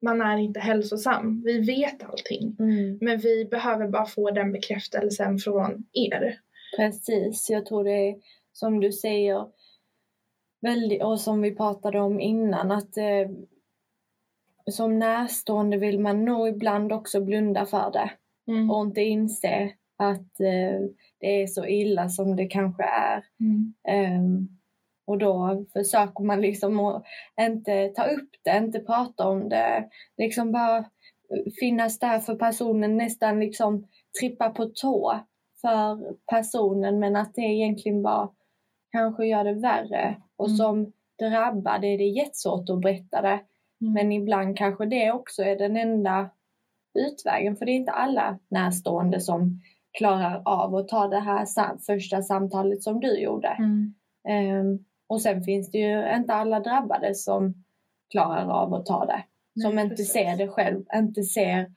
man 0.00 0.20
är 0.22 0.36
inte 0.38 0.60
hälsosam. 0.60 1.42
Vi 1.44 1.58
vet 1.60 2.02
allting. 2.02 2.56
Mm. 2.58 2.98
Men 3.00 3.18
vi 3.18 3.44
behöver 3.44 3.88
bara 3.88 4.06
få 4.06 4.30
den 4.30 4.52
bekräftelsen 4.52 5.38
från 5.38 5.84
er. 5.92 6.40
Precis, 6.76 7.50
jag 7.50 7.66
tror 7.66 7.84
det 7.84 7.90
är 8.10 8.16
som 8.52 8.80
du 8.80 8.92
säger 8.92 9.46
väldigt, 10.60 11.02
och 11.02 11.20
som 11.20 11.42
vi 11.42 11.54
pratade 11.54 12.00
om 12.00 12.20
innan 12.20 12.70
att 12.70 12.96
eh, 12.96 13.30
som 14.70 14.98
närstående 14.98 15.76
vill 15.76 16.00
man 16.00 16.24
nog 16.24 16.48
ibland 16.48 16.92
också 16.92 17.20
blunda 17.20 17.66
för 17.66 17.90
det. 17.92 18.10
Mm. 18.48 18.70
och 18.70 18.82
inte 18.86 19.00
inse 19.00 19.72
att 19.96 20.40
eh, 20.40 20.80
det 21.20 21.42
är 21.42 21.46
så 21.46 21.66
illa 21.66 22.08
som 22.08 22.36
det 22.36 22.46
kanske 22.46 22.82
är. 22.82 23.24
Mm. 23.40 23.74
Ehm, 23.88 24.48
och 25.06 25.18
då 25.18 25.64
försöker 25.72 26.24
man 26.24 26.40
liksom 26.40 26.80
att 26.80 27.04
inte 27.40 27.88
ta 27.88 28.04
upp 28.04 28.30
det, 28.44 28.56
inte 28.56 28.80
prata 28.80 29.28
om 29.28 29.48
det, 29.48 29.88
liksom 30.18 30.52
bara 30.52 30.84
finnas 31.60 31.98
där 31.98 32.18
för 32.18 32.34
personen, 32.34 32.96
nästan 32.96 33.40
liksom 33.40 33.86
trippa 34.20 34.50
på 34.50 34.64
tå 34.66 35.20
för 35.60 36.14
personen 36.30 36.98
men 36.98 37.16
att 37.16 37.34
det 37.34 37.42
egentligen 37.42 38.02
bara 38.02 38.28
kanske 38.92 39.26
gör 39.26 39.44
det 39.44 39.54
värre. 39.54 40.16
Och 40.36 40.46
Mm. 40.48 40.56
som 40.56 40.92
drabbad 41.18 41.84
är 41.84 41.98
det 41.98 42.04
jättesvårt 42.04 42.70
att 42.70 42.80
berätta 42.80 43.22
det. 43.22 43.40
Mm. 43.82 43.92
Men 43.94 44.12
ibland 44.12 44.56
kanske 44.58 44.86
det 44.86 45.12
också 45.12 45.42
är 45.42 45.56
den 45.56 45.76
enda 45.76 46.30
utvägen 46.98 47.56
för 47.56 47.66
det 47.66 47.72
är 47.72 47.76
inte 47.76 47.92
alla 47.92 48.38
närstående 48.48 49.20
som 49.20 49.60
klarar 49.98 50.42
av 50.44 50.74
att 50.74 50.88
ta 50.88 51.08
det 51.08 51.20
här 51.20 51.44
sam- 51.44 51.78
första 51.78 52.22
samtalet 52.22 52.82
som 52.82 53.00
du 53.00 53.18
gjorde. 53.20 53.48
Mm. 53.48 53.94
Ehm, 54.28 54.84
och 55.06 55.22
sen 55.22 55.42
finns 55.44 55.70
det 55.70 55.78
ju 55.78 56.14
inte 56.16 56.34
alla 56.34 56.60
drabbade 56.60 57.14
som 57.14 57.54
klarar 58.10 58.48
av 58.48 58.74
att 58.74 58.86
ta 58.86 59.06
det. 59.06 59.24
Som 59.62 59.74
Nej, 59.74 59.84
inte 59.84 59.96
precis. 59.96 60.12
ser 60.12 60.36
det 60.36 60.48
själv, 60.48 60.84
inte 60.94 61.22
ser 61.22 61.72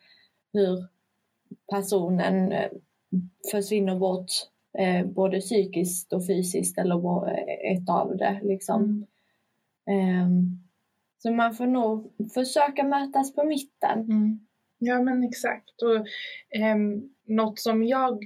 hur 0.54 0.86
personen 1.72 2.52
eh, 2.52 2.70
försvinner 3.52 3.96
bort 4.00 4.32
eh, 4.78 5.06
både 5.06 5.40
psykiskt 5.40 6.14
och 6.14 6.28
fysiskt 6.28 6.78
eller 6.78 6.98
bo- 6.98 7.26
ett 7.74 7.90
av 7.90 8.18
det. 8.18 8.40
Liksom. 8.44 9.06
Mm. 9.90 10.22
Ehm, 10.22 10.60
så 11.18 11.32
man 11.32 11.54
får 11.54 11.68
nog 11.68 12.14
försöka 12.34 12.84
mötas 12.84 13.36
på 13.36 13.44
mitten. 13.44 14.00
Mm. 14.00 14.40
Ja 14.78 15.02
men 15.02 15.24
exakt. 15.24 15.82
Och, 15.82 16.06
ehm, 16.60 17.10
något 17.28 17.60
som 17.60 17.84
jag 17.84 18.26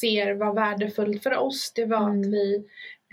ser 0.00 0.34
var 0.34 0.54
värdefullt 0.54 1.22
för 1.22 1.36
oss 1.38 1.72
det 1.76 1.84
var 1.84 2.08
Mm. 2.10 2.20
att 2.20 2.26
vi, 2.26 2.64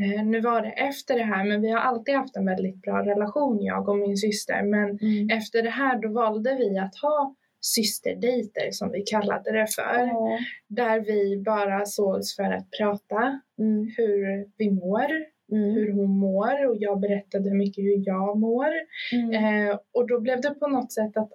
eh, 0.02 0.26
nu 0.26 0.42
var 0.42 0.62
det 0.62 0.70
efter 0.72 1.18
det 1.18 1.24
här 1.24 1.44
men 1.46 1.62
vi 1.62 1.72
har 1.72 1.80
alltid 1.80 2.16
haft 2.16 2.36
en 2.36 2.46
väldigt 2.46 2.82
bra 2.82 3.06
relation 3.06 3.64
jag 3.64 3.90
och 3.90 3.98
min 3.98 4.18
syster 4.18 4.64
men 4.64 4.90
Mm. 5.02 5.30
efter 5.30 5.64
det 5.64 5.70
här 5.70 6.02
då 6.02 6.10
valde 6.10 6.56
vi 6.56 6.78
att 6.80 6.96
ha 6.96 7.36
systerdejter 7.60 8.72
som 8.72 8.92
vi 8.92 9.02
kallade 9.02 9.52
det 9.52 9.68
för. 9.68 10.10
Åh. 10.14 10.40
Där 10.68 11.00
vi 11.00 11.38
bara 11.46 11.86
sågs 11.86 12.36
för 12.36 12.44
att 12.44 12.72
prata 12.80 13.40
Mm. 13.60 13.92
hur 13.98 14.50
vi 14.58 14.72
mår, 14.72 15.08
Mm. 15.52 15.74
hur 15.76 15.92
hon 15.94 16.18
mår 16.18 16.70
och 16.70 16.78
jag 16.80 17.00
berättade 17.00 17.54
mycket 17.54 17.84
hur 17.84 18.04
jag 18.08 18.38
mår. 18.38 18.72
Mm. 19.14 19.34
Eh, 19.70 19.78
och 19.94 20.08
då 20.08 20.20
blev 20.20 20.42
det 20.42 20.50
på 20.50 20.68
något 20.68 20.92
sätt 20.94 21.18
att 21.18 21.32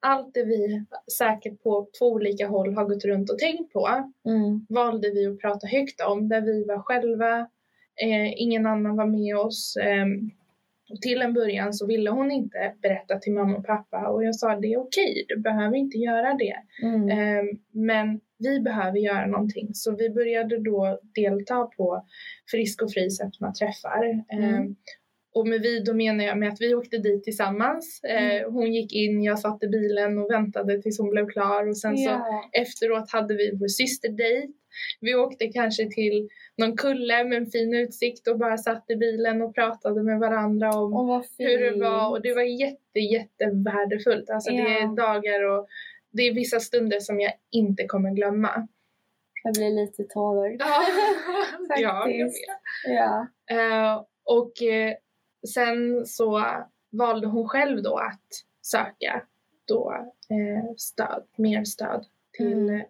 allt 0.00 0.34
det 0.34 0.44
vi 0.44 0.84
säkert 1.18 1.62
på 1.62 1.88
två 1.98 2.06
olika 2.06 2.46
håll 2.48 2.74
har 2.74 2.84
gått 2.84 3.04
runt 3.04 3.30
och 3.30 3.38
tänkt 3.38 3.72
på 3.72 3.88
Mm. 4.26 4.66
valde 4.68 5.10
vi 5.10 5.26
att 5.26 5.40
prata 5.40 5.66
högt 5.66 6.00
om 6.00 6.28
där 6.28 6.40
vi 6.40 6.64
var 6.64 6.78
själva, 6.78 7.38
eh, 8.02 8.42
ingen 8.42 8.66
annan 8.66 8.96
var 8.96 9.06
med 9.06 9.36
oss. 9.36 9.76
Eh, 9.76 10.06
och 10.90 11.00
till 11.00 11.22
en 11.22 11.34
början 11.34 11.72
så 11.74 11.86
ville 11.86 12.10
hon 12.10 12.30
inte 12.30 12.74
berätta 12.82 13.18
till 13.18 13.32
mamma 13.32 13.56
och 13.56 13.66
pappa 13.66 14.08
och 14.08 14.24
jag 14.24 14.34
sa 14.34 14.56
det 14.56 14.72
är 14.72 14.78
okej, 14.78 15.24
du 15.28 15.40
behöver 15.40 15.76
inte 15.76 15.98
göra 15.98 16.34
det. 16.34 16.56
Mm. 16.82 17.08
Eh, 17.08 17.44
men 17.70 18.20
vi 18.44 18.60
behöver 18.60 18.98
göra 18.98 19.26
någonting 19.26 19.70
så 19.74 19.96
vi 19.96 20.10
började 20.10 20.58
då 20.58 20.98
delta 21.14 21.64
på 21.76 22.04
Frisk 22.50 22.82
och 22.82 22.92
Fris 22.92 23.20
öppna 23.20 23.52
träffar. 23.52 24.24
Mm. 24.32 24.76
och 25.34 25.46
med 25.48 25.60
vi 25.60 25.80
då 25.80 25.94
menar 25.94 26.24
jag 26.24 26.38
med 26.38 26.48
att 26.48 26.60
vi 26.60 26.74
åkte 26.74 26.98
dit 26.98 27.24
tillsammans. 27.24 28.00
Mm. 28.04 28.42
Eh, 28.42 28.50
hon 28.52 28.74
gick 28.74 28.92
in, 28.92 29.22
jag 29.22 29.38
satt 29.38 29.62
i 29.62 29.68
bilen 29.68 30.18
och 30.18 30.30
väntade 30.30 30.82
tills 30.82 30.98
hon 30.98 31.10
blev 31.10 31.28
klar 31.28 31.68
och 31.68 31.78
sen 31.78 31.96
så 31.96 32.10
Ja. 32.10 32.50
efteråt 32.52 33.10
hade 33.12 33.34
vi 33.34 33.50
vår 33.60 33.68
systerdejt. 33.68 34.52
Vi 35.00 35.14
åkte 35.14 35.48
kanske 35.48 35.90
till 35.90 36.28
någon 36.56 36.76
kulle 36.76 37.24
med 37.24 37.38
en 37.38 37.46
fin 37.46 37.74
utsikt 37.74 38.28
och 38.28 38.38
bara 38.38 38.56
satt 38.58 38.84
i 38.90 38.96
bilen 38.96 39.42
och 39.42 39.54
pratade 39.54 40.02
med 40.02 40.18
varandra 40.18 40.70
om 40.70 41.22
fint. 41.22 41.48
hur 41.50 41.58
det 41.70 41.80
var 41.80 42.10
och 42.10 42.22
det 42.22 42.34
var 42.34 42.42
jätte, 42.42 42.98
jätte 43.00 43.44
värdefullt. 43.64 44.30
Alltså 44.30 44.50
det 44.50 44.56
Ja. 44.56 44.68
är 44.82 44.96
dagar 44.96 45.42
och 45.50 45.66
det 46.14 46.22
är 46.22 46.34
vissa 46.34 46.60
stunder 46.60 47.00
som 47.00 47.20
jag 47.20 47.32
inte 47.50 47.86
kommer 47.86 48.10
glömma. 48.10 48.68
Jag 49.42 49.54
blir 49.54 49.70
lite 49.70 50.04
tårögd. 50.04 50.62
ja, 51.68 51.78
jag 51.78 52.06
vet. 52.06 52.32
Ja. 52.86 53.26
Eh, 53.50 54.02
och 54.24 54.62
eh, 54.62 54.94
sen 55.54 56.06
så 56.06 56.44
valde 56.90 57.26
hon 57.26 57.48
själv 57.48 57.82
då 57.82 57.96
att 57.96 58.28
söka 58.62 59.22
då 59.64 59.92
eh, 60.30 60.74
stöd, 60.76 61.24
mer 61.36 61.64
stöd 61.64 62.04
till 62.32 62.68
Mm. 62.68 62.86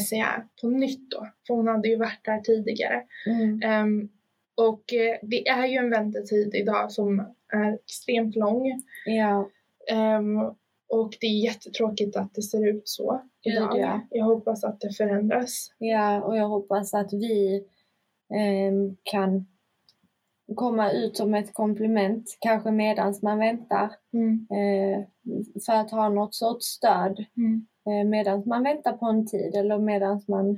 SCA 0.00 0.48
på 0.60 0.68
nytt 0.68 1.10
då. 1.10 1.28
För 1.46 1.54
hon 1.54 1.66
hade 1.68 1.88
ju 1.88 1.96
varit 1.96 2.24
där 2.24 2.40
tidigare. 2.40 3.04
Mm. 3.26 3.62
Ehm, 3.62 4.08
och 4.54 4.84
det 5.22 5.48
är 5.48 5.66
ju 5.66 5.76
en 5.76 5.90
väntetid 5.90 6.54
idag 6.54 6.92
som 6.92 7.34
är 7.52 7.74
extremt 7.74 8.36
lång. 8.36 8.82
Ja. 9.06 9.50
Ehm, 9.90 10.38
och 10.88 11.16
det 11.20 11.26
är 11.26 11.44
jättetråkigt 11.44 12.16
att 12.16 12.34
det 12.34 12.42
ser 12.42 12.68
ut 12.68 12.88
så 12.88 13.20
idag. 13.42 13.78
ja. 13.78 14.00
Jag 14.10 14.24
hoppas 14.24 14.64
att 14.64 14.80
det 14.80 14.90
förändras. 14.96 15.72
ja, 15.78 16.22
och 16.22 16.36
jag 16.36 16.48
hoppas 16.48 16.94
att 16.94 17.12
vi 17.12 17.64
ehm, 18.34 18.96
kan 19.02 19.46
komma 20.54 20.90
ut 20.90 21.16
som 21.16 21.34
ett 21.34 21.54
komplement, 21.54 22.36
kanske 22.40 22.70
medans 22.70 23.22
man 23.22 23.38
väntar, 23.38 23.90
Mm. 24.12 24.46
eh, 24.50 25.04
för 25.66 25.72
att 25.72 25.90
ha 25.90 26.08
något 26.08 26.34
sorts 26.34 26.66
stöd 26.66 27.24
Mm. 27.36 27.66
eh, 27.86 28.08
medans 28.08 28.46
man 28.46 28.62
väntar 28.62 28.92
på 28.92 29.06
en 29.06 29.26
tid 29.26 29.54
eller 29.54 29.78
medans 29.78 30.28
man 30.28 30.50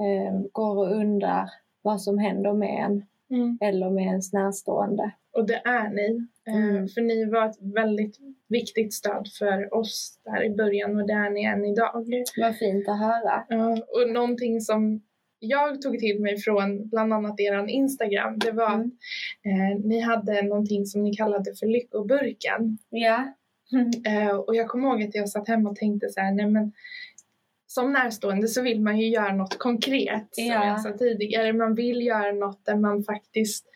eh, 0.00 0.40
går 0.52 0.76
och 0.78 0.96
undrar 0.96 1.50
vad 1.82 2.02
som 2.02 2.18
händer 2.18 2.52
med 2.52 2.84
en 2.84 3.06
Mm. 3.30 3.58
eller 3.60 3.90
med 3.90 4.04
ens 4.04 4.32
närstående. 4.32 5.12
Och 5.32 5.46
det 5.46 5.62
är 5.64 5.88
ni. 5.88 6.26
Eh, 6.48 6.54
Mm. 6.54 6.88
För 6.88 7.00
ni 7.00 7.24
var 7.24 7.46
ett 7.46 7.74
väldigt 7.74 8.16
viktigt 8.48 8.94
stöd 8.94 9.28
för 9.38 9.74
oss 9.74 10.20
där 10.24 10.44
i 10.44 10.50
början 10.50 11.00
och 11.00 11.06
det 11.06 11.12
är 11.12 11.30
ni 11.30 11.44
än 11.44 11.64
idag. 11.64 12.06
Vad 12.40 12.56
fint 12.56 12.88
att 12.88 12.98
höra. 13.00 13.44
Ja, 13.48 13.70
och 13.88 14.10
någonting 14.12 14.60
som 14.60 15.02
jag 15.38 15.82
tog 15.82 15.98
till 15.98 16.20
mig 16.20 16.38
från 16.38 16.88
bland 16.88 17.12
annat 17.12 17.40
er 17.40 17.66
Instagram, 17.68 18.38
det 18.38 18.50
var 18.52 18.74
Mm. 18.74 18.80
att 18.86 18.92
eh, 19.46 19.86
ni 19.88 20.00
hade 20.00 20.42
någonting 20.42 20.86
som 20.86 21.02
ni 21.02 21.14
kallade 21.16 21.54
för 21.60 21.66
lyckoburken. 21.66 22.78
Ja. 22.90 23.32
Eh, 24.06 24.36
och 24.36 24.54
jag 24.56 24.68
kommer 24.68 24.88
ihåg 24.88 25.02
att 25.02 25.14
jag 25.14 25.28
satt 25.28 25.48
hemma 25.48 25.70
och 25.70 25.76
tänkte 25.76 26.08
så 26.08 26.20
här, 26.20 26.32
nej 26.32 26.46
men 26.46 26.72
som 27.66 27.92
närstående 27.92 28.48
så 28.48 28.62
vill 28.62 28.80
man 28.80 28.98
ju 29.00 29.08
göra 29.08 29.32
något 29.34 29.58
konkret 29.58 30.28
som 30.30 30.44
Ja. 30.44 30.66
jag 30.66 30.80
sa 30.80 30.92
tidigare. 30.92 31.52
Man 31.52 31.74
vill 31.74 32.06
göra 32.06 32.32
något 32.32 32.64
där 32.64 32.76
man 32.76 33.04
faktiskt 33.04 33.66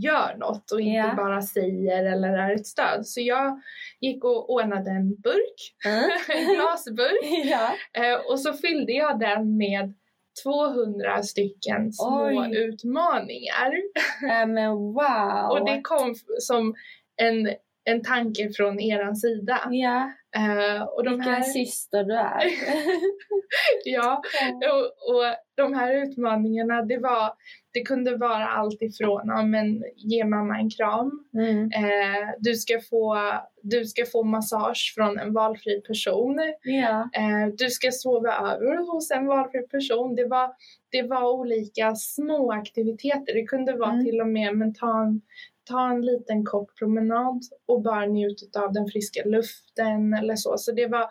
gör 0.00 0.36
något 0.38 0.72
och 0.72 0.80
inte 0.80 0.96
Ja. 0.96 1.14
bara 1.16 1.42
säger 1.42 2.04
eller 2.04 2.28
är 2.28 2.54
ett 2.54 2.66
stöd. 2.66 3.06
Så 3.06 3.20
jag 3.20 3.60
gick 4.00 4.24
och 4.24 4.50
ordnade 4.50 4.90
en 4.90 5.14
burk, 5.14 5.74
en 6.28 6.54
glasburk 6.54 7.50
eh, 7.92 8.30
och 8.30 8.40
så 8.40 8.52
fyllde 8.52 8.92
jag 8.92 9.18
den 9.20 9.56
med 9.56 9.94
200 10.42 11.22
stycken 11.22 11.92
små 11.92 12.26
Oj. 12.26 12.56
utmaningar. 12.56 13.72
men 14.46 14.70
wow. 14.70 15.50
Och 15.50 15.66
det 15.66 15.80
kom 15.82 16.14
som 16.38 16.74
en, 17.16 17.54
en 17.84 18.02
tanke 18.02 18.50
från 18.56 18.80
eran 18.80 19.16
sida. 19.16 19.60
Ja, 19.70 20.12
Eh, 20.36 20.82
och 20.82 21.04
de 21.04 21.10
vilken 21.10 21.34
här, 21.34 21.42
syster 21.42 22.04
du 22.04 22.14
är. 22.14 22.42
ja, 23.84 24.22
och, 24.54 25.14
och 25.14 25.24
de 25.54 25.74
här 25.74 25.94
utmaningarna, 25.94 26.82
det, 26.82 26.98
var, 26.98 27.32
det 27.74 27.80
kunde 27.80 28.16
vara 28.16 28.48
allt 28.48 28.82
ifrån, 28.82 29.22
ja, 29.26 29.42
men, 29.42 29.84
ge 29.96 30.24
mamma 30.24 30.58
en 30.58 30.70
kram, 30.70 31.24
Mm. 31.34 31.64
eh, 31.72 32.28
du, 32.38 32.54
ska 32.54 32.80
få, 32.90 33.16
du 33.62 33.84
ska 33.84 34.04
få 34.06 34.22
massage 34.22 34.92
från 34.94 35.18
en 35.18 35.32
valfri 35.32 35.80
person, 35.80 36.40
Ja. 36.64 37.08
eh, 37.12 37.46
du 37.58 37.70
ska 37.70 37.90
sova 37.92 38.32
över 38.32 38.92
hos 38.92 39.10
en 39.10 39.26
valfri 39.26 39.62
person. 39.68 40.14
Det 40.16 40.26
var, 40.26 40.52
det 40.90 41.02
var 41.02 41.32
olika 41.32 41.94
små 41.94 42.52
aktiviteter. 42.52 43.34
Det 43.34 43.44
kunde 43.46 43.72
vara 43.76 43.92
Mm. 43.92 44.04
till 44.04 44.20
och 44.20 44.28
med 44.28 44.56
men 44.56 44.74
ta 44.74 45.02
en, 45.02 45.20
ta 45.70 45.90
en 45.90 46.02
liten 46.02 46.44
kort 46.44 46.78
promenad 46.78 47.42
och 47.66 47.82
bara 47.82 48.06
njuta 48.06 48.62
av 48.62 48.72
den 48.72 48.86
friska 48.88 49.22
luften 49.24 50.14
eller 50.14 50.36
så. 50.36 50.58
Så 50.58 50.72
det 50.72 50.86
var 50.86 51.10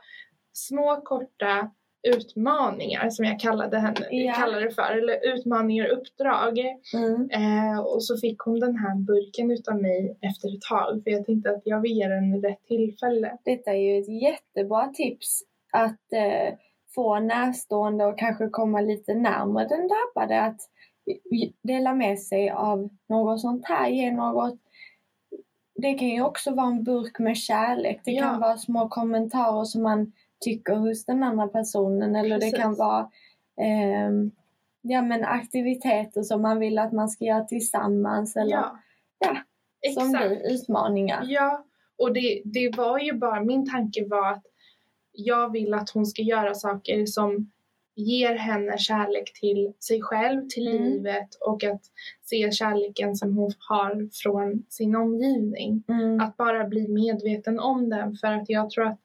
små 0.53 1.01
korta 1.03 1.71
utmaningar 2.03 3.09
som 3.09 3.25
jag 3.25 3.39
kallade, 3.39 3.79
henne, 3.79 4.07
Ja. 4.11 4.33
kallade 4.33 4.65
det 4.65 4.71
för, 4.71 4.97
eller 4.97 5.33
utmaningar 5.35 5.91
och 5.91 5.97
uppdrag. 5.97 6.59
Mm. 6.93 7.29
Eh, 7.31 7.79
och 7.79 8.03
så 8.03 8.17
fick 8.17 8.39
hon 8.39 8.59
den 8.59 8.77
här 8.77 8.95
burken 8.95 9.51
utav 9.51 9.81
mig 9.81 10.17
efter 10.21 10.55
ett 10.55 10.61
tag 10.61 11.01
för 11.03 11.11
jag 11.11 11.25
tänkte 11.25 11.49
att 11.49 11.61
jag 11.65 11.81
vill 11.81 11.91
ge 11.91 12.07
den 12.07 12.41
rätt 12.41 12.63
tillfälle. 12.67 13.37
Detta 13.45 13.71
är 13.71 13.77
ju 13.77 13.99
ett 13.99 14.21
jättebra 14.21 14.87
tips 14.87 15.41
att 15.73 16.13
eh, 16.13 16.53
få 16.95 17.19
närstående 17.19 18.05
och 18.05 18.19
kanske 18.19 18.49
komma 18.49 18.81
lite 18.81 19.13
närmare 19.13 19.67
den 19.67 19.87
drabbade. 19.87 20.41
Att 20.41 20.59
dela 21.63 21.93
med 21.93 22.19
sig 22.19 22.49
av 22.49 22.89
något 23.09 23.41
sånt 23.41 23.65
här, 23.65 23.89
ge 23.89 24.11
något. 24.11 24.59
Det 25.75 25.93
kan 25.93 26.07
ju 26.07 26.21
också 26.21 26.51
vara 26.55 26.67
en 26.67 26.83
burk 26.83 27.19
med 27.19 27.37
kärlek. 27.37 28.01
Det 28.05 28.11
Ja. 28.11 28.23
kan 28.23 28.39
vara 28.39 28.57
små 28.57 28.87
kommentarer 28.89 29.63
som 29.63 29.83
man 29.83 30.11
tycker 30.43 30.75
hos 30.75 31.05
den 31.05 31.23
andra 31.23 31.47
personen 31.47 32.15
eller 32.15 32.35
Precis. 32.35 32.53
det 32.53 32.59
kan 32.59 32.75
vara 32.75 33.09
ehm, 33.61 34.31
ja, 34.81 35.01
men 35.01 35.23
aktiviteter 35.23 36.23
som 36.23 36.41
man 36.41 36.59
vill 36.59 36.77
att 36.79 36.91
man 36.91 37.09
ska 37.09 37.25
göra 37.25 37.43
tillsammans 37.43 38.35
eller 38.35 38.51
Ja, 38.51 38.79
ja, 39.19 39.93
som 39.93 40.11
blir 40.11 40.53
utmaningar. 40.53 41.23
Ja, 41.27 41.65
och 41.97 42.13
det, 42.13 42.41
det 42.45 42.77
var 42.77 42.99
ju 42.99 43.13
bara, 43.13 43.43
min 43.43 43.69
tanke 43.71 44.05
var 44.07 44.31
att 44.31 44.43
jag 45.11 45.51
vill 45.51 45.73
att 45.73 45.89
hon 45.89 46.05
ska 46.05 46.21
göra 46.21 46.53
saker 46.55 47.05
som 47.05 47.51
ger 47.95 48.35
henne 48.35 48.77
kärlek 48.77 49.39
till 49.39 49.73
sig 49.79 50.01
själv, 50.01 50.47
till 50.49 50.67
Mm. 50.67 50.83
livet 50.83 51.35
och 51.39 51.63
att 51.63 51.81
se 52.21 52.51
kärleken 52.51 53.15
som 53.15 53.37
hon 53.37 53.51
har 53.69 54.09
från 54.23 54.63
sin 54.69 54.95
omgivning. 54.95 55.83
Mm. 55.87 56.19
Att 56.19 56.37
bara 56.37 56.67
bli 56.67 56.87
medveten 56.87 57.59
om 57.59 57.89
den 57.89 58.15
för 58.15 58.27
att 58.27 58.49
jag 58.49 58.69
tror 58.69 58.85
att 58.87 58.99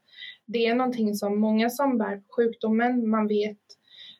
det 0.48 0.66
är 0.66 0.74
någonting 0.74 1.14
som 1.14 1.40
många 1.40 1.70
som 1.70 1.98
bär 1.98 2.16
på 2.16 2.32
sjukdomen, 2.36 3.08
man 3.08 3.28
vet, 3.28 3.58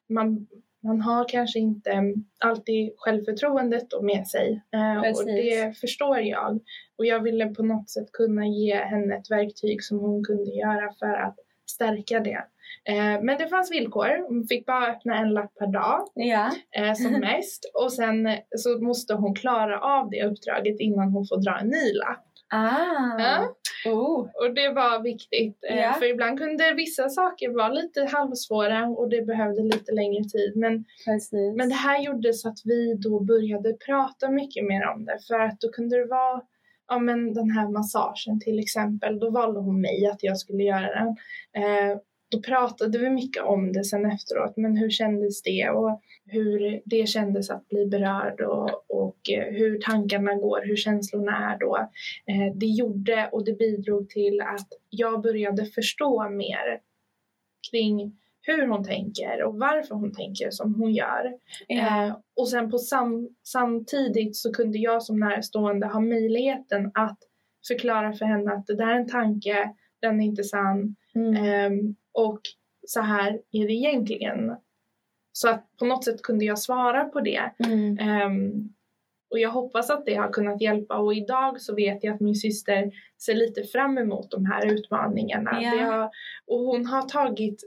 man, 0.09 0.47
man 0.83 1.01
har 1.01 1.29
kanske 1.29 1.59
inte 1.59 2.15
alltid 2.39 2.93
självförtroendet 2.97 3.91
då 3.91 4.03
med 4.03 4.27
sig 4.27 4.63
eh, 4.73 4.99
och 4.99 5.05
Precis. 5.05 5.25
det 5.25 5.79
förstår 5.81 6.19
jag. 6.21 6.61
Och 6.99 7.07
jag 7.07 7.23
ville 7.23 7.47
på 7.47 7.63
något 7.63 7.91
sätt 7.91 8.13
kunna 8.13 8.47
ge 8.47 8.75
henne 8.75 9.17
ett 9.17 9.31
verktyg 9.31 9.85
som 9.85 9.99
hon 9.99 10.25
kunde 10.25 10.51
göra 10.51 10.93
för 10.99 11.15
att 11.15 11.37
stärka 11.71 12.21
det. 12.21 12.45
Eh, 12.85 13.23
men 13.23 13.39
det 13.39 13.49
fanns 13.49 13.73
villkor, 13.73 14.29
hon 14.29 14.47
fick 14.49 14.67
bara 14.67 14.87
öppna 14.87 15.19
en 15.19 15.33
lapp 15.33 15.55
per 15.59 15.67
dag 15.67 16.09
Ja, 16.15 16.51
eh, 16.77 16.95
som 16.95 17.13
mest 17.21 17.71
och 17.75 17.93
sen 17.93 18.29
så 18.57 18.79
måste 18.79 19.15
hon 19.15 19.35
klara 19.35 19.81
av 19.81 20.11
det 20.11 20.25
uppdraget 20.25 20.81
innan 20.81 21.13
hon 21.13 21.27
får 21.27 21.43
dra 21.43 21.59
en 21.59 21.69
ny 21.69 21.93
lapp. 21.93 22.28
Ah, 22.51 23.19
Ja. 23.19 23.55
oh, 23.87 24.21
Och 24.21 24.55
det 24.55 24.69
var 24.69 25.03
viktigt. 25.03 25.59
Ja. 25.61 25.93
För 25.93 26.07
ibland 26.07 26.39
kunde 26.39 26.75
vissa 26.75 27.09
saker 27.09 27.51
vara 27.51 27.69
lite 27.69 28.05
halvsvåra 28.13 28.87
och 28.87 29.09
det 29.09 29.23
behövde 29.23 29.63
lite 29.63 29.93
längre 29.93 30.25
tid. 30.25 30.53
Men, 30.57 30.85
precis. 31.05 31.57
men 31.57 31.69
det 31.69 31.75
här 31.75 32.03
gjorde 32.03 32.33
så 32.33 32.49
att 32.49 32.59
vi 32.65 32.95
då 32.95 33.21
började 33.21 33.73
prata 33.73 34.31
mycket 34.31 34.65
mer 34.65 34.89
om 34.89 35.05
det. 35.05 35.19
För 35.29 35.41
att 35.41 35.61
då 35.61 35.69
kunde 35.69 35.97
det 35.99 36.07
vara 36.07 36.43
ja, 36.89 36.99
men 36.99 37.35
den 37.35 37.51
här 37.51 37.69
massagen 37.69 38.41
till 38.41 38.59
exempel. 38.59 39.19
Då 39.19 39.31
valde 39.31 39.61
hon 39.61 39.81
mig 39.81 40.07
att 40.07 40.23
jag 40.23 40.39
skulle 40.39 40.63
göra 40.63 40.95
den. 40.95 41.09
Eh, 41.63 41.99
då 42.29 42.41
pratade 42.43 42.99
vi 42.99 43.11
mycket 43.11 43.43
om 43.43 43.73
det 43.73 43.85
sen 43.85 44.07
efteråt. 44.07 44.57
Men 44.57 44.77
hur 44.77 44.91
kändes 44.91 45.43
det? 45.43 45.71
Och 45.71 46.01
hur 46.25 46.83
det 46.85 47.09
kändes 47.09 47.51
att 47.51 47.69
bli 47.69 47.87
berörd 47.87 48.41
och, 48.41 48.91
och 48.91 49.31
eh, 49.31 49.55
hur 49.55 49.79
tankarna 49.79 50.35
går, 50.35 50.63
hur 50.65 50.77
känslorna 50.77 51.53
är 51.53 51.59
då. 51.59 51.77
Eh, 52.27 52.55
det 52.55 52.67
gjorde 52.67 53.29
och 53.33 53.45
det 53.45 53.59
bidrog 53.59 54.09
till 54.09 54.41
att 54.41 54.69
jag 54.91 55.23
började 55.23 55.67
förstå 55.67 56.29
mer 56.29 56.81
kring 57.71 58.19
hur 58.41 58.67
hon 58.67 58.85
tänker 58.85 59.43
och 59.43 59.55
varför 59.55 59.95
hon 59.95 60.15
tänker 60.15 60.51
som 60.51 60.75
hon 60.75 60.95
gör. 60.95 61.39
ja, 61.67 62.07
Eh, 62.07 62.17
och 62.37 62.49
sen 62.49 62.71
på 62.71 62.79
sam, 62.79 63.29
samtidigt 63.43 64.37
så 64.37 64.53
kunde 64.53 64.79
jag 64.79 65.03
som 65.03 65.21
närstående 65.21 65.87
ha 65.87 66.01
möjligheten 66.01 66.91
att 66.95 67.19
förklara 67.69 68.13
för 68.13 68.25
henne 68.25 68.53
att 68.53 68.67
det 68.67 68.77
där 68.77 68.87
är 68.87 69.01
en 69.01 69.09
tanke, 69.09 69.75
den 70.01 70.21
är 70.21 70.25
inte 70.25 70.45
sann 70.45 70.97
mm, 71.15 71.35
ehm, 71.45 71.97
och 72.27 72.41
så 72.87 73.01
här 73.01 73.41
är 73.53 73.67
det 73.67 73.73
egentligen. 73.73 74.57
Så 75.33 75.49
att 75.49 75.67
på 75.79 75.85
något 75.85 76.05
sätt 76.05 76.23
kunde 76.23 76.45
jag 76.45 76.59
svara 76.59 77.05
på 77.05 77.21
det. 77.21 77.51
mm, 77.67 77.99
Ehm, 77.99 78.53
och 79.31 79.39
jag 79.39 79.51
hoppas 79.51 79.91
att 79.91 80.07
det 80.07 80.15
har 80.15 80.33
kunnat 80.33 80.61
hjälpa 80.61 80.97
och 80.97 81.15
idag 81.15 81.61
så 81.61 81.75
vet 81.75 82.05
jag 82.05 82.15
att 82.15 82.21
min 82.21 82.35
syster 82.35 82.91
ser 83.23 83.35
lite 83.35 83.63
fram 83.65 83.99
emot 83.99 84.31
de 84.31 84.47
här 84.47 84.67
utmaningarna. 84.67 85.61
Det 85.61 85.67
har, 85.79 86.11
och 86.47 86.59
hon 86.59 86.87
har 86.87 87.03
tagit, 87.03 87.63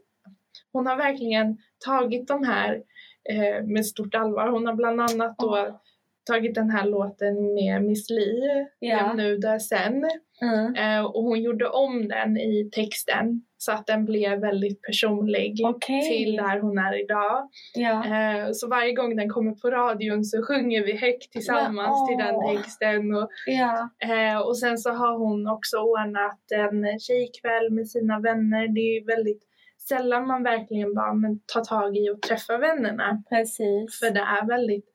hon 0.71 0.87
har 0.87 0.95
verkligen 0.97 1.57
tagit 1.85 2.27
de 2.27 2.43
här 2.43 2.83
eh, 3.29 3.63
med 3.65 3.85
stort 3.85 4.15
allvar. 4.15 4.47
Hon 4.47 4.65
har 4.67 4.73
bland 4.73 5.01
annat 5.01 5.37
då 5.37 5.47
Åh. 5.51 5.75
tagit 6.23 6.55
den 6.55 6.69
här 6.69 6.85
låten 6.85 7.53
med 7.53 7.83
Miss 7.83 8.09
Li, 8.09 8.41
Ja. 8.79 8.95
Läm 9.07 9.17
nu 9.17 9.37
där 9.37 9.59
sen. 9.59 10.05
mm. 10.41 10.75
Eh, 10.75 11.05
och 11.05 11.23
hon 11.23 11.41
gjorde 11.41 11.67
om 11.69 12.07
den 12.07 12.37
i 12.37 12.69
texten 12.73 13.45
så 13.61 13.71
att 13.71 13.87
den 13.87 14.05
blev 14.05 14.39
väldigt 14.39 14.81
personlig 14.81 15.61
Okej. 15.65 16.01
till 16.01 16.35
där 16.35 16.59
hon 16.59 16.77
är 16.77 17.03
idag. 17.03 17.49
Ja. 17.73 18.05
Eh, 18.05 18.51
Så 18.51 18.67
varje 18.67 18.93
gång 18.93 19.15
den 19.15 19.29
kommer 19.29 19.51
på 19.51 19.71
radion 19.71 20.23
så 20.23 20.43
sjunger 20.43 20.83
vi 20.85 20.97
högt 20.97 21.31
tillsammans 21.31 21.97
Men, 21.99 22.07
till 22.07 22.25
den 22.25 22.55
texten. 22.55 23.15
Och, 23.15 23.29
ja. 23.45 23.89
eh, 24.03 24.37
och 24.37 24.57
sen 24.57 24.77
så 24.77 24.89
har 24.91 25.17
hon 25.17 25.47
också 25.47 25.77
ordnat 25.77 26.41
en 26.55 26.99
tjejkväll 26.99 27.71
med 27.71 27.87
sina 27.89 28.19
vänner. 28.19 28.67
Det 28.67 28.79
är 28.79 28.99
ju 28.99 29.05
väldigt 29.05 29.43
sällan 29.89 30.27
man 30.27 30.43
verkligen 30.43 30.93
bara 30.93 31.13
men, 31.13 31.39
tar 31.53 31.63
tag 31.63 31.97
i 31.97 32.09
och 32.09 32.21
träffar 32.21 32.57
vännerna. 32.57 33.23
Precis. 33.29 33.99
För 33.99 34.09
det 34.13 34.19
är 34.19 34.47
väldigt 34.47 34.90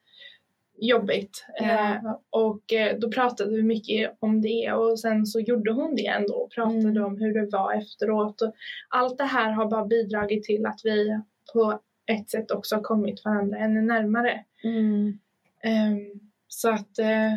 jobbigt. 0.79 1.47
Eh, 1.61 1.97
och 2.31 2.72
eh, 2.72 2.97
då 2.99 3.11
pratade 3.11 3.51
vi 3.57 3.62
mycket 3.62 4.16
om 4.20 4.43
det 4.43 4.72
och 4.72 5.01
sen 5.01 5.27
så 5.27 5.41
gjorde 5.41 5.72
hon 5.72 5.97
det 5.97 6.07
ändå 6.07 6.35
och 6.35 6.51
pratade 6.51 6.79
Mm. 6.81 7.05
om 7.05 7.18
hur 7.18 7.35
det 7.35 7.47
var 7.53 7.72
efteråt. 7.72 8.43
Och 8.43 8.53
allt 8.89 9.18
det 9.18 9.24
här 9.24 9.51
har 9.51 9.66
bara 9.66 9.85
bidragit 9.85 10.45
till 10.45 10.66
att 10.66 10.81
vi 10.85 11.20
på 11.53 11.81
ett 12.07 12.31
sätt 12.31 12.51
också 12.51 12.74
har 12.74 12.83
kommit 12.83 13.24
varandra 13.24 13.59
ännu 13.59 13.83
närmare. 13.83 14.45
Mm. 14.64 15.18
Ehm, 15.62 16.20
så 16.49 16.70
att 16.70 16.99
eh, 16.99 17.33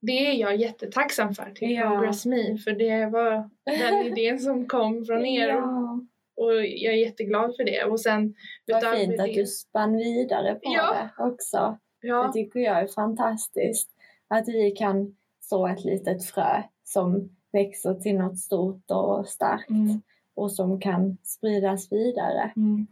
det 0.00 0.12
är 0.26 0.32
jag 0.32 0.56
jättetacksam 0.56 1.34
för 1.34 1.50
till 1.54 1.70
Ja. 1.74 1.88
Progress 1.90 2.26
Me 2.26 2.56
för 2.58 2.72
det 2.72 3.06
var 3.06 3.50
den 3.64 4.06
idén 4.06 4.38
som 4.38 4.66
kom 4.66 5.04
från 5.04 5.26
er 5.26 5.48
Ja. 5.48 6.00
och 6.36 6.52
jag 6.54 6.94
är 6.94 6.98
jätteglad 6.98 7.56
för 7.56 7.64
det. 7.64 7.84
Och 7.84 8.00
sen 8.00 8.34
Vad 8.66 8.96
fint 8.98 9.20
att 9.20 9.26
det- 9.26 9.32
du 9.34 9.46
spann 9.46 9.96
vidare 9.96 10.54
på 10.54 10.60
Ja. 10.62 10.94
det 11.18 11.24
också. 11.24 11.78
Ja, 12.00 12.26
Det 12.26 12.32
tycker 12.32 12.60
jag 12.60 12.80
är 12.80 12.86
fantastiskt. 12.86 13.90
Att 14.28 14.48
vi 14.48 14.70
kan 14.70 15.16
så 15.40 15.66
ett 15.66 15.84
litet 15.84 16.24
frö 16.24 16.62
som 16.84 17.30
växer 17.52 17.94
till 17.94 18.18
något 18.18 18.38
stort 18.38 18.90
och 18.90 19.28
starkt 19.28 19.70
Mm. 19.70 20.00
och 20.34 20.52
som 20.52 20.80
kan 20.80 21.16
spridas 21.22 21.92
vidare. 21.92 22.52
Mm. 22.56 22.86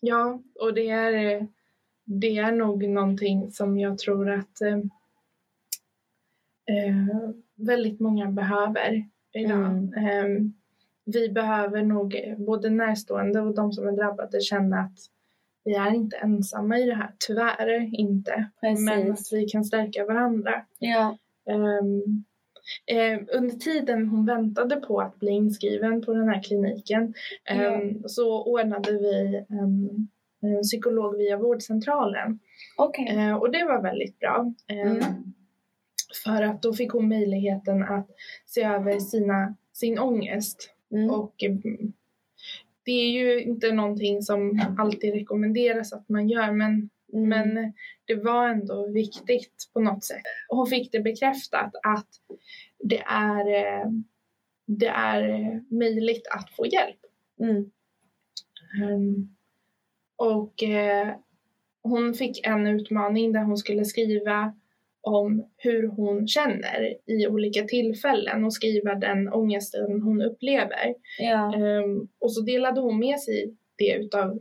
Ja, 0.00 0.42
och 0.60 0.74
det 0.74 0.90
är, 0.90 1.46
det 2.04 2.38
är 2.38 2.52
nog 2.52 2.88
någonting 2.88 3.50
som 3.50 3.78
jag 3.78 3.98
tror 3.98 4.30
att 4.30 4.60
eh, 4.60 4.78
eh, 6.76 7.30
väldigt 7.54 8.00
många 8.00 8.26
behöver 8.30 9.08
idag. 9.32 9.66
Mm. 9.66 9.94
Eh, 9.94 10.50
vi 11.04 11.28
behöver 11.28 11.82
nog 11.82 12.14
eh, 12.14 12.38
både 12.38 12.70
närstående 12.70 13.40
och 13.40 13.54
de 13.54 13.72
som 13.72 13.88
är 13.88 13.92
drabbade 13.92 14.40
känna 14.40 14.80
att 14.80 14.98
vi 15.70 15.76
är 15.76 15.94
inte 15.94 16.16
ensamma 16.16 16.78
i 16.78 16.86
det 16.86 16.94
här, 16.94 17.10
tyvärr 17.26 17.94
inte. 18.00 18.50
Precis. 18.60 18.84
Men 18.84 19.12
att 19.12 19.32
vi 19.32 19.48
kan 19.48 19.64
stärka 19.64 20.04
varandra. 20.04 20.64
Ja. 20.78 21.18
Ehm, 21.50 22.24
eh, 22.86 23.20
under 23.38 23.56
tiden 23.56 24.08
hon 24.08 24.26
väntade 24.26 24.76
på 24.76 25.00
att 25.00 25.18
bli 25.18 25.30
inskriven 25.30 26.02
på 26.02 26.14
den 26.14 26.28
här 26.28 26.42
kliniken 26.42 27.14
ehm, 27.44 28.02
så 28.06 28.44
ordnade 28.44 28.92
vi 28.92 29.44
en, 29.48 30.08
en 30.42 30.62
psykolog 30.62 31.16
via 31.16 31.36
vårdcentralen. 31.36 32.38
Okej. 32.76 33.16
Eh, 33.16 33.34
och 33.34 33.52
det 33.52 33.64
var 33.64 33.82
väldigt 33.82 34.18
bra. 34.18 34.54
Ehm, 34.68 34.88
Mm. 34.88 35.04
För 36.24 36.42
att 36.42 36.62
då 36.62 36.72
fick 36.72 36.90
hon 36.92 37.08
möjligheten 37.08 37.82
att 37.82 38.08
se 38.46 38.62
över 38.62 38.98
sina, 38.98 39.54
sin 39.72 39.98
ångest. 39.98 40.70
Mm. 40.92 41.10
Och 41.10 41.42
mm, 41.42 41.92
det 42.84 42.90
är 42.92 43.10
ju 43.10 43.42
inte 43.42 43.72
någonting 43.72 44.22
som 44.22 44.60
alltid 44.78 45.14
rekommenderas 45.14 45.92
att 45.92 46.08
man 46.08 46.28
gör 46.28 46.52
men 46.52 46.90
Mm. 47.12 47.28
men 47.28 47.72
det 48.04 48.14
var 48.14 48.48
ändå 48.48 48.86
viktigt 48.92 49.70
på 49.72 49.80
något 49.80 50.04
sätt. 50.04 50.22
Hon 50.48 50.66
fick 50.66 50.92
det 50.92 51.00
bekräftat 51.00 51.74
att 51.82 52.08
det 52.78 53.02
är, 53.06 53.46
eh, 53.46 53.90
det 54.66 54.86
är 54.86 55.60
möjligt 55.74 56.28
att 56.30 56.50
få 56.50 56.66
hjälp. 56.66 56.98
Mm. 57.40 57.70
Ehm, 58.82 59.36
och 60.16 60.62
eh, 60.62 61.14
hon 61.82 62.14
fick 62.14 62.46
en 62.46 62.66
utmaning 62.66 63.32
där 63.32 63.42
hon 63.42 63.56
skulle 63.56 63.84
skriva 63.84 64.54
om 65.02 65.50
hur 65.56 65.88
hon 65.88 66.28
känner 66.28 66.96
i 67.06 67.26
olika 67.26 67.64
tillfällen 67.64 68.44
och 68.44 68.52
skriva 68.52 68.94
den 68.94 69.32
ångesten 69.32 70.02
hon 70.02 70.22
upplever. 70.22 70.94
Ja. 71.18 71.54
Ehm, 71.54 72.08
och 72.20 72.32
så 72.32 72.40
delade 72.40 72.80
hon 72.80 72.98
med 72.98 73.20
sig 73.20 73.54
det 73.78 73.94
utav 73.94 74.38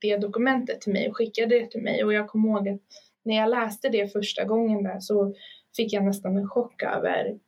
det 0.00 0.16
dokumentet 0.16 0.80
till 0.80 0.92
mig 0.92 1.08
och 1.08 1.16
skickade 1.16 1.58
det 1.58 1.70
till 1.70 1.82
mig. 1.82 2.04
Och 2.04 2.12
jag 2.12 2.28
kommer 2.28 2.48
ihåg 2.48 2.68
att 2.68 2.82
när 3.24 3.36
jag 3.36 3.50
läste 3.50 3.88
det 3.88 4.12
första 4.12 4.44
gången 4.44 4.82
där 4.82 5.00
så 5.00 5.34
fick 5.76 5.92
jag 5.92 6.04
nästan 6.04 6.36
en 6.36 6.48
chock 6.48 6.82
över 6.82 7.38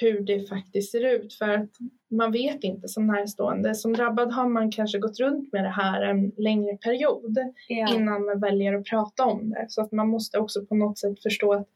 hur 0.00 0.20
det 0.20 0.48
faktiskt 0.48 0.90
ser 0.92 1.04
ut. 1.04 1.34
För 1.34 1.48
att 1.48 1.70
man 2.10 2.32
vet 2.32 2.64
inte 2.64 2.88
som 2.88 3.06
närstående. 3.06 3.74
Som 3.74 3.92
drabbad 3.92 4.32
har 4.32 4.48
man 4.48 4.70
kanske 4.70 4.98
gått 4.98 5.20
runt 5.20 5.52
med 5.52 5.64
det 5.64 5.70
här 5.70 6.02
en 6.02 6.32
längre 6.36 6.76
period 6.76 7.38
Ja. 7.68 7.94
innan 7.94 8.24
man 8.26 8.40
väljer 8.40 8.74
att 8.74 8.84
prata 8.84 9.24
om 9.24 9.50
det. 9.50 9.66
Så 9.68 9.82
att 9.82 9.92
man 9.92 10.08
måste 10.08 10.38
också 10.38 10.66
på 10.66 10.74
något 10.74 10.98
sätt 10.98 11.22
förstå 11.22 11.52
att 11.54 11.68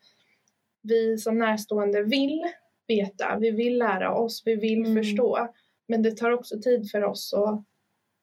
vi 0.82 1.18
som 1.18 1.38
närstående 1.38 2.02
vill 2.02 2.42
veta, 2.88 3.38
vi 3.40 3.50
vill 3.50 3.78
lära 3.78 4.14
oss, 4.14 4.42
vi 4.46 4.56
vill 4.56 4.84
Mm. 4.86 4.96
förstå. 4.96 5.48
Men 5.88 6.02
det 6.02 6.10
tar 6.16 6.30
också 6.30 6.60
tid 6.60 6.90
för 6.90 7.04
oss 7.04 7.34
att 7.34 7.64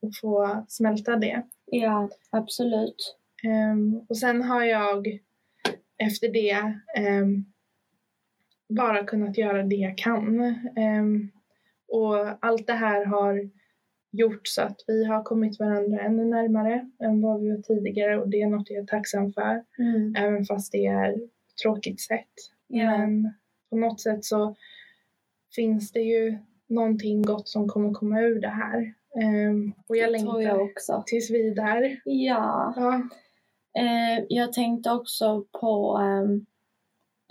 och 0.02 0.12
få 0.22 0.66
smälta 0.68 1.16
det. 1.16 1.44
Ja, 1.66 2.10
absolut. 2.30 3.16
Ehm, 3.44 4.02
och 4.10 4.18
sen 4.18 4.42
har 4.44 4.64
jag 4.64 5.20
efter 5.98 6.28
det 6.34 6.74
ehm, 6.98 7.46
bara 8.70 9.04
kunnat 9.04 9.38
göra 9.38 9.64
det 9.64 9.76
jag 9.76 9.98
kan. 9.98 10.40
Ehm, 10.76 11.32
och 11.88 12.46
allt 12.46 12.68
det 12.68 12.74
här 12.74 13.06
har 13.06 13.50
gjort 14.12 14.48
så 14.48 14.62
att 14.62 14.84
vi 14.88 15.06
har 15.06 15.24
kommit 15.24 15.60
varandra 15.60 16.00
ännu 16.00 16.26
närmare 16.26 16.90
än 17.04 17.22
vad 17.22 17.42
vi 17.42 17.50
var 17.50 17.62
tidigare 17.62 18.22
och 18.22 18.30
det 18.30 18.42
är 18.42 18.48
något 18.48 18.70
jag 18.70 18.84
är 18.84 18.88
tacksam 18.88 19.34
för. 19.34 19.64
Mm. 19.80 20.16
Även 20.16 20.46
fast 20.46 20.72
det 20.72 20.86
är 20.86 21.10
ett 21.14 21.30
tråkigt 21.64 22.02
sätt. 22.02 22.28
Ja. 22.68 22.98
Men 22.98 23.34
på 23.70 23.78
något 23.78 24.02
sätt 24.02 24.26
så 24.26 24.56
finns 25.56 25.92
det 25.92 26.02
ju 26.02 26.38
någonting 26.68 27.22
gott 27.22 27.48
som 27.48 27.68
kommer 27.68 27.94
komma 27.94 28.22
ur 28.22 28.42
det 28.42 28.48
här. 28.48 28.94
Ehm, 29.22 29.74
och 29.88 29.98
jag 29.98 30.08
Det 30.08 30.12
längtar 30.12 30.42
jag 30.42 30.62
också. 30.62 31.04
tills 31.06 31.32
vidare. 31.32 31.98
Ja. 32.06 32.74
Ja. 32.76 33.02
Eh, 33.82 34.26
jag 34.30 34.54
tänkte 34.54 34.92
också 34.92 35.46
på 35.62 35.98
ehm, 36.02 36.46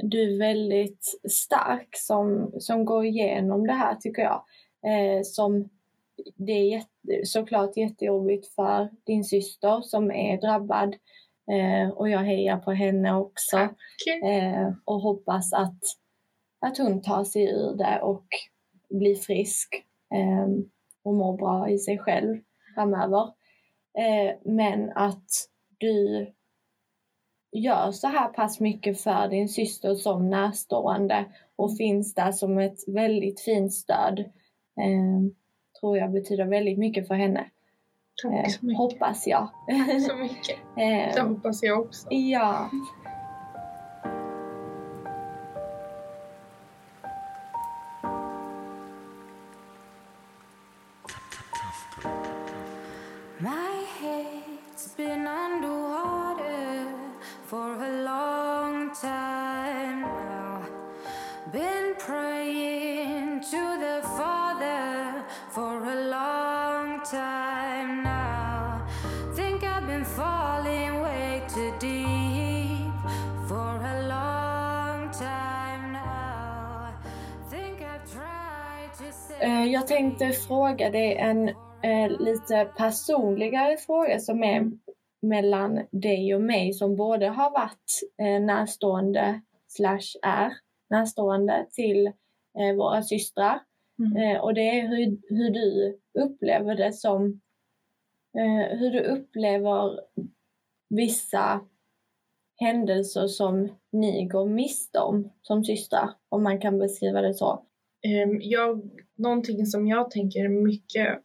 du 0.03 0.35
är 0.35 0.39
väldigt 0.39 1.21
stark 1.31 1.89
som, 1.93 2.53
som 2.59 2.85
går 2.85 3.05
igenom 3.05 3.67
det 3.67 3.73
här 3.73 3.95
tycker 3.95 4.23
jag. 4.23 4.45
Eh, 4.87 5.23
som 5.23 5.69
det 6.37 6.53
är 6.53 6.65
jätte, 6.65 7.27
såklart 7.27 7.77
jättejobbigt 7.77 8.55
för 8.55 8.89
din 9.05 9.25
syster 9.25 9.81
som 9.81 10.11
är 10.11 10.41
drabbad 10.41 10.97
eh, 11.51 11.91
och 11.91 12.09
jag 12.11 12.19
hejar 12.19 12.57
på 12.57 12.73
henne 12.73 13.15
också 13.15 13.57
eh, 14.25 14.69
och 14.85 15.01
hoppas 15.01 15.53
att, 15.53 15.81
att 16.61 16.79
hon 16.79 17.03
tar 17.03 17.25
sig 17.25 17.45
ur 17.45 17.77
det 17.77 18.01
och 18.03 18.27
blir 18.91 19.15
frisk 19.15 19.85
eh, 20.15 20.49
och 21.03 21.15
mår 21.15 21.37
bra 21.37 21.69
i 21.69 21.79
sig 21.79 21.99
själv 21.99 22.41
framöver. 22.75 23.23
Eh, 23.99 24.35
men 24.45 24.93
att 24.95 25.29
du 25.79 26.27
gör 27.53 27.91
så 27.93 28.07
här 28.07 28.29
pass 28.29 28.61
mycket 28.61 29.01
för 29.01 29.29
din 29.29 29.49
syster 29.49 29.95
som 29.95 30.31
närstående 30.31 31.25
och 31.57 31.77
finns 31.77 32.15
där 32.15 32.33
som 32.33 32.59
ett 32.59 32.89
väldigt 32.89 33.41
fint 33.41 33.73
stöd. 33.73 34.19
Eh, 34.81 35.33
tror 35.81 35.99
jag 35.99 36.13
betyder 36.13 36.45
väldigt 36.45 36.79
mycket 36.79 37.09
för 37.09 37.15
henne. 37.15 37.51
Tack 38.23 38.33
Eh, 38.33 38.49
så 38.51 38.67
mycket. 38.67 38.79
hoppas 38.79 39.27
jag. 39.27 39.49
Tack 39.69 40.03
så 40.03 40.17
mycket. 40.17 40.57
Det 40.77 41.05
eh, 41.19 41.29
hoppas 41.29 41.63
jag 41.63 41.81
också. 41.81 42.07
ja. 42.11 42.71
Been 69.99 70.05
falling 70.05 71.01
way 71.01 71.43
too 71.49 71.73
deep 71.81 73.03
for 73.49 73.77
a 73.85 74.07
long 74.09 75.11
time 75.11 75.93
now. 75.93 76.93
Think 77.51 77.83
I've 77.83 78.13
tried 78.13 78.93
to 78.99 79.13
say. 79.13 79.41
Eh, 79.41 79.65
jag 79.65 79.87
tänkte 79.87 80.33
fråga 80.33 80.91
dig 80.91 81.17
en 81.17 81.49
eh, 81.49 82.11
lite 82.19 82.65
personligare 82.77 83.77
fråga 83.77 84.19
som 84.19 84.43
är 84.43 84.71
mellan 85.23 85.81
dig 85.91 86.35
och 86.35 86.43
mig 86.43 86.73
som 86.73 86.97
både 86.97 87.29
har 87.29 87.51
varit 87.51 88.01
eh, 88.23 88.45
närstående 88.45 89.41
slash 89.69 90.19
är 90.23 90.53
närstående 90.91 91.67
till 91.73 92.07
eh, 92.59 92.77
våra 92.77 93.03
systrar. 93.03 93.61
Mm. 93.99 94.17
Eh, 94.17 94.41
och 94.41 94.55
det 94.55 94.81
är 94.81 94.89
hur, 94.89 95.19
hur 95.29 95.51
du 95.51 95.99
upplever 96.19 96.75
det 96.75 96.93
som, 96.93 97.41
eh, 98.39 98.79
hur 98.79 98.91
du 98.91 99.01
upplever 99.01 100.01
vissa 100.91 101.61
händelser 102.61 103.27
som 103.27 103.69
ni 103.93 104.25
går 104.27 104.47
miste 104.49 104.99
om 104.99 105.33
som 105.43 105.65
systrar, 105.65 106.11
om 106.29 106.43
man 106.43 106.61
kan 106.61 106.79
beskriva 106.79 107.21
det 107.21 107.35
så. 107.35 107.63
Ehm, 108.07 108.39
jag, 108.41 108.91
någonting 109.17 109.67
som 109.67 109.87
jag 109.87 110.11
tänker 110.11 110.49
mycket 110.49 111.19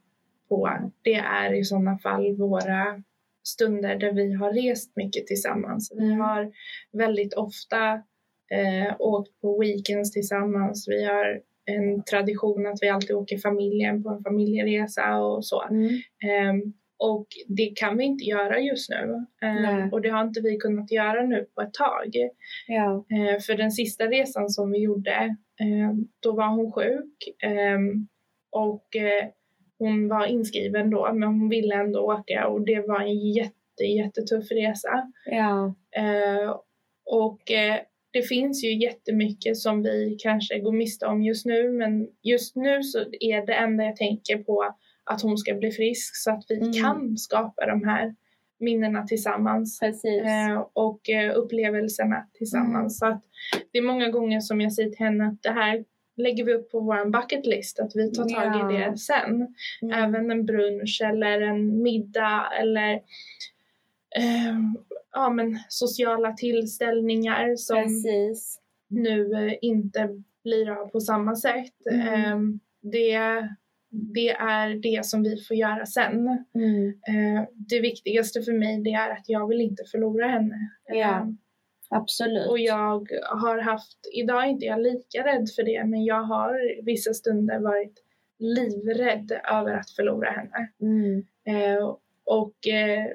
på 0.49 0.69
det 1.01 1.13
är 1.15 1.53
i 1.53 1.63
sådana 1.63 1.97
fall 1.97 2.35
våra 2.35 3.03
stunder 3.47 3.95
där 3.95 4.11
vi 4.13 4.33
har 4.33 4.53
rest 4.53 4.95
mycket 4.95 5.27
tillsammans. 5.27 5.91
Vi 5.95 6.05
Mm. 6.05 6.19
har 6.19 6.51
väldigt 6.91 7.33
ofta 7.33 7.93
eh, 8.51 8.95
åkt 8.99 9.41
på 9.41 9.59
weekends 9.59 10.11
tillsammans. 10.11 10.87
Vi 10.87 11.05
har 11.05 11.41
en 11.65 12.03
tradition 12.03 12.67
att 12.67 12.77
vi 12.81 12.89
alltid 12.89 13.15
åker 13.15 13.37
familjen 13.37 14.03
på 14.03 14.09
en 14.09 14.23
familjeresa 14.23 15.17
och 15.17 15.45
så. 15.45 15.61
Ehm, 16.29 16.73
och 17.03 17.27
det 17.47 17.65
kan 17.75 17.97
vi 17.97 18.03
inte 18.03 18.23
göra 18.23 18.59
just 18.59 18.89
nu. 18.89 19.25
Ehm, 19.41 19.61
Nej. 19.61 19.89
och 19.91 20.01
det 20.01 20.09
har 20.09 20.23
inte 20.23 20.41
vi 20.41 20.57
kunnat 20.57 20.91
göra 20.91 21.25
nu 21.25 21.45
på 21.55 21.61
ett 21.61 21.73
tag. 21.73 22.15
Ja. 22.67 23.05
Eh, 23.09 23.39
för 23.39 23.55
den 23.55 23.71
sista 23.71 24.05
resan 24.07 24.49
som 24.49 24.71
vi 24.71 24.79
gjorde, 24.79 25.35
eh, 25.59 25.93
då 26.19 26.31
var 26.31 26.47
hon 26.47 26.71
sjuk. 26.71 27.43
Eh, 27.43 27.79
och 28.51 28.95
eh, 28.95 29.25
hon 29.79 30.07
var 30.07 30.25
inskriven 30.25 30.89
då, 30.89 31.13
men 31.13 31.29
hon 31.29 31.49
ville 31.49 31.75
ändå 31.75 31.99
åka 31.99 32.47
och 32.47 32.65
det 32.65 32.79
var 32.87 33.01
en 33.01 33.31
jätte, 33.31 33.83
jättetuff 33.83 34.51
resa. 34.51 35.11
Ja. 35.25 35.75
Eh, 35.97 36.55
och 37.05 37.51
eh, 37.51 37.79
det 38.11 38.21
finns 38.21 38.63
ju 38.63 38.81
jättemycket 38.81 39.57
som 39.57 39.83
vi 39.83 40.17
kanske 40.19 40.59
går 40.59 40.71
miste 40.71 41.05
om 41.05 41.23
just 41.23 41.45
nu, 41.45 41.69
men 41.69 42.07
just 42.21 42.55
nu 42.55 42.83
så 42.83 42.99
är 43.19 43.45
det 43.45 43.53
enda 43.53 43.83
jag 43.83 43.95
tänker 43.95 44.37
på 44.37 44.75
att 45.03 45.21
hon 45.21 45.37
ska 45.37 45.53
bli 45.53 45.71
frisk 45.71 46.15
så 46.15 46.31
att 46.31 46.43
vi 46.49 46.57
Mm. 46.59 46.73
kan 46.73 47.17
skapa 47.17 47.65
de 47.65 47.83
här 47.83 48.15
minnena 48.59 49.03
tillsammans 49.07 49.81
eh, 49.81 50.63
och 50.73 51.09
eh, 51.09 51.37
upplevelserna 51.37 52.27
tillsammans. 52.33 52.99
Så 52.99 53.05
att 53.05 53.21
det 53.71 53.77
är 53.77 53.81
många 53.81 54.09
gånger 54.09 54.39
som 54.39 54.61
jag 54.61 54.73
säger 54.73 54.89
till 54.89 55.05
henne 55.05 55.27
att 55.27 55.43
det 55.43 55.51
här 55.51 55.85
lägger 56.17 56.43
vi 56.43 56.53
upp 56.53 56.71
på 56.71 56.79
vår 56.79 57.09
bucket 57.09 57.45
list, 57.45 57.79
att 57.79 57.91
vi 57.95 58.11
tar 58.11 58.23
tag 58.23 58.71
i 58.71 58.75
Ja. 58.75 58.89
det 58.91 58.97
sen. 58.97 59.55
Mm. 59.81 60.03
Även 60.03 60.31
en 60.31 60.45
brunch 60.45 61.01
eller 61.05 61.41
en 61.41 61.81
middag 61.83 62.49
eller 62.61 62.93
eh, 64.15 64.59
ja, 65.11 65.29
men 65.29 65.59
sociala 65.69 66.31
tillställningar 66.33 67.55
som 67.55 67.83
Precis. 67.83 68.59
nu 68.87 69.33
eh, 69.47 69.53
inte 69.61 70.09
blir 70.43 70.69
av 70.69 70.87
på 70.87 70.99
samma 70.99 71.35
sätt. 71.35 71.73
Mm. 71.91 72.07
Eh, 72.07 72.37
det, 72.91 73.17
det 73.93 74.29
är 74.29 74.75
det 74.75 75.05
som 75.05 75.23
vi 75.23 75.37
får 75.37 75.57
göra 75.57 75.85
sen. 75.85 76.45
Mm. 76.55 76.87
Eh, 76.87 77.47
det 77.55 77.79
viktigaste 77.79 78.41
för 78.41 78.53
mig 78.53 78.81
det 78.83 78.93
är 78.93 79.09
att 79.09 79.29
jag 79.29 79.47
vill 79.47 79.61
inte 79.61 79.83
förlora 79.91 80.27
henne. 80.27 80.69
Ja. 80.87 80.95
Eh, 80.95 81.25
Absolut. 81.89 82.49
och 82.49 82.59
jag 82.59 83.11
har 83.23 83.61
haft, 83.61 83.97
idag 84.13 84.43
är 84.43 84.47
inte 84.47 84.65
jag 84.65 84.81
lika 84.81 85.25
rädd 85.25 85.49
för 85.55 85.63
det, 85.63 85.83
men 85.85 86.05
jag 86.05 86.23
har 86.23 86.83
vissa 86.85 87.13
stunder 87.13 87.59
varit 87.59 88.03
livrädd 88.39 89.31
över 89.51 89.73
att 89.73 89.89
förlora 89.89 90.29
henne. 90.29 90.69
Mm. 90.81 91.25
Eh, 91.45 91.95
och 92.25 92.67
eh, 92.67 93.07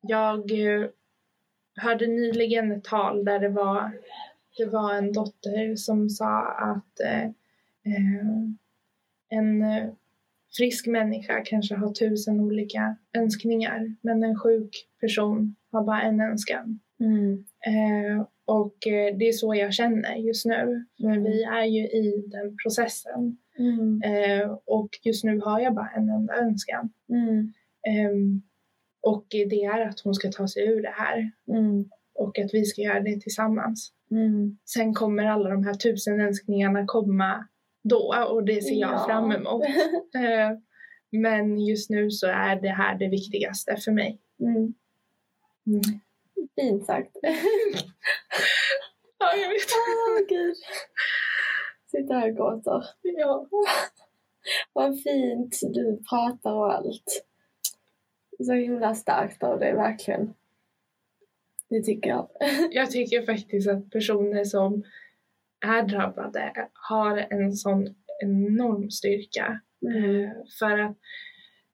jag 0.00 0.52
eh, 0.52 0.86
hörde 1.76 2.06
nyligen 2.06 2.72
ett 2.72 2.84
tal 2.84 3.24
där 3.24 3.38
det 3.38 3.48
var, 3.48 3.92
det 4.56 4.66
var 4.66 4.94
en 4.94 5.12
dotter 5.12 5.76
som 5.76 6.10
sa 6.10 6.42
att 6.44 7.00
eh, 7.00 7.30
en 9.38 9.62
eh, 9.62 9.88
frisk 10.56 10.86
människa 10.86 11.42
kanske 11.44 11.74
har 11.74 11.92
tusen 11.92 12.40
olika 12.40 12.96
önskningar, 13.16 13.96
men 14.02 14.22
en 14.22 14.38
sjuk 14.38 14.70
person 15.00 15.56
har 15.72 15.84
bara 15.84 16.02
en 16.02 16.20
önskan. 16.20 16.80
Mm. 17.00 17.44
Eh, 17.66 18.26
och 18.46 18.86
eh, 18.86 19.16
det 19.16 19.28
är 19.28 19.32
så 19.32 19.54
jag 19.54 19.74
känner 19.74 20.14
just 20.16 20.46
nu. 20.46 20.84
För 21.00 21.06
Mm. 21.08 21.22
vi 21.24 21.42
är 21.42 21.64
ju 21.64 21.82
i 21.82 22.24
den 22.26 22.56
processen. 22.64 23.36
Mm. 23.58 24.02
Eh, 24.02 24.58
och 24.64 24.88
just 25.04 25.24
nu 25.24 25.40
har 25.40 25.60
jag 25.60 25.74
bara 25.74 25.90
en 25.96 26.08
enda 26.08 26.34
önskan. 26.34 26.92
Ehm, 27.88 28.42
och 29.02 29.26
det 29.30 29.64
är 29.64 29.88
att 29.88 30.00
hon 30.00 30.14
ska 30.14 30.30
ta 30.30 30.48
sig 30.48 30.66
ur 30.68 30.82
det 30.82 30.94
här. 30.96 31.30
Mm. 31.48 31.84
Och 32.14 32.38
att 32.38 32.54
vi 32.54 32.64
ska 32.64 32.82
göra 32.82 33.00
det 33.00 33.20
tillsammans. 33.20 33.92
Mm. 34.10 34.58
Sen 34.64 34.94
kommer 34.94 35.24
alla 35.24 35.50
de 35.50 35.64
här 35.64 35.74
tusen 35.74 36.20
önskningarna 36.20 36.84
komma 36.86 37.48
då 37.84 38.26
och 38.28 38.44
det 38.44 38.62
ser 38.62 38.74
jag 38.74 38.92
Ja. 38.92 39.04
fram 39.06 39.32
emot. 39.32 39.64
Eh, 40.14 40.58
men 41.10 41.60
just 41.60 41.90
nu 41.90 42.10
så 42.10 42.26
är 42.26 42.56
det 42.60 42.68
här 42.68 42.98
det 42.98 43.08
viktigaste 43.08 43.76
för 43.76 43.92
mig. 43.92 44.18
Mm. 44.40 44.74
Mm. 45.66 45.82
Fint 46.54 46.86
sagt. 46.86 47.16
Ja, 49.18 49.36
jag 49.36 49.48
vet. 49.48 49.66
Åh 50.08 50.26
gud. 50.28 50.54
Sitter 51.90 52.14
här 52.14 52.30
och 52.30 52.36
gråter. 52.36 52.84
Ja. 53.02 53.46
Vad 54.72 55.02
fint 55.02 55.60
du 55.62 56.02
pratar 56.10 56.52
och 56.52 56.74
allt. 56.74 57.24
Så 58.46 58.52
himla 58.52 58.94
starkt 58.94 59.42
av 59.42 59.58
dig, 59.58 59.72
verkligen. 59.74 60.34
Det 61.68 61.82
tycker 61.82 62.10
jag. 62.10 62.28
Jag 62.70 62.90
tycker 62.90 63.26
faktiskt 63.26 63.68
att 63.68 63.90
personer 63.90 64.44
som 64.44 64.82
är 65.64 65.82
drabbade 65.82 66.68
har 66.72 67.26
en 67.30 67.52
sån 67.52 67.94
enorm 68.22 68.90
styrka. 68.90 69.60
Mm. 69.82 70.24
Eh, 70.24 70.30
För 70.58 70.78
att 70.78 70.96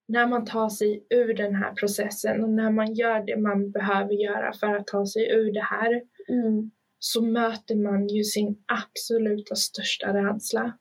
när 0.06 0.26
man 0.26 0.44
tar 0.44 0.68
sig 0.68 1.06
ur 1.10 1.34
den 1.34 1.54
här 1.54 1.72
processen 1.72 2.44
och 2.44 2.50
när 2.50 2.70
man 2.70 2.94
gör 2.94 3.26
det 3.26 3.36
man 3.36 3.70
behöver 3.70 4.12
göra 4.12 4.52
för 4.52 4.74
att 4.74 4.86
ta 4.86 5.06
sig 5.06 5.30
ur 5.30 5.52
det 5.52 5.64
här 5.64 6.02
Mm. 6.30 6.70
så 6.98 7.22
möter 7.22 7.76
man 7.76 8.08
ju 8.08 8.24
sin 8.24 8.64
absoluta 8.66 9.54
största 9.54 10.14
rädsla. 10.14 10.78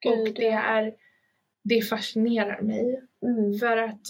Gud, 0.00 0.28
och 0.28 0.34
det 0.34 0.48
är 0.50 0.94
det 1.62 1.80
fascinerar 1.80 2.62
mig. 2.62 3.00
Mm. 3.26 3.58
För 3.58 3.76
att 3.76 4.00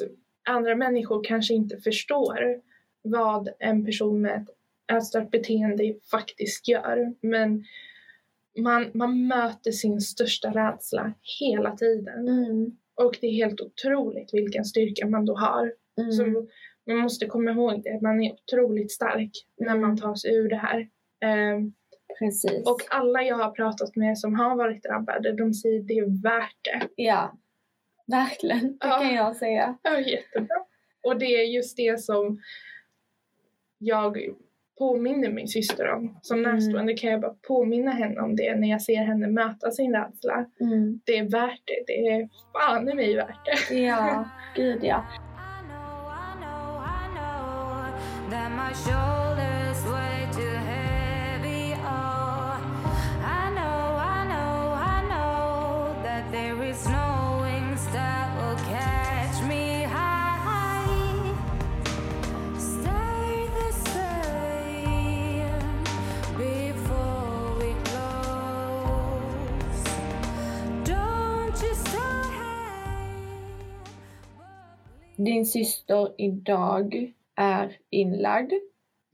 andra 0.48 0.76
människor 0.76 1.24
kanske 1.24 1.55
inte 1.55 1.76
förstår 1.76 2.61
vad 3.03 3.48
en 3.59 3.84
person 3.84 4.20
med 4.20 4.36
ett 4.42 4.48
ätstört 4.96 5.30
beteende 5.30 5.94
faktiskt 6.11 6.68
gör. 6.68 7.14
Men 7.20 7.64
man, 8.59 8.90
man 8.94 9.26
möter 9.26 9.70
sin 9.72 10.01
största 10.01 10.48
rädsla 10.51 11.12
hela 11.40 11.76
tiden. 11.76 12.28
Mm. 12.28 12.76
Och 12.94 13.18
det 13.20 13.26
är 13.26 13.32
helt 13.32 13.61
otroligt 13.61 14.34
vilken 14.34 14.64
styrka 14.64 15.07
man 15.07 15.24
då 15.26 15.36
har. 15.36 15.72
Mm. 16.01 16.12
Så 16.12 16.24
man 16.86 16.96
måste 16.98 17.26
komma 17.26 17.51
ihåg 17.51 17.82
det, 17.84 18.01
man 18.03 18.22
är 18.22 18.32
otroligt 18.32 18.92
stark 18.92 19.30
när 19.57 19.74
man 19.74 19.84
Mm. 19.84 19.96
tar 19.96 20.14
sig 20.14 20.34
ur 20.34 20.48
det 20.48 20.57
här. 20.57 20.88
Ehm, 21.24 21.72
Precis. 22.18 22.66
och 22.66 22.80
alla 22.90 23.22
jag 23.22 23.36
har 23.36 23.51
pratat 23.51 23.96
med 23.96 24.18
som 24.18 24.34
har 24.34 24.57
varit 24.57 24.82
drabbade, 24.82 25.32
de 25.32 25.55
säger 25.55 25.80
det 25.82 25.94
är 25.98 26.22
värt 26.22 26.57
det. 26.64 26.88
Ja, 27.03 27.38
verkligen. 28.07 28.68
Det 28.68 28.76
Ja. 28.88 28.98
kan 28.98 29.14
jag 29.14 29.36
säga. 29.36 29.78
Ja, 29.82 30.01
jättebra. 30.01 30.57
Och 31.03 31.18
det 31.18 31.24
är 31.26 31.44
just 31.44 31.76
det 31.76 32.01
som 32.01 32.40
jag 33.78 34.18
påminner 34.81 35.31
min 35.31 35.49
syster 35.49 35.93
om. 35.93 36.18
Som 36.22 36.39
Mm. 36.39 36.55
närstående 36.55 36.95
kan 36.95 37.11
jag 37.11 37.20
bara 37.20 37.35
påminna 37.49 37.91
henne 37.91 38.20
om 38.20 38.37
det 38.37 38.57
när 38.57 38.68
jag 38.68 38.83
ser 38.83 39.05
henne 39.05 39.26
möta 39.26 39.70
sin 39.70 39.93
rädsla. 39.95 40.47
Mm. 40.61 41.01
Det 41.05 41.18
är 41.18 41.31
värt 41.31 41.62
det. 41.64 41.85
Det 41.87 42.09
är 42.09 42.28
fan 42.53 42.89
i 42.89 42.95
mig 42.95 43.16
värt 43.16 43.45
det. 43.68 43.74
Ja, 43.74 44.24
gud 44.57 44.78
ja. 44.83 45.05
I 45.05 45.62
know, 45.68 46.12
I 46.12 46.33
know, 46.43 46.83
I 46.83 47.07
know 49.47 49.59
Din 75.25 75.47
syster 75.47 76.14
idag 76.18 77.12
är 77.37 77.77
inlagd 77.91 78.53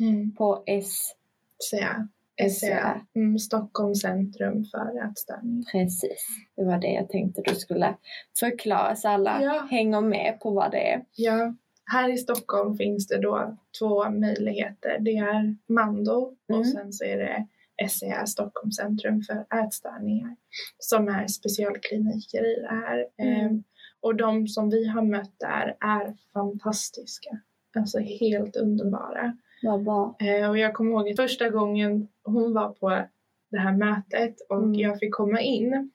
Mm. 0.01 0.35
på 0.35 0.63
S. 0.67 1.13
SCA. 1.59 2.09
SCA. 2.37 2.51
SCA. 2.51 3.01
Mm, 3.15 3.39
Stockholms 3.39 4.01
centrum 4.01 4.65
för 4.65 5.11
ätstörning. 5.11 5.65
Precis. 5.73 6.27
Det 6.57 6.65
var 6.65 6.79
det 6.79 6.93
jag 6.93 7.09
tänkte 7.09 7.43
du 7.45 7.55
skulle 7.55 7.95
förklara 8.41 8.97
så 8.97 9.09
alla 9.09 9.43
Ja. 9.43 9.67
hänger 9.71 10.01
med 10.01 10.41
på 10.41 10.51
vad 10.51 10.71
det 10.71 10.93
är. 10.93 11.05
Ja, 11.15 11.55
här 11.93 12.13
i 12.13 12.17
Stockholm 12.19 12.77
finns 12.77 13.07
det 13.09 13.19
då 13.21 13.57
två 13.79 14.11
möjligheter. 14.11 14.99
Det 15.01 15.17
är 15.17 15.57
Mando 15.73 16.35
Mm. 16.49 16.61
och 16.61 16.67
sen 16.67 16.93
så 16.93 17.05
är 17.05 17.17
det 17.17 17.47
SCA, 17.89 18.27
Stockholms 18.27 18.77
centrum 18.77 19.23
för 19.23 19.59
ätstörningar, 19.65 20.37
som 20.79 21.09
är 21.09 21.27
specialkliniker 21.27 22.59
i 22.59 22.61
det 22.61 22.69
här. 22.69 23.07
Mm. 23.19 23.65
Och 24.07 24.17
de 24.17 24.49
som 24.49 24.71
vi 24.71 24.87
har 24.87 25.03
mött 25.03 25.33
där 25.39 25.77
är 25.81 26.17
fantastiska. 26.33 27.39
Alltså 27.77 27.99
helt 27.99 28.57
underbara. 28.57 29.37
Vad 29.63 29.85
bra. 29.85 30.17
Eh, 30.21 30.51
och 30.51 30.59
jag 30.59 30.75
kommer 30.75 30.91
ihåg 30.91 31.09
att 31.11 31.17
första 31.17 31.49
gången 31.51 32.09
hon 32.25 32.53
var 32.55 32.69
på 32.69 33.05
det 33.49 33.59
här 33.59 33.73
mötet 33.77 34.41
och 34.49 34.63
Mm. 34.63 34.75
jag 34.75 34.99
fick 34.99 35.15
komma 35.15 35.41
in 35.41 35.91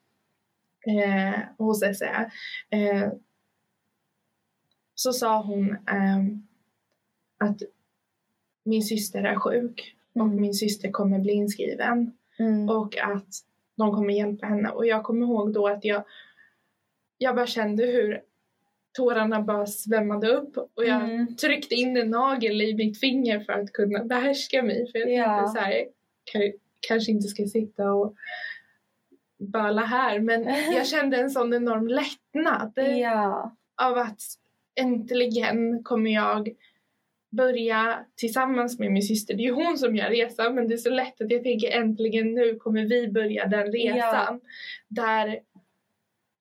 eh, 0.88 1.40
hos 1.58 1.80
SCA 1.80 2.32
eh, 2.70 3.12
så 4.96 5.14
sa 5.14 5.42
hon 5.44 5.78
ehm, 5.88 6.48
att 7.38 7.58
min 8.64 8.84
syster 8.84 9.24
är 9.24 9.36
sjuk 9.36 9.96
och 10.14 10.22
Mm. 10.26 10.42
min 10.42 10.54
syster 10.54 10.92
kommer 10.92 11.20
bli 11.20 11.34
inskriven 11.34 12.12
Mm. 12.40 12.70
och 12.70 12.98
att 12.98 13.28
de 13.76 13.92
kommer 13.92 14.14
hjälpa 14.14 14.46
henne. 14.46 14.70
Och 14.70 14.86
jag 14.86 15.04
kommer 15.04 15.26
ihåg 15.26 15.54
då 15.54 15.68
att 15.68 15.86
jag, 15.86 16.04
jag 17.24 17.36
bara 17.36 17.48
kände 17.48 17.86
hur 17.86 18.22
tårarna 18.98 19.42
bara 19.42 19.66
svämmade 19.66 20.28
upp 20.28 20.58
och 20.58 20.86
jag 20.86 21.04
Mm. 21.04 21.36
tryckte 21.36 21.76
in 21.76 21.98
en 21.98 22.10
nagel 22.10 22.62
i 22.62 22.74
mitt 22.76 23.00
finger 23.00 23.40
för 23.40 23.54
att 23.54 23.74
kunna 23.74 24.04
behärska 24.04 24.64
mig. 24.64 24.92
För 24.92 25.00
jag 25.00 25.10
Ja. 25.12 25.38
tänkte 25.38 25.60
så 25.60 25.66
här, 25.66 25.74
"Ka- 26.34 26.54
kanske 26.88 27.12
inte 27.12 27.28
ska 27.28 27.46
sitta 27.46 27.92
och 27.92 28.16
böla 29.40 29.82
här. 29.82 30.20
Men 30.20 30.44
jag 30.76 30.88
kände 30.88 31.18
en 31.18 31.30
sån 31.30 31.54
enorm 31.54 31.88
lättnad 31.88 32.74
Ja. 33.00 33.56
av 33.82 33.98
att 33.98 34.22
äntligen 34.76 35.84
kommer 35.84 36.12
jag 36.14 36.50
börja 37.32 38.06
tillsammans 38.16 38.80
med 38.80 38.92
min 38.92 39.02
syster. 39.04 39.34
Det 39.34 39.42
är 39.44 39.46
ju 39.46 39.52
hon 39.52 39.78
som 39.78 39.96
gör 39.96 40.10
resan 40.10 40.56
men 40.56 40.68
det 40.68 40.74
är 40.76 40.78
så 40.78 40.90
lätt 40.90 41.22
att 41.22 41.32
jag 41.32 41.44
tänker 41.44 41.72
äntligen 41.72 42.34
nu 42.34 42.56
kommer 42.56 42.86
vi 42.86 43.08
börja 43.08 43.46
den 43.48 43.72
resan. 43.72 44.42
Där, 44.88 45.40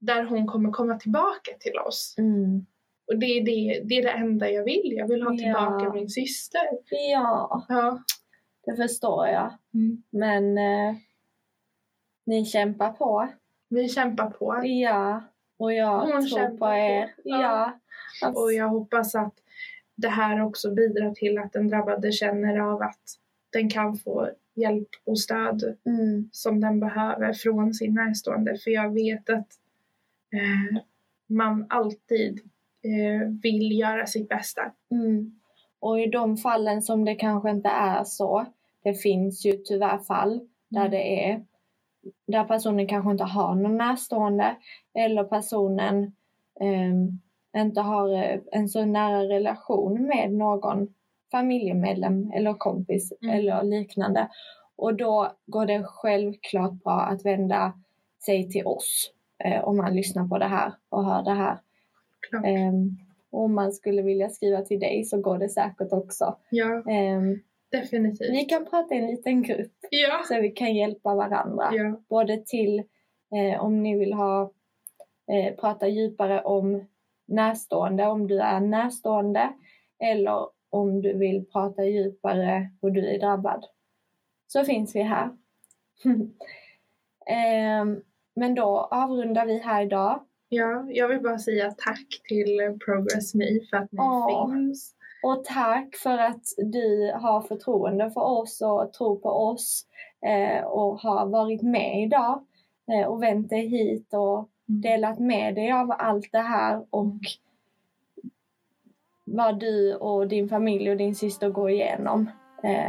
där 0.01 0.25
hon 0.25 0.47
kommer 0.47 0.71
komma 0.71 0.99
tillbaka 0.99 1.51
till 1.61 1.79
oss. 1.79 2.15
Mm. 2.19 2.67
Och 3.07 3.19
det 3.19 3.27
är 3.27 3.45
det, 3.45 3.81
det 3.85 3.95
är 3.99 4.03
det 4.03 4.11
enda 4.11 4.51
jag 4.51 4.65
vill. 4.65 4.93
Jag 4.97 5.09
vill 5.09 5.23
ha 5.23 5.33
Ja. 5.35 5.39
tillbaka 5.39 5.93
min 5.93 6.09
syster. 6.09 6.63
Ja, 7.13 7.67
Ja. 7.69 8.03
det 8.67 8.77
förstår 8.77 9.27
jag. 9.27 9.53
Mm. 9.75 10.03
Men 10.11 10.59
eh, 10.59 10.97
ni 12.27 12.45
kämpar 12.45 12.93
på. 12.93 13.29
Vi 13.69 13.89
kämpar 13.89 14.31
på. 14.31 14.61
Ja, 14.65 15.23
och 15.59 15.73
jag 15.73 16.01
Hon 16.01 16.11
tror 16.29 16.39
kämpar 16.39 16.51
på 16.51 16.57
på. 16.59 16.73
er. 16.75 17.15
Ja. 17.25 17.41
Ja. 17.41 17.79
Alltså, 18.27 18.43
Och 18.43 18.53
jag 18.53 18.69
hoppas 18.69 19.15
att 19.15 19.35
det 19.97 20.09
här 20.09 20.41
också 20.43 20.75
bidrar 20.75 21.15
till 21.15 21.39
att 21.39 21.53
den 21.53 21.69
drabbade 21.69 22.13
känner 22.13 22.59
av 22.59 22.83
att 22.83 23.01
den 23.53 23.71
kan 23.71 23.97
få 23.97 24.29
hjälp 24.55 24.89
och 25.05 25.21
stöd 25.21 25.77
mm, 25.87 26.29
som 26.33 26.61
den 26.61 26.81
behöver 26.81 27.33
från 27.33 27.75
sin 27.75 27.95
närstående. 27.95 28.59
För 28.59 28.71
jag 28.71 28.95
vet 28.95 29.31
att 29.31 29.49
eh, 30.33 30.83
man 31.27 31.67
alltid 31.69 32.41
eh, 32.83 33.29
vill 33.43 33.79
göra 33.79 34.07
sitt 34.07 34.29
bästa. 34.29 34.73
mm. 34.91 35.37
Och 35.83 36.01
i 36.01 36.07
de 36.07 36.37
fallen 36.37 36.83
som 36.83 37.05
det 37.05 37.15
kanske 37.15 37.51
inte 37.51 37.69
är 37.69 38.05
så, 38.05 38.47
det 38.83 38.95
finns 38.95 39.47
ju 39.47 39.53
tyvärr 39.53 39.99
fall 39.99 40.41
där 40.69 40.81
Mm. 40.81 40.91
det 40.91 41.25
är 41.31 41.45
där 42.27 42.45
personen 42.45 42.87
kanske 42.87 43.11
inte 43.11 43.25
har 43.25 43.55
någon 43.55 43.77
närstående 43.77 44.57
eller 44.95 45.25
personen 45.25 46.13
ehm, 46.61 47.21
inte 47.57 47.81
har 47.81 48.15
eh, 48.15 48.41
en 48.53 48.69
så 48.69 48.85
nära 48.85 49.23
relation 49.23 50.07
med 50.07 50.33
någon 50.33 50.95
familjemedlem 51.31 52.31
eller 52.35 52.55
kompis 52.55 53.13
Mm. 53.23 53.39
eller 53.39 53.63
liknande. 53.63 54.29
Och 54.77 54.95
då 54.95 55.33
går 55.47 55.67
det 55.67 55.85
självklart 55.85 56.73
bra 56.73 57.01
att 57.01 57.25
vända 57.25 57.73
sig 58.27 58.51
till 58.51 58.67
oss 58.67 59.13
eh, 59.45 59.65
om 59.65 59.77
man 59.77 59.95
lyssnar 59.97 60.29
på 60.29 60.39
det 60.39 60.47
här 60.47 60.73
och 60.89 61.05
hör 61.05 61.23
det 61.23 61.31
här. 61.35 61.59
Och 63.31 63.41
om 63.45 63.55
man 63.55 63.73
skulle 63.73 64.03
vilja 64.03 64.29
skriva 64.31 64.63
till 64.63 64.81
dig 64.81 65.05
så 65.05 65.21
går 65.21 65.39
det 65.39 65.49
säkert 65.49 65.93
också. 65.93 66.37
Ja, 66.51 66.83
Ehm, 66.91 67.41
definitivt. 67.71 68.31
vi 68.31 68.45
kan 68.45 68.65
prata 68.67 68.95
i 68.95 68.99
en 68.99 69.07
liten 69.07 69.43
grupp 69.43 69.73
Ja. 69.91 70.21
så 70.29 70.41
vi 70.41 70.51
kan 70.51 70.75
hjälpa 70.75 71.15
varandra. 71.15 71.69
ja. 71.73 72.01
Både 72.09 72.37
till 72.47 72.79
eh, 73.35 73.61
om 73.65 73.83
ni 73.83 73.99
vill 73.99 74.13
ha 74.13 74.53
eh, 75.33 75.55
prata 75.57 75.89
djupare 75.89 76.43
om 76.43 76.85
närstående, 77.27 78.07
om 78.07 78.27
du 78.27 78.39
är 78.41 78.61
närstående 78.61 79.53
eller 79.99 80.47
om 80.71 81.03
du 81.03 81.13
vill 81.19 81.45
prata 81.53 81.85
djupare 81.85 82.71
och 82.81 82.93
du 82.93 83.07
är 83.09 83.19
drabbad. 83.19 83.65
Så 84.47 84.65
finns 84.65 84.97
vi 84.97 85.03
här. 85.03 85.31
Ehm, 87.27 88.03
men 88.35 88.55
då 88.55 88.89
avrundar 88.91 89.47
vi 89.47 89.59
här 89.59 89.83
idag. 89.83 90.23
Ja, 90.49 90.85
jag 90.89 91.09
vill 91.09 91.21
bara 91.21 91.39
säga 91.39 91.75
tack 91.79 92.07
till 92.29 92.79
Progress 92.85 93.35
Me 93.35 93.61
för 93.71 93.77
att 93.77 93.93
ni 93.93 93.99
Åh. 94.01 94.53
finns. 94.53 94.95
Och 95.23 95.45
tack 95.45 95.97
för 95.97 96.19
att 96.19 96.43
du 96.57 97.13
har 97.15 97.41
förtroende 97.41 98.11
för 98.11 98.21
oss 98.21 98.61
och 98.61 98.93
tror 98.93 99.17
på 99.17 99.29
oss 99.29 99.87
eh, 100.27 100.65
och 100.65 101.01
har 101.01 101.27
varit 101.27 101.63
med 101.63 102.03
idag 102.03 102.45
eh, 102.93 103.09
och 103.09 103.23
vänt 103.23 103.51
dig 103.51 103.67
hit 103.67 104.15
och 104.15 104.49
delat 104.67 105.19
med 105.19 105.55
dig 105.55 105.73
av 105.73 105.95
allt 105.99 106.33
det 106.33 106.39
här 106.39 106.87
och 106.91 107.15
vad 109.25 109.61
du 109.61 109.95
och 109.95 110.29
din 110.29 110.49
familj 110.49 110.91
och 110.91 110.97
din 110.97 111.15
syster 111.15 111.51
går 111.51 111.71
igenom. 111.71 112.31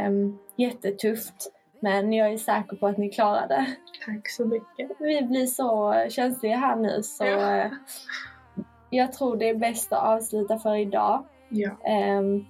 Um, 0.06 0.38
jättetufft. 0.56 1.52
Men 1.82 2.12
jag 2.12 2.32
är 2.32 2.36
säker 2.36 2.76
på 2.76 2.86
att 2.86 2.98
ni 2.98 3.10
klarar 3.10 3.48
det. 3.48 3.66
Tack 4.06 4.28
så 4.28 4.44
mycket. 4.44 4.90
Vi 4.98 5.22
blir 5.22 5.46
så 5.46 5.94
känsliga 6.10 6.56
här 6.56 6.76
nu 6.76 7.02
så 7.02 7.24
ja. 7.24 7.56
Eh, 7.56 7.72
jag 8.90 9.12
tror 9.12 9.36
det 9.36 9.48
är 9.48 9.54
bäst 9.54 9.92
att 9.92 10.02
avsluta 10.02 10.58
för 10.58 10.76
idag. 10.76 11.24
Ja. 11.48 11.70
Um, 12.18 12.46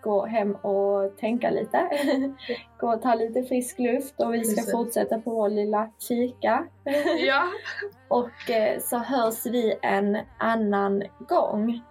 gå 0.00 0.26
hem 0.26 0.54
och 0.54 1.16
tänka 1.16 1.50
lite. 1.50 1.88
gå 2.80 2.94
och 2.94 3.02
ta 3.02 3.14
lite 3.14 3.42
frisk 3.42 3.78
luft 3.78 4.20
och 4.20 4.34
vi 4.34 4.44
ska 4.44 4.56
Precis. 4.56 4.72
fortsätta 4.72 5.18
på 5.20 5.30
vår 5.30 5.48
lilla 5.48 5.90
kika. 5.98 6.66
ja. 7.26 7.48
och 8.08 8.50
eh, 8.50 8.80
så 8.80 8.98
hörs 8.98 9.46
vi 9.46 9.78
en 9.82 10.18
annan 10.38 11.02
gång. 11.28 11.82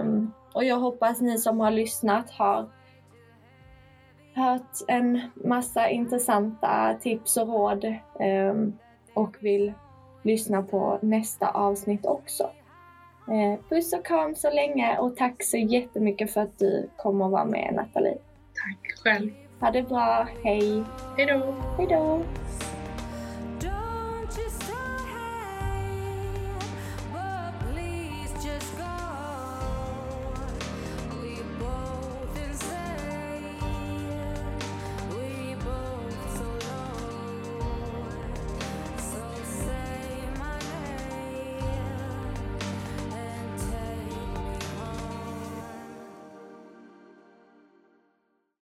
Um, 0.00 0.32
och 0.52 0.64
jag 0.64 0.76
hoppas 0.76 1.20
ni 1.20 1.38
som 1.38 1.60
har 1.60 1.70
lyssnat 1.70 2.30
har 2.30 2.68
hört 4.38 4.76
en 4.88 5.20
massa 5.34 5.88
intressanta 5.88 6.94
tips 7.00 7.36
och 7.36 7.48
råd 7.48 7.94
um, 8.20 8.78
och 9.14 9.36
vill 9.40 9.72
lyssna 10.22 10.62
på 10.62 10.98
nästa 11.02 11.50
avsnitt 11.50 12.06
också. 12.06 12.50
Eh, 13.28 13.60
puss 13.68 13.92
och 13.92 14.06
kram 14.06 14.34
så 14.34 14.50
länge 14.50 14.98
och 14.98 15.16
tack 15.16 15.42
så 15.44 15.56
jättemycket 15.56 16.32
för 16.32 16.40
att 16.40 16.58
du 16.58 16.90
kom 16.96 17.20
och 17.20 17.30
var 17.30 17.44
med 17.44 17.74
Nathalie. 17.74 18.18
Tack 18.54 18.98
själv. 19.04 19.30
Ha 19.60 19.70
det 19.70 19.82
bra, 19.82 20.28
hej! 20.44 20.84
Hejdå! 21.16 21.54
Hejdå! 21.76 22.22